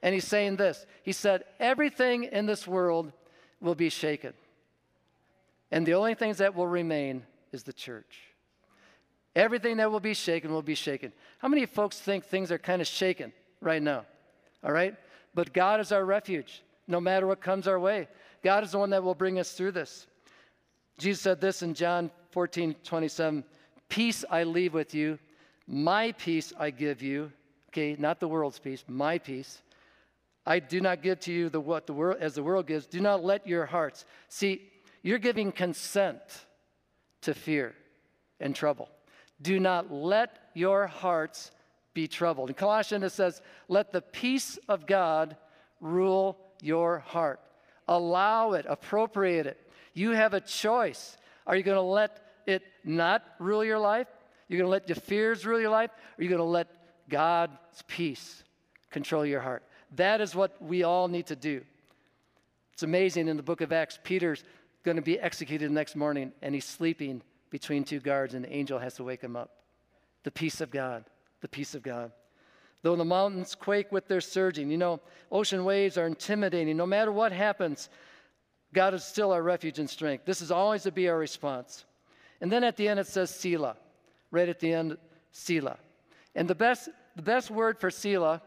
And 0.02 0.13
he's 0.13 0.26
saying 0.26 0.56
this 0.56 0.86
He 1.04 1.12
said, 1.12 1.43
Everything 1.60 2.24
in 2.24 2.45
this 2.45 2.65
world 2.65 3.12
will 3.60 3.76
be 3.76 3.89
shaken. 3.89 4.32
And 5.71 5.86
the 5.86 5.95
only 5.95 6.15
things 6.15 6.38
that 6.38 6.56
will 6.56 6.67
remain 6.67 7.26
is 7.52 7.63
the 7.63 7.74
church. 7.74 8.34
Everything 9.36 9.78
that 9.78 9.91
will 9.91 10.00
be 10.00 10.13
shaken 10.13 10.52
will 10.52 10.62
be 10.62 10.76
shaken. 10.76 11.12
How 11.39 11.48
many 11.48 11.65
folks 11.65 12.00
think 12.00 12.24
things 12.24 12.52
are 12.52 12.58
kind 12.58 12.82
of 12.82 12.88
shaken 12.88 13.34
right 13.60 13.82
now? 13.82 14.06
All 14.63 14.71
right? 14.71 14.95
But 15.34 15.54
God 15.54 15.82
is 15.82 15.91
our 15.91 16.06
refuge 16.06 16.63
no 16.88 17.02
matter 17.02 17.28
what 17.28 17.41
comes 17.41 17.67
our 17.67 17.80
way. 17.80 18.08
God 18.43 18.63
is 18.63 18.71
the 18.71 18.80
one 18.80 18.91
that 18.91 19.04
will 19.04 19.15
bring 19.15 19.39
us 19.39 19.52
through 19.54 19.71
this. 19.71 20.08
Jesus 20.98 21.21
said 21.21 21.41
this 21.41 21.62
in 21.62 21.74
John 21.74 22.12
14, 22.32 22.76
27 22.84 23.43
Peace 23.89 24.24
I 24.30 24.43
leave 24.43 24.74
with 24.74 24.93
you, 24.95 25.19
my 25.67 26.12
peace 26.13 26.54
I 26.58 26.69
give 26.69 27.02
you. 27.02 27.32
Okay, 27.69 27.95
not 28.00 28.19
the 28.19 28.28
world's 28.28 28.60
peace, 28.60 28.84
my 28.88 29.17
peace. 29.17 29.62
I 30.45 30.60
do 30.60 30.80
not 30.80 31.02
give 31.02 31.19
to 31.21 31.34
you 31.34 31.50
the 31.50 31.60
what 31.60 31.88
the 31.88 31.93
world 31.93 32.17
as 32.21 32.36
the 32.36 32.43
world 32.43 32.67
gives. 32.67 32.86
Do 32.86 33.02
not 33.02 33.24
let 33.24 33.48
your 33.48 33.65
hearts 33.65 34.06
see. 34.29 34.69
You're 35.02 35.19
giving 35.19 35.52
consent 35.52 36.21
to 37.21 37.33
fear 37.33 37.75
and 38.40 38.56
trouble. 38.56 38.90
Do 39.46 39.60
not 39.60 39.91
let 39.91 40.50
your 40.54 40.87
hearts 40.87 41.52
be 41.93 42.08
troubled. 42.08 42.50
In 42.50 42.56
Colossians 42.56 43.04
it 43.04 43.12
says, 43.12 43.41
"Let 43.67 43.91
the 43.91 44.02
peace 44.02 44.58
of 44.67 44.85
God 44.85 45.37
rule 45.79 46.37
your 46.62 47.00
heart." 47.00 47.39
allow 47.87 48.54
it, 48.54 48.65
appropriate 48.67 49.46
it. 49.46 49.71
You 49.93 50.12
have 50.12 50.33
a 50.33 50.41
choice. 50.41 51.17
Are 51.48 51.56
you 51.56 51.63
going 51.63 51.77
to 51.77 51.81
let 51.81 52.21
it 52.46 52.63
not 52.83 53.23
rule 53.39 53.63
your 53.63 53.79
life? 53.79 54.08
You're 54.48 54.60
going 54.60 54.67
to 54.67 54.71
let 54.71 54.89
your 54.89 54.96
fears 54.96 55.46
rule 55.46 55.60
your 55.60 55.69
life? 55.69 55.91
Or 55.91 56.21
are 56.21 56.23
you 56.23 56.29
going 56.29 56.39
to 56.39 56.43
let 56.43 56.67
God's 57.10 57.83
peace 57.87 58.43
control 58.91 59.25
your 59.25 59.41
heart? 59.41 59.63
That 59.96 60.21
is 60.21 60.35
what 60.35 60.62
we 60.62 60.83
all 60.83 61.08
need 61.08 61.27
to 61.27 61.35
do. 61.35 61.62
It's 62.73 62.83
amazing 62.83 63.27
in 63.27 63.37
the 63.37 63.43
book 63.43 63.62
of 63.62 63.71
Acts, 63.71 63.98
Peter's 64.04 64.43
going 64.83 64.98
to 64.98 65.02
be 65.02 65.19
executed 65.19 65.69
the 65.69 65.73
next 65.73 65.96
morning 65.96 66.31
and 66.41 66.54
he's 66.54 66.65
sleeping 66.65 67.21
between 67.50 67.83
two 67.83 68.00
guards, 68.00 68.33
and 68.33 68.43
the 68.43 68.54
angel 68.54 68.79
has 68.79 68.96
to 68.96 69.04
wake 69.04 69.21
him 69.21 69.35
up. 69.35 69.52
The 70.23 70.31
peace 70.31 70.62
of 70.62 70.71
God, 70.71 71.06
the 71.41 71.48
peace 71.48 71.75
of 71.75 71.83
God. 71.83 72.12
Though 72.81 72.96
the 72.96 73.06
mountains 73.06 73.56
quake 73.56 73.91
with 73.91 74.08
their 74.08 74.21
surging, 74.21 74.69
you 74.69 74.77
know, 74.77 75.00
ocean 75.31 75.65
waves 75.65 75.98
are 75.98 76.06
intimidating. 76.06 76.77
No 76.77 76.85
matter 76.85 77.12
what 77.12 77.31
happens, 77.31 77.89
God 78.73 78.93
is 78.93 79.04
still 79.04 79.31
our 79.31 79.41
refuge 79.41 79.79
and 79.79 79.89
strength. 79.89 80.25
This 80.25 80.41
is 80.41 80.52
always 80.52 80.83
to 80.83 80.91
be 80.91 81.10
our 81.10 81.17
response. 81.17 81.85
And 82.41 82.52
then 82.52 82.63
at 82.63 82.77
the 82.77 82.87
end 82.87 83.00
it 83.00 83.08
says 83.08 83.29
Selah. 83.29 83.77
Right 84.31 84.50
at 84.50 84.60
the 84.60 84.73
end, 84.73 84.98
Selah. 85.31 85.77
And 86.35 86.48
the 86.48 86.56
best, 86.56 86.89
the 87.15 87.21
best 87.21 87.50
word 87.50 87.79
for 87.79 87.89
Selah, 87.89 88.41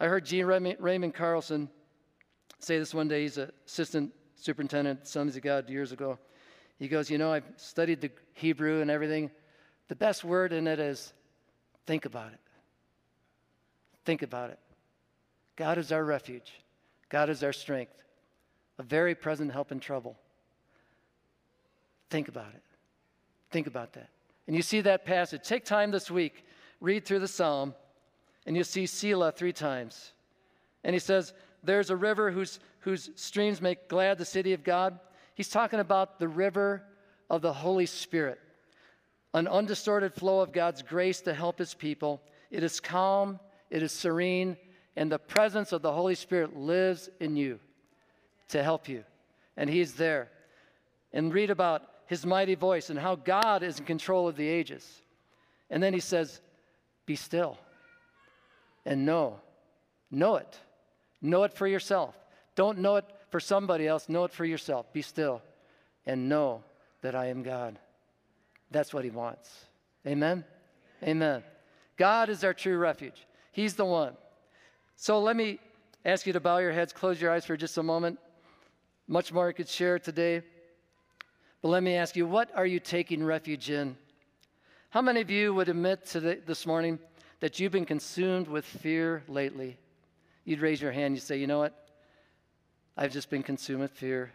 I 0.00 0.06
heard 0.06 0.26
G. 0.26 0.42
Raymond 0.42 1.14
Carlson 1.14 1.70
say 2.58 2.78
this 2.78 2.92
one 2.92 3.08
day. 3.08 3.22
He's 3.22 3.38
an 3.38 3.52
assistant 3.66 4.12
superintendent, 4.36 5.06
Sons 5.06 5.36
of 5.36 5.42
God, 5.42 5.70
years 5.70 5.92
ago. 5.92 6.18
He 6.82 6.88
goes, 6.88 7.08
You 7.08 7.16
know, 7.16 7.32
I've 7.32 7.44
studied 7.58 8.00
the 8.00 8.10
Hebrew 8.32 8.80
and 8.80 8.90
everything. 8.90 9.30
The 9.86 9.94
best 9.94 10.24
word 10.24 10.52
in 10.52 10.66
it 10.66 10.80
is 10.80 11.12
think 11.86 12.06
about 12.06 12.32
it. 12.32 12.40
Think 14.04 14.22
about 14.22 14.50
it. 14.50 14.58
God 15.54 15.78
is 15.78 15.92
our 15.92 16.04
refuge, 16.04 16.52
God 17.08 17.30
is 17.30 17.44
our 17.44 17.52
strength, 17.52 17.92
a 18.80 18.82
very 18.82 19.14
present 19.14 19.52
help 19.52 19.70
in 19.70 19.78
trouble. 19.78 20.18
Think 22.10 22.26
about 22.26 22.52
it. 22.52 22.62
Think 23.52 23.68
about 23.68 23.92
that. 23.92 24.08
And 24.48 24.56
you 24.56 24.62
see 24.62 24.80
that 24.80 25.04
passage. 25.04 25.42
Take 25.44 25.64
time 25.64 25.92
this 25.92 26.10
week, 26.10 26.44
read 26.80 27.04
through 27.04 27.20
the 27.20 27.28
psalm, 27.28 27.76
and 28.44 28.56
you'll 28.56 28.64
see 28.64 28.86
Selah 28.86 29.30
three 29.30 29.52
times. 29.52 30.10
And 30.82 30.94
he 30.94 30.98
says, 30.98 31.32
There's 31.62 31.90
a 31.90 31.96
river 31.96 32.32
whose, 32.32 32.58
whose 32.80 33.10
streams 33.14 33.62
make 33.62 33.88
glad 33.88 34.18
the 34.18 34.24
city 34.24 34.52
of 34.52 34.64
God. 34.64 34.98
He's 35.34 35.48
talking 35.48 35.80
about 35.80 36.18
the 36.18 36.28
river 36.28 36.82
of 37.30 37.42
the 37.42 37.52
Holy 37.52 37.86
Spirit, 37.86 38.38
an 39.34 39.48
undistorted 39.48 40.14
flow 40.14 40.40
of 40.40 40.52
God's 40.52 40.82
grace 40.82 41.20
to 41.22 41.34
help 41.34 41.58
his 41.58 41.74
people. 41.74 42.22
It 42.50 42.62
is 42.62 42.80
calm, 42.80 43.40
it 43.70 43.82
is 43.82 43.92
serene, 43.92 44.56
and 44.96 45.10
the 45.10 45.18
presence 45.18 45.72
of 45.72 45.82
the 45.82 45.92
Holy 45.92 46.14
Spirit 46.14 46.56
lives 46.56 47.08
in 47.20 47.36
you 47.36 47.58
to 48.48 48.62
help 48.62 48.88
you. 48.88 49.04
And 49.56 49.68
he's 49.70 49.94
there. 49.94 50.28
And 51.12 51.32
read 51.32 51.50
about 51.50 51.82
his 52.06 52.26
mighty 52.26 52.54
voice 52.54 52.90
and 52.90 52.98
how 52.98 53.16
God 53.16 53.62
is 53.62 53.78
in 53.78 53.86
control 53.86 54.28
of 54.28 54.36
the 54.36 54.46
ages. 54.46 55.02
And 55.70 55.82
then 55.82 55.94
he 55.94 56.00
says, 56.00 56.40
Be 57.06 57.16
still 57.16 57.58
and 58.84 59.06
know. 59.06 59.40
Know 60.10 60.36
it. 60.36 60.58
Know 61.22 61.44
it 61.44 61.54
for 61.54 61.66
yourself. 61.66 62.14
Don't 62.54 62.78
know 62.78 62.96
it 62.96 63.06
for 63.32 63.40
somebody 63.40 63.88
else, 63.88 64.08
know 64.08 64.24
it 64.24 64.32
for 64.32 64.44
yourself. 64.44 64.92
Be 64.92 65.02
still 65.02 65.42
and 66.06 66.28
know 66.28 66.62
that 67.00 67.14
I 67.14 67.26
am 67.26 67.42
God. 67.42 67.78
That's 68.70 68.92
what 68.92 69.04
he 69.04 69.10
wants. 69.10 69.50
Amen? 70.06 70.44
Amen. 71.02 71.42
God 71.96 72.28
is 72.28 72.44
our 72.44 72.52
true 72.52 72.76
refuge. 72.76 73.26
He's 73.50 73.74
the 73.74 73.86
one. 73.86 74.12
So 74.96 75.18
let 75.18 75.34
me 75.34 75.58
ask 76.04 76.26
you 76.26 76.34
to 76.34 76.40
bow 76.40 76.58
your 76.58 76.72
heads, 76.72 76.92
close 76.92 77.20
your 77.20 77.32
eyes 77.32 77.46
for 77.46 77.56
just 77.56 77.78
a 77.78 77.82
moment. 77.82 78.18
Much 79.08 79.32
more 79.32 79.48
I 79.48 79.52
could 79.52 79.68
share 79.68 79.98
today. 79.98 80.42
But 81.62 81.68
let 81.68 81.82
me 81.82 81.94
ask 81.94 82.14
you, 82.14 82.26
what 82.26 82.50
are 82.54 82.66
you 82.66 82.80
taking 82.80 83.24
refuge 83.24 83.70
in? 83.70 83.96
How 84.90 85.00
many 85.00 85.22
of 85.22 85.30
you 85.30 85.54
would 85.54 85.70
admit 85.70 86.04
today, 86.04 86.38
this 86.46 86.66
morning 86.66 86.98
that 87.40 87.58
you've 87.58 87.72
been 87.72 87.86
consumed 87.86 88.46
with 88.46 88.66
fear 88.66 89.22
lately? 89.26 89.78
You'd 90.44 90.60
raise 90.60 90.82
your 90.82 90.92
hand, 90.92 91.14
you'd 91.14 91.22
say, 91.22 91.38
you 91.38 91.46
know 91.46 91.60
what? 91.60 91.81
I've 92.96 93.12
just 93.12 93.30
been 93.30 93.42
consumed 93.42 93.80
with 93.80 93.92
fear. 93.92 94.32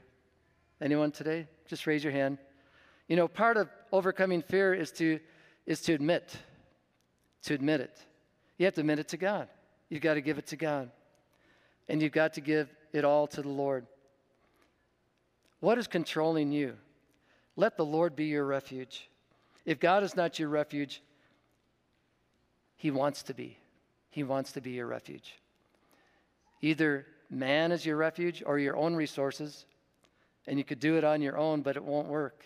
Anyone 0.82 1.12
today? 1.12 1.48
Just 1.68 1.88
raise 1.88 2.04
your 2.04 2.14
hand. 2.14 2.38
You 3.08 3.16
know, 3.16 3.28
part 3.28 3.58
of 3.58 3.70
overcoming 3.92 4.42
fear 4.42 4.74
is 4.74 4.92
to, 4.94 5.20
is 5.66 5.82
to 5.82 5.94
admit, 5.94 6.36
to 7.44 7.54
admit 7.54 7.82
it. 7.82 7.98
You 8.58 8.66
have 8.66 8.74
to 8.76 8.82
admit 8.82 9.00
it 9.00 9.08
to 9.10 9.18
God. 9.18 9.48
You've 9.90 10.02
got 10.02 10.16
to 10.16 10.22
give 10.22 10.38
it 10.38 10.48
to 10.48 10.56
God. 10.56 10.92
And 11.88 12.02
you've 12.02 12.12
got 12.12 12.34
to 12.34 12.42
give 12.42 12.70
it 12.92 13.06
all 13.06 13.28
to 13.28 13.42
the 13.42 13.50
Lord. 13.50 13.86
What 15.60 15.78
is 15.78 15.88
controlling 15.88 16.52
you? 16.52 16.76
Let 17.56 17.78
the 17.78 17.86
Lord 17.86 18.16
be 18.16 18.26
your 18.26 18.46
refuge. 18.46 19.10
If 19.66 19.80
God 19.80 20.04
is 20.04 20.16
not 20.16 20.38
your 20.40 20.50
refuge, 20.50 21.02
He 22.76 22.92
wants 22.92 23.24
to 23.24 23.34
be. 23.34 23.58
He 24.12 24.24
wants 24.24 24.52
to 24.54 24.62
be 24.62 24.72
your 24.72 24.88
refuge. 24.88 25.36
Either 26.62 27.06
man 27.30 27.72
is 27.72 27.86
your 27.86 27.98
refuge 27.98 28.44
or 28.46 28.60
your 28.60 28.76
own 28.76 28.96
resources, 28.96 29.66
and 30.48 30.58
you 30.58 30.64
could 30.64 30.80
do 30.80 30.98
it 30.98 31.04
on 31.04 31.22
your 31.22 31.38
own, 31.38 31.62
but 31.62 31.76
it 31.76 31.84
won't 31.84 32.08
work. 32.08 32.44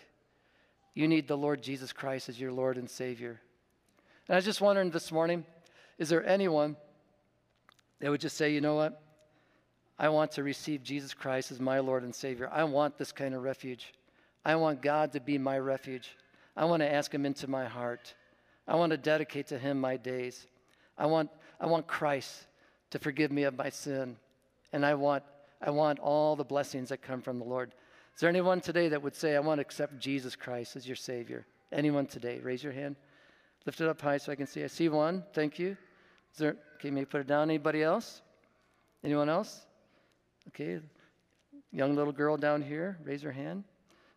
You 0.94 1.08
need 1.08 1.28
the 1.28 1.36
Lord 1.36 1.62
Jesus 1.62 1.92
Christ 1.92 2.28
as 2.28 2.40
your 2.40 2.52
Lord 2.52 2.76
and 2.76 2.88
Savior. 2.88 3.40
And 4.28 4.34
I 4.34 4.36
was 4.36 4.44
just 4.44 4.60
wondering 4.60 4.90
this 4.90 5.12
morning 5.12 5.44
is 5.98 6.08
there 6.08 6.26
anyone 6.26 6.76
that 8.00 8.10
would 8.10 8.20
just 8.20 8.36
say, 8.36 8.52
you 8.52 8.60
know 8.60 8.74
what? 8.74 9.00
I 9.98 10.08
want 10.08 10.32
to 10.32 10.42
receive 10.42 10.82
Jesus 10.82 11.14
Christ 11.14 11.52
as 11.52 11.60
my 11.60 11.78
Lord 11.78 12.02
and 12.02 12.14
Savior. 12.14 12.48
I 12.52 12.64
want 12.64 12.98
this 12.98 13.12
kind 13.12 13.34
of 13.34 13.42
refuge. 13.42 13.92
I 14.44 14.56
want 14.56 14.82
God 14.82 15.12
to 15.12 15.20
be 15.20 15.38
my 15.38 15.58
refuge. 15.58 16.16
I 16.56 16.64
want 16.64 16.80
to 16.80 16.92
ask 16.92 17.14
Him 17.14 17.24
into 17.24 17.48
my 17.48 17.66
heart. 17.66 18.14
I 18.66 18.74
want 18.74 18.90
to 18.90 18.96
dedicate 18.96 19.46
to 19.48 19.58
Him 19.58 19.80
my 19.80 19.96
days. 19.96 20.46
I 20.98 21.06
want, 21.06 21.30
I 21.60 21.66
want 21.66 21.86
Christ 21.86 22.46
to 22.90 22.98
forgive 22.98 23.30
me 23.30 23.44
of 23.44 23.56
my 23.56 23.70
sin. 23.70 24.16
And 24.72 24.84
I 24.86 24.94
want, 24.94 25.22
I 25.60 25.70
want 25.70 25.98
all 25.98 26.36
the 26.36 26.44
blessings 26.44 26.88
that 26.88 27.02
come 27.02 27.20
from 27.20 27.38
the 27.38 27.44
Lord. 27.44 27.74
Is 28.14 28.20
there 28.20 28.28
anyone 28.28 28.60
today 28.60 28.88
that 28.88 29.02
would 29.02 29.14
say, 29.14 29.36
I 29.36 29.40
want 29.40 29.58
to 29.58 29.62
accept 29.62 29.98
Jesus 29.98 30.36
Christ 30.36 30.76
as 30.76 30.86
your 30.86 30.96
Savior? 30.96 31.46
Anyone 31.72 32.06
today? 32.06 32.40
Raise 32.40 32.62
your 32.62 32.72
hand. 32.72 32.96
Lift 33.64 33.80
it 33.80 33.88
up 33.88 34.00
high 34.00 34.18
so 34.18 34.32
I 34.32 34.34
can 34.34 34.46
see. 34.46 34.64
I 34.64 34.66
see 34.66 34.88
one. 34.88 35.24
Thank 35.32 35.58
you. 35.58 35.76
Is 36.32 36.38
there, 36.38 36.56
okay, 36.76 36.90
maybe 36.90 37.06
put 37.06 37.20
it 37.20 37.26
down. 37.26 37.48
Anybody 37.48 37.82
else? 37.82 38.22
Anyone 39.04 39.28
else? 39.28 39.66
Okay. 40.48 40.80
Young 41.72 41.94
little 41.94 42.12
girl 42.12 42.36
down 42.36 42.60
here. 42.60 42.98
Raise 43.04 43.22
her 43.22 43.32
hand. 43.32 43.64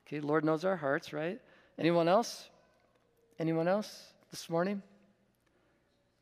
Okay, 0.08 0.20
Lord 0.20 0.44
knows 0.44 0.66
our 0.66 0.76
hearts, 0.76 1.14
right? 1.14 1.40
Anyone 1.80 2.08
else? 2.08 2.50
Anyone 3.40 3.68
else 3.68 4.14
this 4.32 4.50
morning? 4.50 4.82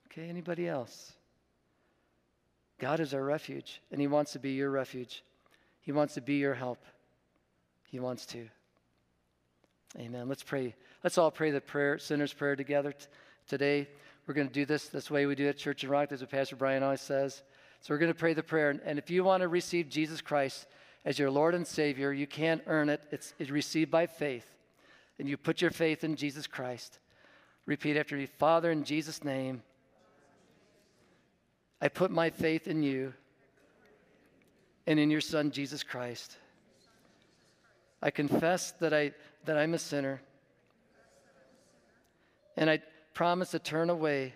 Okay, 0.08 0.30
anybody 0.30 0.68
else? 0.68 1.14
God 2.80 3.00
is 3.00 3.14
our 3.14 3.24
refuge, 3.24 3.82
and 3.92 4.02
He 4.02 4.08
wants 4.08 4.34
to 4.34 4.40
be 4.40 4.52
your 4.52 4.70
refuge. 4.70 5.24
He 5.82 5.92
wants 5.92 6.14
to 6.16 6.22
be 6.22 6.36
your 6.36 6.54
help. 6.54 6.84
He 7.86 8.00
wants 8.00 8.26
to. 8.28 8.48
Amen. 10.00 10.28
Let's 10.28 10.44
pray. 10.44 10.76
Let's 11.04 11.18
all 11.18 11.32
pray 11.32 11.52
the 11.52 11.62
prayer, 11.62 12.00
sinner's 12.00 12.34
prayer 12.34 12.56
together 12.56 12.94
t- 12.94 13.06
today. 13.48 13.88
We're 14.26 14.34
going 14.34 14.48
to 14.48 14.54
do 14.54 14.66
this 14.66 14.88
this 14.88 15.12
way 15.12 15.26
we 15.26 15.36
do 15.36 15.48
at 15.48 15.58
Church 15.58 15.84
and 15.84 15.92
Rock. 15.92 16.10
That's 16.10 16.22
what 16.22 16.32
Pastor 16.32 16.56
Brian 16.56 16.82
always 16.82 17.02
says. 17.02 17.44
So 17.82 17.94
we're 17.94 18.00
going 18.00 18.14
to 18.14 18.18
pray 18.18 18.34
the 18.34 18.42
prayer. 18.42 18.80
And 18.86 18.98
if 18.98 19.12
you 19.12 19.24
want 19.24 19.42
to 19.42 19.50
receive 19.50 19.90
Jesus 19.90 20.22
Christ 20.22 20.66
as 21.06 21.20
your 21.20 21.30
Lord 21.30 21.56
and 21.56 21.68
Savior. 21.68 22.14
You 22.14 22.28
can't 22.28 22.62
earn 22.68 22.90
it, 22.90 23.02
it's, 23.12 23.34
it's 23.40 23.50
received 23.50 23.92
by 23.92 24.08
faith. 24.08 24.46
And 25.20 25.28
you 25.28 25.38
put 25.38 25.62
your 25.62 25.72
faith 25.72 26.04
in 26.04 26.16
Jesus 26.16 26.48
Christ. 26.48 27.00
Repeat 27.66 27.98
after 27.98 28.16
me 28.16 28.26
Father, 28.26 28.72
in 28.72 28.84
Jesus' 28.84 29.24
name, 29.24 29.64
I 31.84 31.90
put 31.90 32.10
my 32.10 32.30
faith 32.30 32.68
in 32.68 32.82
you 32.82 33.14
and 34.88 34.98
in 34.98 35.12
your 35.12 35.22
Son, 35.22 35.52
Jesus 35.52 35.84
Christ. 35.84 36.38
I 38.02 38.10
confess 38.10 38.72
that, 38.80 38.94
I, 38.94 39.12
that 39.44 39.58
I'm 39.58 39.74
a 39.74 39.78
sinner. 39.78 40.22
And 42.56 42.70
I 42.70 42.82
promise 43.14 43.52
to 43.52 43.60
turn 43.60 43.90
away 43.90 44.34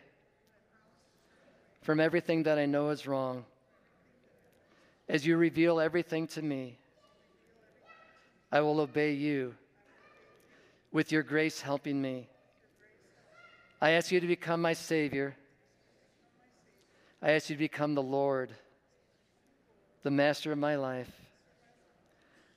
from 1.84 2.02
everything 2.02 2.44
that 2.44 2.60
I 2.60 2.66
know 2.66 2.90
is 2.90 3.08
wrong 3.08 3.46
as 5.08 5.26
you 5.26 5.38
reveal 5.38 5.80
everything 5.80 6.28
to 6.28 6.42
me, 6.42 6.78
I 8.52 8.60
will 8.60 8.82
obey 8.82 9.14
you 9.14 9.56
with 10.92 11.14
your 11.14 11.24
grace 11.24 11.62
helping 11.62 12.02
me. 12.02 12.28
I 13.82 13.92
ask 13.92 14.12
you 14.12 14.20
to 14.20 14.28
become 14.28 14.62
my 14.62 14.74
Savior. 14.74 15.38
I 17.22 17.32
ask 17.32 17.50
you 17.50 17.56
to 17.56 17.60
become 17.60 17.96
the 17.96 18.04
Lord, 18.04 18.52
the 20.04 20.12
master 20.12 20.52
of 20.52 20.58
my 20.58 20.76
life. 20.76 21.12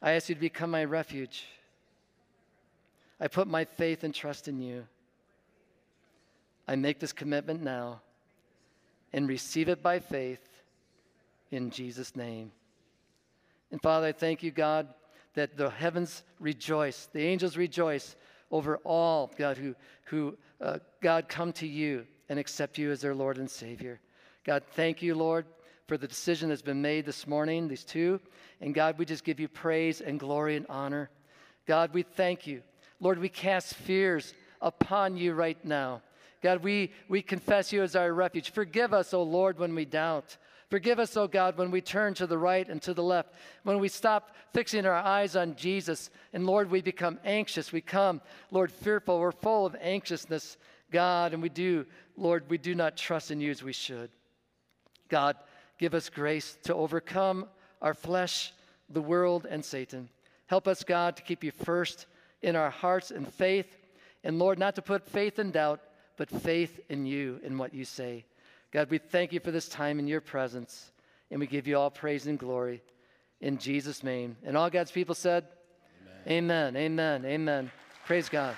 I 0.03 0.13
ask 0.13 0.29
you 0.29 0.35
to 0.35 0.41
become 0.41 0.71
my 0.71 0.85
refuge. 0.85 1.47
I 3.21 3.29
put 3.29 3.47
my 3.47 3.65
faith 3.65 4.05
and 4.05 4.15
trust 4.15 4.49
in 4.49 4.61
you. 4.61 4.87
I 6.67 6.77
make 6.77 7.01
this 7.01 7.13
commitment 7.13 7.63
now 7.63 8.01
and 9.13 9.29
receive 9.29 9.69
it 9.69 9.83
by 9.83 9.99
faith 9.99 10.47
in 11.51 11.71
Jesus' 11.71 12.15
name. 12.15 12.53
And 13.73 13.81
Father, 13.81 14.09
I 14.09 14.13
thank 14.13 14.43
you, 14.43 14.51
God, 14.51 14.89
that 15.35 15.57
the 15.57 15.71
heavens 15.71 16.23
rejoice, 16.39 17.09
the 17.13 17.23
angels 17.23 17.57
rejoice 17.57 18.17
over 18.51 18.79
all, 18.79 19.31
God, 19.37 19.57
who, 19.57 19.75
who 20.05 20.37
uh, 20.61 20.79
God, 21.01 21.29
come 21.29 21.53
to 21.55 21.67
you 21.67 22.07
and 22.29 22.39
accept 22.39 22.79
you 22.79 22.91
as 22.91 23.01
their 23.01 23.15
Lord 23.15 23.39
and 23.39 23.51
Savior. 23.51 24.01
God, 24.51 24.65
thank 24.73 25.01
you, 25.01 25.15
Lord, 25.15 25.47
for 25.87 25.97
the 25.97 26.09
decision 26.09 26.49
that's 26.49 26.61
been 26.61 26.83
made 26.83 27.07
this 27.07 27.25
morning, 27.25 27.69
these 27.69 27.85
two. 27.85 28.19
And 28.61 28.75
God, 28.75 28.99
we 28.99 29.05
just 29.05 29.23
give 29.23 29.39
you 29.39 29.47
praise 29.47 30.01
and 30.01 30.19
glory 30.19 30.57
and 30.57 30.67
honor. 30.69 31.09
God, 31.69 31.95
we 31.95 32.03
thank 32.03 32.49
you 32.49 32.65
Lord, 32.99 33.21
we 33.21 33.29
cast 33.29 33.75
fears 33.75 34.35
upon 34.61 35.17
you 35.17 35.35
right 35.35 35.65
now. 35.65 36.03
God, 36.43 36.65
we, 36.65 36.91
we 37.09 37.23
confess 37.23 37.73
you 37.73 37.85
as 37.85 37.95
our 37.95 38.13
refuge. 38.13 38.51
Forgive 38.51 38.93
us, 38.93 39.15
O 39.15 39.23
Lord, 39.23 39.57
when 39.61 39.73
we 39.73 39.85
doubt. 39.85 40.37
Forgive 40.69 40.99
us, 40.99 41.17
O 41.17 41.29
God, 41.29 41.57
when 41.57 41.71
we 41.71 41.81
turn 41.81 42.15
to 42.15 42.27
the 42.27 42.37
right 42.37 42.69
and 42.69 42.83
to 42.83 42.93
the 42.93 43.05
left, 43.05 43.35
when 43.63 43.79
we 43.79 43.87
stop 43.87 44.35
fixing 44.53 44.85
our 44.85 44.97
eyes 44.97 45.37
on 45.37 45.55
Jesus. 45.55 46.11
And 46.33 46.45
Lord, 46.45 46.73
we 46.73 46.83
become 46.83 47.21
anxious. 47.25 47.71
We 47.71 47.83
come, 47.83 48.21
Lord, 48.51 48.73
fearful. 48.73 49.21
We're 49.21 49.31
full 49.31 49.65
of 49.65 49.77
anxiousness, 49.81 50.57
God, 50.91 51.35
and 51.35 51.41
we 51.41 51.51
do, 51.51 51.87
Lord, 52.17 52.51
we 52.51 52.59
do 52.59 52.75
not 52.75 52.97
trust 52.97 53.31
in 53.31 53.41
you 53.41 53.53
as 53.53 53.63
we 53.63 53.73
should. 53.73 54.11
God, 55.11 55.37
give 55.79 55.95
us 55.95 56.09
grace 56.09 56.57
to 56.65 56.75
overcome 56.75 57.47
our 57.83 57.95
flesh, 57.95 58.53
the 58.89 59.03
world, 59.03 59.47
and 59.49 59.65
Satan. 59.65 60.09
Help 60.47 60.67
us, 60.67 60.83
God, 60.83 61.17
to 61.17 61.23
keep 61.23 61.45
you 61.45 61.51
first 61.51 62.07
in 62.43 62.57
our 62.57 62.71
hearts 62.71 63.11
and 63.11 63.31
faith. 63.33 63.77
And 64.25 64.39
Lord, 64.39 64.59
not 64.59 64.75
to 64.77 64.83
put 64.83 65.09
faith 65.09 65.39
in 65.39 65.51
doubt, 65.51 65.81
but 66.17 66.31
faith 66.31 66.81
in 66.89 67.07
you 67.07 67.41
and 67.45 67.59
what 67.59 67.75
you 67.75 67.85
say. 67.85 68.25
God, 68.73 68.91
we 68.91 68.99
thank 68.99 69.33
you 69.33 69.41
for 69.41 69.51
this 69.51 69.69
time 69.69 69.99
in 69.99 70.07
your 70.07 70.21
presence, 70.21 70.93
and 71.31 71.41
we 71.41 71.47
give 71.47 71.67
you 71.67 71.77
all 71.77 71.91
praise 71.91 72.27
and 72.27 72.39
glory 72.39 72.83
in 73.41 73.59
Jesus' 73.59 74.05
name. 74.05 74.37
And 74.45 74.57
all 74.57 74.71
God's 74.71 74.93
people 74.93 75.15
said, 75.15 75.47
Amen, 76.27 76.77
amen, 76.77 76.77
amen. 76.77 77.25
amen. 77.25 77.71
Praise 78.05 78.29
God. 78.29 78.57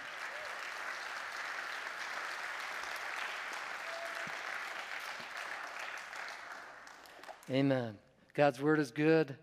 Amen. 7.53 7.99
God's 8.33 8.63
word 8.63 8.81
is 8.81 8.91
good, 8.91 9.37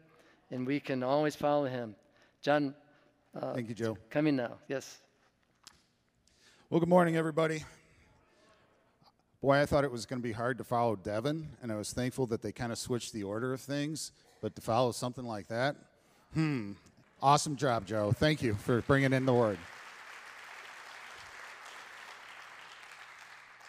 and 0.50 0.66
we 0.66 0.80
can 0.80 1.04
always 1.04 1.36
follow 1.36 1.66
him. 1.66 1.96
John, 2.42 2.74
uh, 3.40 3.54
thank 3.54 3.70
you, 3.70 3.76
Joe. 3.76 4.00
Coming 4.10 4.36
now, 4.36 4.54
yes. 4.68 4.98
Well, 6.72 6.80
good 6.80 6.90
morning, 6.90 7.18
everybody. 7.18 7.64
Boy, 9.44 9.62
I 9.62 9.68
thought 9.68 9.84
it 9.84 9.92
was 9.92 10.08
going 10.08 10.20
to 10.20 10.28
be 10.28 10.32
hard 10.32 10.58
to 10.58 10.64
follow 10.64 10.96
Devin, 10.96 11.50
and 11.62 11.72
I 11.72 11.76
was 11.76 11.94
thankful 11.94 12.26
that 12.28 12.42
they 12.42 12.52
kind 12.52 12.72
of 12.72 12.80
switched 12.80 13.14
the 13.14 13.22
order 13.22 13.54
of 13.54 13.62
things. 13.62 14.12
But 14.42 14.56
to 14.56 14.62
follow 14.62 14.92
something 14.92 15.26
like 15.26 15.48
that, 15.50 15.76
hmm, 16.34 16.72
awesome 17.22 17.58
job, 17.58 17.86
Joe. 17.86 18.12
Thank 18.12 18.42
you 18.42 18.56
for 18.56 18.82
bringing 18.82 19.14
in 19.14 19.28
the 19.28 19.36
word. 19.36 19.60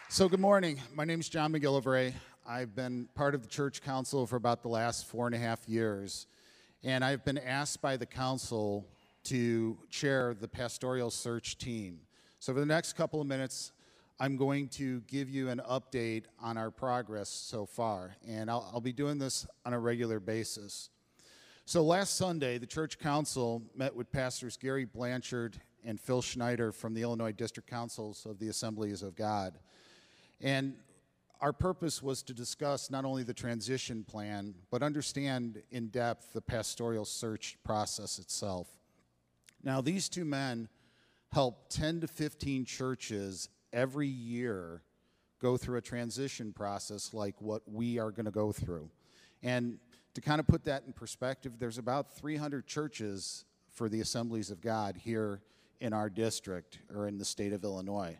So, 0.09 0.27
good 0.27 0.39
morning. 0.39 0.81
My 0.95 1.05
name 1.05 1.19
is 1.19 1.29
John 1.29 1.53
McGillivray. 1.53 2.13
I've 2.51 2.75
been 2.75 3.07
part 3.15 3.33
of 3.33 3.43
the 3.43 3.47
church 3.47 3.81
council 3.81 4.27
for 4.27 4.35
about 4.35 4.61
the 4.61 4.67
last 4.67 5.05
four 5.05 5.25
and 5.25 5.33
a 5.33 5.37
half 5.37 5.69
years, 5.69 6.27
and 6.83 7.01
I've 7.01 7.23
been 7.23 7.37
asked 7.37 7.81
by 7.81 7.95
the 7.95 8.05
council 8.05 8.85
to 9.25 9.77
chair 9.89 10.33
the 10.33 10.49
pastoral 10.49 11.11
search 11.11 11.57
team. 11.57 12.01
So, 12.39 12.51
for 12.51 12.59
the 12.59 12.65
next 12.65 12.97
couple 12.97 13.21
of 13.21 13.27
minutes, 13.27 13.71
I'm 14.19 14.35
going 14.35 14.67
to 14.69 14.99
give 15.07 15.29
you 15.29 15.47
an 15.47 15.61
update 15.65 16.25
on 16.41 16.57
our 16.57 16.71
progress 16.71 17.29
so 17.29 17.65
far, 17.65 18.17
and 18.27 18.51
I'll, 18.51 18.69
I'll, 18.73 18.81
be 18.81 18.91
doing 18.91 19.17
this 19.17 19.47
on 19.65 19.71
a 19.71 19.79
regular 19.79 20.19
basis. 20.19 20.89
So, 21.63 21.81
last 21.81 22.17
Sunday, 22.17 22.57
the 22.57 22.67
Church 22.67 22.99
Council 22.99 23.61
met 23.77 23.95
with 23.95 24.11
Pastors 24.11 24.57
Gary 24.57 24.83
Blanchard 24.83 25.55
and 25.85 25.97
Phil 25.97 26.21
Schneider 26.21 26.73
from 26.73 26.95
the 26.95 27.03
Illinois 27.03 27.31
District 27.31 27.69
Councils 27.69 28.25
of 28.25 28.39
the 28.39 28.49
Assemblies 28.49 29.03
of 29.03 29.15
God. 29.15 29.57
And 30.41 30.75
our 31.41 31.51
purpose 31.51 32.03
was 32.03 32.21
to 32.23 32.33
discuss 32.33 32.91
not 32.91 33.03
only 33.03 33.23
the 33.23 33.33
transition 33.33 34.03
plan, 34.03 34.53
but 34.69 34.83
understand 34.83 35.61
in 35.71 35.87
depth 35.87 36.33
the 36.33 36.41
pastoral 36.41 37.03
search 37.03 37.57
process 37.63 38.19
itself. 38.19 38.67
Now, 39.63 39.81
these 39.81 40.07
two 40.07 40.23
men 40.23 40.69
help 41.31 41.69
10 41.69 42.01
to 42.01 42.07
15 42.07 42.65
churches 42.65 43.49
every 43.73 44.07
year 44.07 44.83
go 45.39 45.57
through 45.57 45.77
a 45.77 45.81
transition 45.81 46.53
process 46.53 47.13
like 47.13 47.35
what 47.41 47.63
we 47.65 47.97
are 47.97 48.11
going 48.11 48.25
to 48.25 48.31
go 48.31 48.51
through. 48.51 48.89
And 49.41 49.79
to 50.13 50.21
kind 50.21 50.39
of 50.39 50.45
put 50.45 50.63
that 50.65 50.83
in 50.85 50.93
perspective, 50.93 51.53
there's 51.57 51.79
about 51.79 52.13
300 52.13 52.67
churches 52.67 53.45
for 53.71 53.89
the 53.89 54.01
Assemblies 54.01 54.51
of 54.51 54.61
God 54.61 54.95
here 54.97 55.41
in 55.79 55.93
our 55.93 56.09
district 56.09 56.79
or 56.93 57.07
in 57.07 57.17
the 57.17 57.25
state 57.25 57.53
of 57.53 57.63
Illinois. 57.63 58.17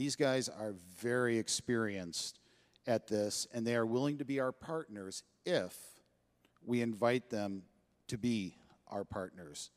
These 0.00 0.16
guys 0.16 0.48
are 0.48 0.72
very 0.98 1.36
experienced 1.36 2.38
at 2.86 3.06
this, 3.06 3.46
and 3.52 3.66
they 3.66 3.74
are 3.74 3.84
willing 3.84 4.16
to 4.16 4.24
be 4.24 4.40
our 4.40 4.50
partners 4.50 5.24
if 5.44 5.76
we 6.64 6.80
invite 6.80 7.28
them 7.28 7.64
to 8.06 8.16
be 8.16 8.56
our 8.90 9.04
partners. 9.04 9.68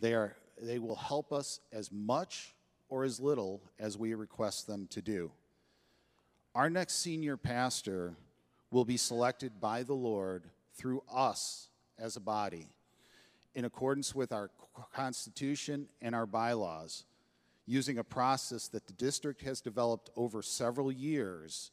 They, 0.00 0.14
are, 0.14 0.34
they 0.58 0.78
will 0.78 0.96
help 0.96 1.34
us 1.34 1.60
as 1.70 1.92
much 1.92 2.54
or 2.88 3.04
as 3.04 3.20
little 3.20 3.60
as 3.78 3.98
we 3.98 4.14
request 4.14 4.66
them 4.66 4.86
to 4.86 5.02
do. 5.02 5.32
Our 6.54 6.70
next 6.70 7.02
senior 7.02 7.36
pastor 7.36 8.14
will 8.70 8.86
be 8.86 8.96
selected 8.96 9.60
by 9.60 9.82
the 9.82 9.92
Lord 9.92 10.44
through 10.76 11.02
us 11.12 11.68
as 11.98 12.16
a 12.16 12.20
body 12.20 12.70
in 13.54 13.66
accordance 13.66 14.14
with 14.14 14.32
our 14.32 14.48
Constitution 14.94 15.88
and 16.00 16.14
our 16.14 16.24
bylaws, 16.24 17.04
using 17.68 17.98
a 17.98 18.04
process 18.04 18.68
that 18.68 18.86
the 18.86 18.92
district 18.94 19.42
has 19.42 19.60
developed 19.60 20.10
over 20.16 20.42
several 20.42 20.90
years 20.90 21.70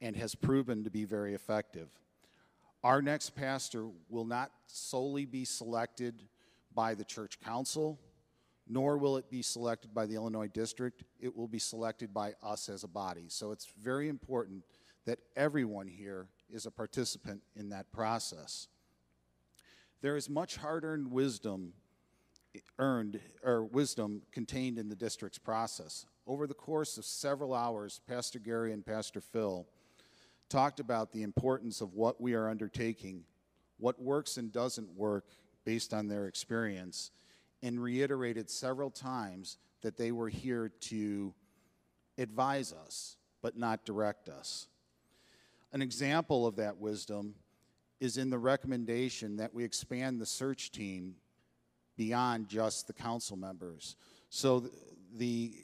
and 0.00 0.14
has 0.14 0.34
proven 0.34 0.84
to 0.84 0.90
be 0.90 1.04
very 1.04 1.34
effective. 1.34 1.88
Our 2.84 3.00
next 3.00 3.34
pastor 3.34 3.88
will 4.08 4.26
not 4.26 4.52
solely 4.66 5.24
be 5.24 5.44
selected 5.44 6.22
by 6.74 6.94
the 6.94 7.04
church 7.04 7.40
council 7.40 7.98
nor 8.68 8.98
will 8.98 9.16
it 9.16 9.30
be 9.30 9.42
selected 9.42 9.94
by 9.94 10.06
the 10.06 10.14
Illinois 10.14 10.48
district. 10.48 11.04
It 11.20 11.36
will 11.36 11.48
be 11.48 11.58
selected 11.58 12.12
by 12.12 12.34
us 12.42 12.68
as 12.68 12.82
a 12.84 12.88
body. 12.88 13.26
So 13.28 13.52
it's 13.52 13.68
very 13.80 14.08
important 14.08 14.64
that 15.04 15.20
everyone 15.36 15.86
here 15.86 16.26
is 16.50 16.66
a 16.66 16.70
participant 16.70 17.42
in 17.54 17.68
that 17.68 17.92
process. 17.92 18.66
There 20.02 20.16
is 20.16 20.28
much 20.28 20.56
hard-earned 20.56 21.10
wisdom 21.10 21.74
earned 22.78 23.20
or 23.42 23.64
wisdom 23.64 24.22
contained 24.32 24.78
in 24.78 24.88
the 24.88 24.96
district's 24.96 25.38
process. 25.38 26.06
Over 26.26 26.46
the 26.46 26.54
course 26.54 26.98
of 26.98 27.04
several 27.04 27.54
hours, 27.54 28.00
Pastor 28.06 28.38
Gary 28.38 28.72
and 28.72 28.84
Pastor 28.84 29.20
Phil 29.20 29.66
talked 30.48 30.80
about 30.80 31.12
the 31.12 31.22
importance 31.22 31.80
of 31.80 31.94
what 31.94 32.20
we 32.20 32.34
are 32.34 32.48
undertaking, 32.48 33.24
what 33.78 34.00
works 34.00 34.36
and 34.36 34.52
doesn't 34.52 34.96
work 34.96 35.26
based 35.64 35.92
on 35.92 36.08
their 36.08 36.26
experience, 36.26 37.10
and 37.62 37.82
reiterated 37.82 38.50
several 38.50 38.90
times 38.90 39.58
that 39.82 39.96
they 39.96 40.12
were 40.12 40.28
here 40.28 40.68
to 40.80 41.34
advise 42.18 42.72
us, 42.72 43.16
but 43.42 43.56
not 43.56 43.84
direct 43.84 44.28
us. 44.28 44.68
An 45.72 45.82
example 45.82 46.46
of 46.46 46.56
that 46.56 46.78
wisdom 46.78 47.34
is 48.00 48.16
in 48.16 48.30
the 48.30 48.38
recommendation 48.38 49.36
that 49.36 49.54
we 49.54 49.64
expand 49.64 50.20
the 50.20 50.26
search 50.26 50.70
team 50.70 51.16
beyond 51.96 52.48
just 52.48 52.86
the 52.86 52.92
council 52.92 53.36
members. 53.36 53.96
So 54.28 54.68
the 55.14 55.54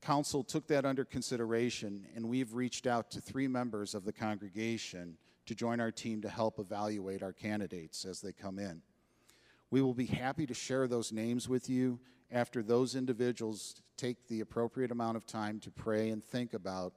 council 0.00 0.42
took 0.42 0.66
that 0.68 0.84
under 0.84 1.04
consideration, 1.04 2.06
and 2.14 2.28
we've 2.28 2.54
reached 2.54 2.86
out 2.86 3.10
to 3.12 3.20
three 3.20 3.48
members 3.48 3.94
of 3.94 4.04
the 4.04 4.12
congregation 4.12 5.16
to 5.46 5.54
join 5.54 5.80
our 5.80 5.90
team 5.90 6.22
to 6.22 6.28
help 6.28 6.58
evaluate 6.58 7.22
our 7.22 7.32
candidates 7.32 8.04
as 8.04 8.20
they 8.20 8.32
come 8.32 8.58
in. 8.58 8.82
We 9.70 9.80
will 9.80 9.94
be 9.94 10.06
happy 10.06 10.46
to 10.46 10.54
share 10.54 10.86
those 10.86 11.12
names 11.12 11.48
with 11.48 11.68
you 11.68 11.98
after 12.30 12.62
those 12.62 12.94
individuals 12.94 13.80
take 13.96 14.26
the 14.28 14.40
appropriate 14.40 14.90
amount 14.90 15.16
of 15.16 15.26
time 15.26 15.60
to 15.60 15.70
pray 15.70 16.10
and 16.10 16.24
think 16.24 16.54
about 16.54 16.92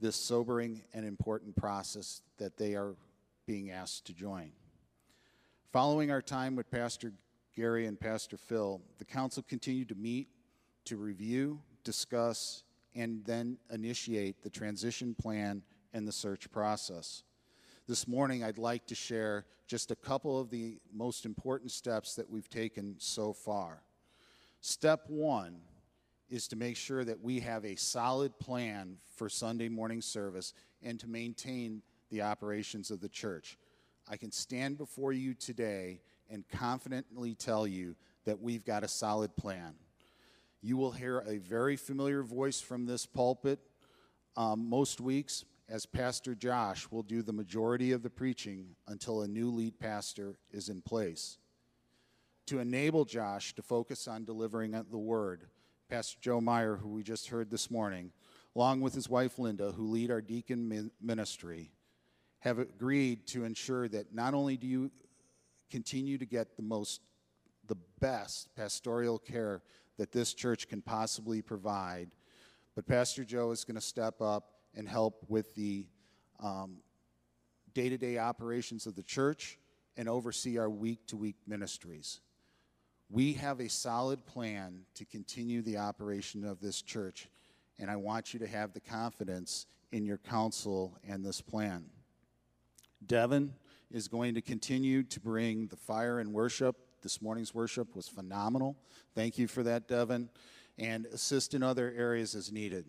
this 0.00 0.16
sobering 0.16 0.82
and 0.92 1.06
important 1.06 1.56
process 1.56 2.22
that 2.38 2.56
they 2.56 2.74
are 2.74 2.94
being 3.46 3.70
asked 3.70 4.06
to 4.06 4.12
join. 4.12 4.50
Following 5.72 6.10
our 6.10 6.20
time 6.20 6.56
with 6.56 6.70
Pastor 6.70 7.12
Gary 7.54 7.86
and 7.86 8.00
Pastor 8.00 8.36
Phil, 8.36 8.80
the 8.98 9.04
council 9.04 9.42
continued 9.42 9.88
to 9.90 9.94
meet 9.94 10.28
to 10.86 10.96
review, 10.96 11.60
discuss, 11.84 12.64
and 12.94 13.24
then 13.24 13.58
initiate 13.70 14.42
the 14.42 14.50
transition 14.50 15.14
plan 15.14 15.62
and 15.92 16.06
the 16.08 16.12
search 16.12 16.50
process. 16.50 17.22
This 17.86 18.08
morning, 18.08 18.42
I'd 18.42 18.58
like 18.58 18.86
to 18.86 18.94
share 18.94 19.44
just 19.66 19.90
a 19.90 19.96
couple 19.96 20.40
of 20.40 20.50
the 20.50 20.78
most 20.92 21.26
important 21.26 21.70
steps 21.70 22.14
that 22.14 22.28
we've 22.28 22.48
taken 22.48 22.94
so 22.98 23.32
far. 23.32 23.82
Step 24.60 25.04
one 25.08 25.60
is 26.30 26.48
to 26.48 26.56
make 26.56 26.76
sure 26.76 27.04
that 27.04 27.20
we 27.20 27.40
have 27.40 27.64
a 27.64 27.76
solid 27.76 28.38
plan 28.38 28.96
for 29.16 29.28
Sunday 29.28 29.68
morning 29.68 30.00
service 30.00 30.54
and 30.82 30.98
to 31.00 31.06
maintain 31.06 31.82
the 32.10 32.22
operations 32.22 32.90
of 32.90 33.00
the 33.00 33.08
church. 33.08 33.58
I 34.08 34.16
can 34.16 34.32
stand 34.32 34.78
before 34.78 35.12
you 35.12 35.34
today 35.34 36.00
and 36.32 36.48
confidently 36.48 37.34
tell 37.34 37.66
you 37.66 37.94
that 38.24 38.40
we've 38.40 38.64
got 38.64 38.82
a 38.82 38.88
solid 38.88 39.36
plan. 39.36 39.74
You 40.62 40.76
will 40.76 40.92
hear 40.92 41.18
a 41.26 41.36
very 41.36 41.76
familiar 41.76 42.22
voice 42.22 42.60
from 42.60 42.86
this 42.86 43.04
pulpit 43.04 43.60
um, 44.36 44.68
most 44.68 45.00
weeks, 45.00 45.44
as 45.68 45.84
Pastor 45.86 46.34
Josh 46.34 46.90
will 46.90 47.02
do 47.02 47.20
the 47.22 47.32
majority 47.32 47.92
of 47.92 48.02
the 48.02 48.10
preaching 48.10 48.76
until 48.88 49.22
a 49.22 49.28
new 49.28 49.50
lead 49.50 49.78
pastor 49.78 50.36
is 50.50 50.68
in 50.68 50.80
place. 50.80 51.38
to 52.46 52.58
enable 52.58 53.04
Josh 53.04 53.54
to 53.54 53.62
focus 53.62 54.08
on 54.08 54.24
delivering 54.24 54.72
the 54.90 54.98
word. 54.98 55.44
Pastor 55.88 56.18
Joe 56.20 56.40
Meyer, 56.40 56.76
who 56.76 56.88
we 56.88 57.02
just 57.02 57.28
heard 57.28 57.50
this 57.50 57.70
morning, 57.70 58.12
along 58.56 58.80
with 58.80 58.94
his 58.94 59.08
wife 59.08 59.38
Linda, 59.38 59.72
who 59.72 59.86
lead 59.86 60.10
our 60.10 60.20
deacon 60.20 60.90
ministry, 61.00 61.70
have 62.40 62.58
agreed 62.58 63.26
to 63.28 63.44
ensure 63.44 63.88
that 63.88 64.14
not 64.14 64.34
only 64.34 64.56
do 64.56 64.66
you 64.66 64.90
continue 65.72 66.18
to 66.18 66.26
get 66.26 66.54
the 66.54 66.62
most 66.62 67.00
the 67.66 67.76
best 67.98 68.54
pastoral 68.54 69.18
care 69.18 69.62
that 69.96 70.12
this 70.12 70.34
church 70.34 70.68
can 70.68 70.82
possibly 70.82 71.40
provide, 71.40 72.10
but 72.74 72.86
Pastor 72.86 73.24
Joe 73.24 73.52
is 73.52 73.64
going 73.64 73.76
to 73.76 73.80
step 73.80 74.20
up 74.20 74.50
and 74.74 74.86
help 74.86 75.24
with 75.28 75.54
the 75.54 75.86
day 77.72 77.88
to 77.88 77.96
day 77.96 78.18
operations 78.18 78.86
of 78.86 78.94
the 78.96 79.02
church 79.02 79.58
and 79.96 80.08
oversee 80.08 80.58
our 80.58 80.68
week 80.68 81.06
to 81.06 81.16
week 81.16 81.36
ministries. 81.46 82.20
We 83.08 83.32
have 83.34 83.60
a 83.60 83.68
solid 83.68 84.26
plan 84.26 84.80
to 84.96 85.06
continue 85.06 85.62
the 85.62 85.78
operation 85.78 86.44
of 86.44 86.60
this 86.60 86.82
church, 86.82 87.28
and 87.78 87.90
I 87.90 87.96
want 87.96 88.34
you 88.34 88.40
to 88.40 88.46
have 88.46 88.74
the 88.74 88.80
confidence 88.80 89.66
in 89.90 90.04
your 90.04 90.18
council 90.18 90.98
and 91.08 91.24
this 91.24 91.40
plan. 91.40 91.86
Devin 93.06 93.54
is 93.92 94.08
going 94.08 94.34
to 94.34 94.40
continue 94.40 95.02
to 95.04 95.20
bring 95.20 95.66
the 95.68 95.76
fire 95.76 96.18
and 96.18 96.32
worship. 96.32 96.76
This 97.02 97.20
morning's 97.20 97.54
worship 97.54 97.94
was 97.94 98.08
phenomenal. 98.08 98.76
Thank 99.14 99.38
you 99.38 99.46
for 99.46 99.62
that, 99.62 99.88
Devin. 99.88 100.28
And 100.78 101.06
assist 101.06 101.54
in 101.54 101.62
other 101.62 101.92
areas 101.96 102.34
as 102.34 102.50
needed. 102.50 102.86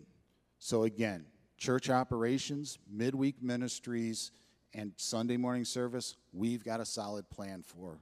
So, 0.58 0.84
again, 0.84 1.26
church 1.58 1.90
operations, 1.90 2.78
midweek 2.90 3.42
ministries, 3.42 4.30
and 4.72 4.92
Sunday 4.96 5.36
morning 5.36 5.64
service, 5.64 6.16
we've 6.32 6.64
got 6.64 6.80
a 6.80 6.84
solid 6.84 7.28
plan 7.30 7.62
for. 7.62 7.98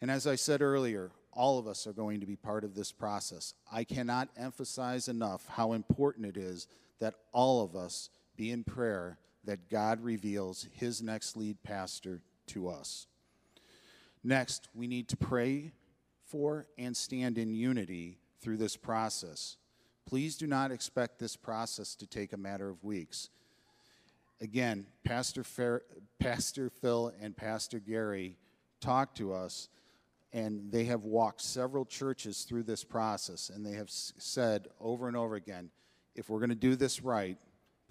And 0.00 0.10
as 0.10 0.26
I 0.26 0.36
said 0.36 0.62
earlier, 0.62 1.10
all 1.32 1.58
of 1.58 1.66
us 1.66 1.86
are 1.86 1.92
going 1.92 2.20
to 2.20 2.26
be 2.26 2.36
part 2.36 2.64
of 2.64 2.74
this 2.74 2.92
process. 2.92 3.54
I 3.70 3.84
cannot 3.84 4.28
emphasize 4.36 5.08
enough 5.08 5.46
how 5.48 5.72
important 5.72 6.26
it 6.26 6.36
is 6.36 6.66
that 7.00 7.14
all 7.32 7.64
of 7.64 7.74
us 7.74 8.10
be 8.36 8.50
in 8.50 8.64
prayer 8.64 9.18
that 9.44 9.68
God 9.70 10.00
reveals 10.02 10.66
his 10.72 11.02
next 11.02 11.36
lead 11.36 11.62
pastor 11.62 12.20
to 12.48 12.68
us. 12.68 13.06
Next, 14.24 14.68
we 14.74 14.86
need 14.86 15.08
to 15.08 15.16
pray 15.16 15.72
for 16.26 16.66
and 16.78 16.96
stand 16.96 17.38
in 17.38 17.54
unity 17.54 18.18
through 18.40 18.56
this 18.56 18.76
process. 18.76 19.56
Please 20.06 20.36
do 20.36 20.46
not 20.46 20.70
expect 20.70 21.18
this 21.18 21.36
process 21.36 21.94
to 21.96 22.06
take 22.06 22.32
a 22.32 22.36
matter 22.36 22.68
of 22.68 22.82
weeks. 22.84 23.30
Again, 24.40 24.86
Pastor, 25.04 25.44
Fer- 25.44 25.84
Pastor 26.18 26.70
Phil 26.70 27.12
and 27.20 27.36
Pastor 27.36 27.78
Gary 27.78 28.36
talked 28.80 29.16
to 29.18 29.32
us, 29.32 29.68
and 30.32 30.72
they 30.72 30.84
have 30.84 31.04
walked 31.04 31.40
several 31.40 31.84
churches 31.84 32.42
through 32.42 32.64
this 32.64 32.82
process, 32.82 33.50
and 33.50 33.64
they 33.64 33.72
have 33.72 33.86
s- 33.86 34.12
said 34.18 34.68
over 34.80 35.06
and 35.06 35.16
over 35.16 35.34
again 35.36 35.70
if 36.14 36.28
we're 36.28 36.40
going 36.40 36.50
to 36.50 36.54
do 36.54 36.76
this 36.76 37.02
right, 37.02 37.38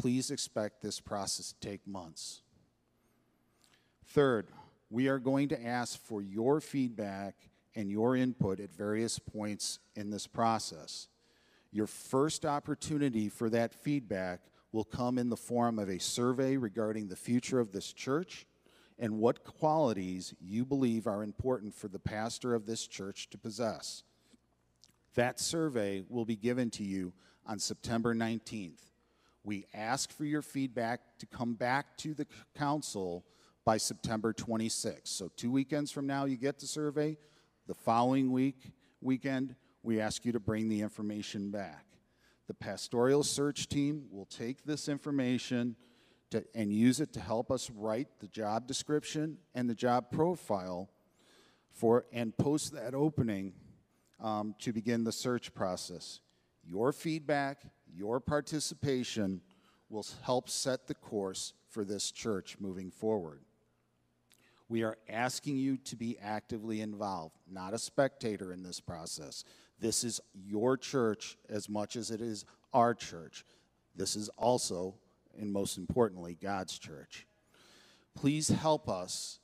please 0.01 0.31
expect 0.31 0.81
this 0.81 0.99
process 0.99 1.53
to 1.53 1.69
take 1.69 1.85
months. 1.85 2.41
Third, 4.07 4.47
we 4.89 5.07
are 5.07 5.19
going 5.19 5.47
to 5.49 5.63
ask 5.63 6.03
for 6.03 6.23
your 6.23 6.59
feedback 6.59 7.35
and 7.75 7.87
your 7.87 8.15
input 8.15 8.59
at 8.59 8.75
various 8.75 9.19
points 9.19 9.77
in 9.95 10.09
this 10.09 10.25
process. 10.25 11.07
Your 11.71 11.85
first 11.85 12.47
opportunity 12.47 13.29
for 13.29 13.47
that 13.51 13.75
feedback 13.75 14.41
will 14.71 14.83
come 14.83 15.19
in 15.19 15.29
the 15.29 15.37
form 15.37 15.77
of 15.77 15.87
a 15.87 15.99
survey 15.99 16.57
regarding 16.57 17.07
the 17.07 17.15
future 17.15 17.59
of 17.59 17.71
this 17.71 17.93
church 17.93 18.47
and 18.97 19.19
what 19.19 19.43
qualities 19.43 20.33
you 20.41 20.65
believe 20.65 21.05
are 21.05 21.21
important 21.21 21.75
for 21.75 21.89
the 21.89 21.99
pastor 21.99 22.55
of 22.55 22.65
this 22.65 22.87
church 22.87 23.29
to 23.29 23.37
possess. 23.37 24.01
That 25.13 25.39
survey 25.39 26.01
will 26.09 26.25
be 26.25 26.35
given 26.35 26.71
to 26.71 26.83
you 26.83 27.13
on 27.45 27.59
September 27.59 28.15
19th. 28.15 28.90
We 29.43 29.65
ask 29.73 30.11
for 30.11 30.25
your 30.25 30.41
feedback 30.41 31.01
to 31.19 31.25
come 31.25 31.55
back 31.55 31.97
to 31.97 32.13
the 32.13 32.27
council 32.55 33.25
by 33.65 33.77
September 33.77 34.33
26th. 34.33 35.07
So, 35.07 35.31
two 35.35 35.51
weekends 35.51 35.91
from 35.91 36.07
now, 36.07 36.25
you 36.25 36.37
get 36.37 36.59
the 36.59 36.67
survey. 36.67 37.17
The 37.67 37.73
following 37.73 38.31
week, 38.31 38.71
weekend, 39.01 39.55
we 39.83 39.99
ask 39.99 40.25
you 40.25 40.31
to 40.31 40.39
bring 40.39 40.69
the 40.69 40.81
information 40.81 41.51
back. 41.51 41.85
The 42.47 42.53
pastoral 42.53 43.23
search 43.23 43.67
team 43.67 44.05
will 44.11 44.25
take 44.25 44.63
this 44.63 44.89
information 44.89 45.75
to, 46.31 46.43
and 46.55 46.71
use 46.71 46.99
it 46.99 47.13
to 47.13 47.19
help 47.19 47.51
us 47.51 47.69
write 47.69 48.07
the 48.19 48.27
job 48.27 48.67
description 48.67 49.37
and 49.55 49.69
the 49.69 49.75
job 49.75 50.11
profile 50.11 50.89
for 51.71 52.05
and 52.11 52.35
post 52.37 52.73
that 52.73 52.93
opening 52.93 53.53
um, 54.19 54.55
to 54.59 54.73
begin 54.73 55.03
the 55.03 55.11
search 55.11 55.53
process. 55.53 56.19
Your 56.63 56.91
feedback, 56.91 57.61
your 57.93 58.19
participation 58.19 59.41
will 59.89 60.05
help 60.23 60.49
set 60.49 60.87
the 60.87 60.95
course 60.95 61.53
for 61.69 61.83
this 61.83 62.11
church 62.11 62.57
moving 62.59 62.91
forward. 62.91 63.41
We 64.69 64.83
are 64.83 64.97
asking 65.09 65.57
you 65.57 65.77
to 65.77 65.97
be 65.97 66.17
actively 66.21 66.79
involved, 66.79 67.35
not 67.49 67.73
a 67.73 67.77
spectator 67.77 68.53
in 68.53 68.63
this 68.63 68.79
process. 68.79 69.43
This 69.79 70.03
is 70.03 70.21
your 70.33 70.77
church 70.77 71.37
as 71.49 71.67
much 71.67 71.95
as 71.97 72.09
it 72.09 72.21
is 72.21 72.45
our 72.73 72.93
church. 72.93 73.43
This 73.95 74.15
is 74.15 74.29
also, 74.37 74.95
and 75.37 75.51
most 75.51 75.77
importantly, 75.77 76.37
God's 76.41 76.79
church. 76.79 77.27
Please 78.15 78.47
help 78.47 78.87
us 78.87 79.39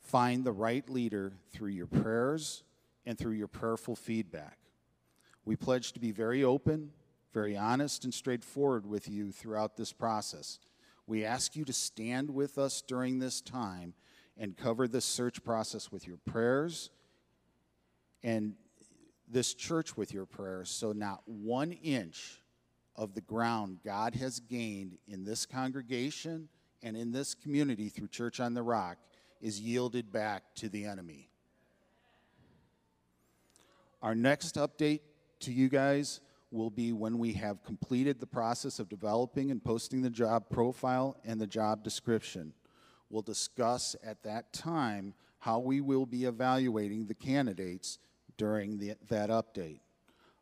find 0.00 0.42
the 0.42 0.52
right 0.52 0.88
leader 0.88 1.32
through 1.52 1.68
your 1.68 1.86
prayers 1.86 2.64
and 3.06 3.16
through 3.16 3.32
your 3.34 3.48
prayerful 3.48 3.94
feedback. 3.94 4.58
We 5.50 5.56
pledge 5.56 5.94
to 5.94 5.98
be 5.98 6.12
very 6.12 6.44
open, 6.44 6.92
very 7.34 7.56
honest, 7.56 8.04
and 8.04 8.14
straightforward 8.14 8.86
with 8.86 9.08
you 9.08 9.32
throughout 9.32 9.76
this 9.76 9.92
process. 9.92 10.60
We 11.08 11.24
ask 11.24 11.56
you 11.56 11.64
to 11.64 11.72
stand 11.72 12.30
with 12.30 12.56
us 12.56 12.82
during 12.86 13.18
this 13.18 13.40
time 13.40 13.94
and 14.38 14.56
cover 14.56 14.86
this 14.86 15.04
search 15.04 15.42
process 15.42 15.90
with 15.90 16.06
your 16.06 16.18
prayers 16.18 16.90
and 18.22 18.54
this 19.28 19.52
church 19.52 19.96
with 19.96 20.14
your 20.14 20.24
prayers 20.24 20.70
so 20.70 20.92
not 20.92 21.22
one 21.26 21.72
inch 21.72 22.40
of 22.94 23.14
the 23.14 23.20
ground 23.20 23.78
God 23.84 24.14
has 24.14 24.38
gained 24.38 24.98
in 25.08 25.24
this 25.24 25.46
congregation 25.46 26.48
and 26.80 26.96
in 26.96 27.10
this 27.10 27.34
community 27.34 27.88
through 27.88 28.06
Church 28.06 28.38
on 28.38 28.54
the 28.54 28.62
Rock 28.62 28.98
is 29.40 29.60
yielded 29.60 30.12
back 30.12 30.44
to 30.58 30.68
the 30.68 30.84
enemy. 30.84 31.28
Our 34.00 34.14
next 34.14 34.54
update 34.54 35.00
to 35.40 35.52
you 35.52 35.68
guys 35.68 36.20
will 36.50 36.70
be 36.70 36.92
when 36.92 37.18
we 37.18 37.32
have 37.34 37.62
completed 37.62 38.18
the 38.18 38.26
process 38.26 38.78
of 38.78 38.88
developing 38.88 39.50
and 39.50 39.62
posting 39.62 40.02
the 40.02 40.10
job 40.10 40.48
profile 40.50 41.16
and 41.24 41.40
the 41.40 41.46
job 41.46 41.84
description. 41.84 42.52
We'll 43.08 43.22
discuss 43.22 43.96
at 44.04 44.22
that 44.24 44.52
time 44.52 45.14
how 45.38 45.58
we 45.58 45.80
will 45.80 46.06
be 46.06 46.24
evaluating 46.24 47.06
the 47.06 47.14
candidates 47.14 47.98
during 48.36 48.78
the, 48.78 48.94
that 49.08 49.30
update. 49.30 49.80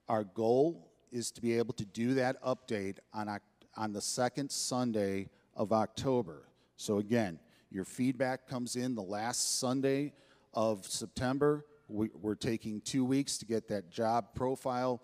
Our 0.09 0.25
goal 0.25 0.91
is 1.13 1.31
to 1.33 1.41
be 1.41 1.57
able 1.59 1.75
to 1.75 1.85
do 1.85 2.15
that 2.15 2.43
update 2.43 2.99
on, 3.13 3.39
on 3.77 3.93
the 3.93 4.01
second 4.01 4.51
Sunday 4.51 5.29
of 5.57 5.73
October. 5.73 6.49
So, 6.77 6.99
again, 6.99 7.39
your 7.71 7.85
feedback 7.85 8.49
comes 8.49 8.77
in 8.77 8.95
the 8.95 9.03
last 9.03 9.59
Sunday 9.59 10.13
of 10.55 10.87
September. 10.87 11.65
We, 11.89 12.11
we're 12.15 12.35
taking 12.35 12.81
two 12.83 13.05
weeks 13.05 13.39
to 13.39 13.47
get 13.47 13.69
that 13.69 13.91
job 13.91 14.35
profile 14.35 15.03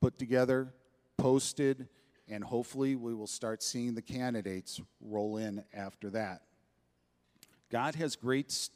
put 0.00 0.18
together, 0.18 0.74
posted, 1.16 1.88
and 2.28 2.42
hopefully 2.42 2.96
we 2.96 3.14
will 3.14 3.26
start 3.26 3.62
seeing 3.62 3.94
the 3.94 4.02
candidates 4.02 4.80
roll 5.00 5.36
in 5.36 5.64
after 5.72 6.10
that. 6.10 6.42
God 7.70 7.94
has 7.94 8.16
great 8.16 8.68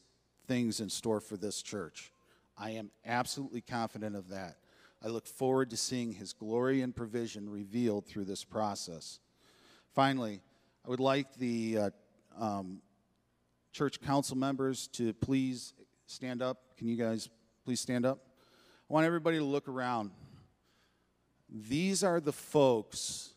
things 0.47 0.81
in 0.81 0.89
store 0.89 1.21
for 1.21 1.37
this 1.37 1.63
church. 1.63 2.13
I 2.57 2.71
am 2.71 2.91
absolutely 3.05 3.61
confident 3.61 4.17
of 4.17 4.29
that. 4.29 4.57
I 5.03 5.09
look 5.09 5.27
forward 5.27 5.71
to 5.71 5.77
seeing 5.77 6.13
his 6.13 6.33
glory 6.33 6.83
and 6.83 6.95
provision 6.95 7.49
revealed 7.49 8.07
through 8.07 8.27
this 8.27 8.45
process. 8.45 9.19
Finally, 9.95 10.41
I 10.85 10.91
would 10.91 11.01
like 11.01 11.35
the 11.37 11.79
uh, 11.79 11.91
um, 12.39 12.81
church 13.73 14.01
council 14.01 14.37
members 14.37 14.89
to 14.89 15.13
please 15.15 15.73
stand 16.07 16.43
up. 16.43 16.77
Can 16.77 16.89
you 16.89 16.97
guys 16.97 17.29
please 17.71 17.79
stand 17.79 18.05
up? 18.05 18.19
I 18.91 18.93
want 18.93 19.07
everybody 19.07 19.39
to 19.39 19.45
look 19.45 19.69
around. 19.69 20.11
These 21.49 22.03
are 22.03 22.19
the 22.19 22.33
folks 22.33 23.31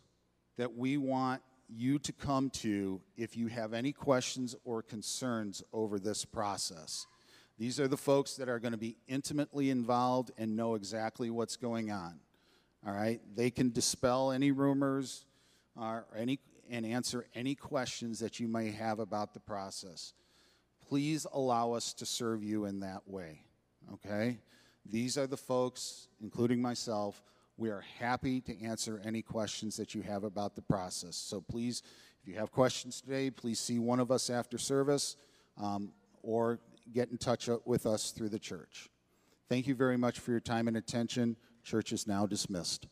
that 0.58 0.76
we 0.76 0.98
want 0.98 1.44
you 1.70 2.00
to 2.00 2.12
come 2.12 2.50
to 2.50 3.00
if 3.16 3.38
you 3.38 3.46
have 3.46 3.74
any 3.76 3.92
questions 3.92 4.56
or 4.64 4.82
concerns 4.82 5.62
over 5.72 6.00
this 6.00 6.26
process. 6.26 7.06
These 7.60 7.80
are 7.80 7.88
the 7.88 7.96
folks 7.96 8.34
that 8.38 8.50
are 8.50 8.58
going 8.58 8.72
to 8.72 8.78
be 8.80 8.98
intimately 9.08 9.70
involved 9.70 10.32
and 10.36 10.56
know 10.56 10.74
exactly 10.74 11.30
what's 11.30 11.56
going 11.56 11.92
on. 11.92 12.20
All 12.88 12.92
right? 12.92 13.22
They 13.36 13.52
can 13.52 13.72
dispel 13.72 14.32
any 14.32 14.52
rumors 14.52 15.26
or 15.80 16.08
any 16.18 16.40
and 16.72 16.88
answer 16.88 17.28
any 17.36 17.54
questions 17.54 18.18
that 18.18 18.40
you 18.40 18.48
may 18.48 18.72
have 18.72 18.98
about 18.98 19.36
the 19.36 19.40
process. 19.40 20.14
Please 20.90 21.28
allow 21.32 21.74
us 21.74 21.94
to 21.94 22.08
serve 22.08 22.44
you 22.44 22.66
in 22.66 22.80
that 22.80 23.08
way. 23.08 23.43
Okay? 23.94 24.38
These 24.86 25.18
are 25.18 25.28
the 25.28 25.38
folks, 25.38 26.08
including 26.22 26.62
myself. 26.62 27.22
We 27.58 27.70
are 27.70 27.84
happy 28.00 28.42
to 28.42 28.64
answer 28.64 29.02
any 29.04 29.22
questions 29.22 29.78
that 29.78 29.94
you 29.96 30.02
have 30.02 30.24
about 30.24 30.56
the 30.56 30.62
process. 30.62 31.16
So 31.16 31.42
please, 31.42 31.84
if 32.22 32.28
you 32.28 32.36
have 32.36 32.52
questions 32.52 33.02
today, 33.02 33.30
please 33.30 33.60
see 33.60 33.80
one 33.80 34.00
of 34.00 34.12
us 34.12 34.30
after 34.30 34.58
service 34.58 35.16
um, 35.62 35.92
or 36.22 36.60
get 36.92 37.10
in 37.10 37.18
touch 37.18 37.50
with 37.66 37.86
us 37.86 38.12
through 38.12 38.30
the 38.30 38.40
church. 38.40 38.90
Thank 39.50 39.68
you 39.68 39.76
very 39.76 39.98
much 39.98 40.20
for 40.20 40.32
your 40.32 40.40
time 40.40 40.68
and 40.68 40.78
attention. 40.78 41.36
Church 41.64 41.94
is 41.94 42.08
now 42.08 42.26
dismissed. 42.26 42.88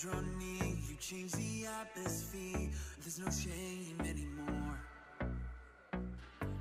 draw 0.00 0.18
near, 0.38 0.64
you 0.88 0.96
change 0.98 1.32
the 1.32 1.66
atmosphere. 1.66 2.70
There's 3.00 3.18
no 3.18 3.30
shame 3.30 4.00
anymore. 4.00 4.80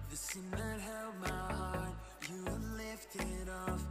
The 0.09 0.17
sin 0.17 0.43
that 0.51 0.79
held 0.81 1.13
my 1.21 1.53
heart, 1.53 1.95
you 2.29 2.43
have 2.43 2.63
lifted 2.75 3.49
off. 3.49 3.69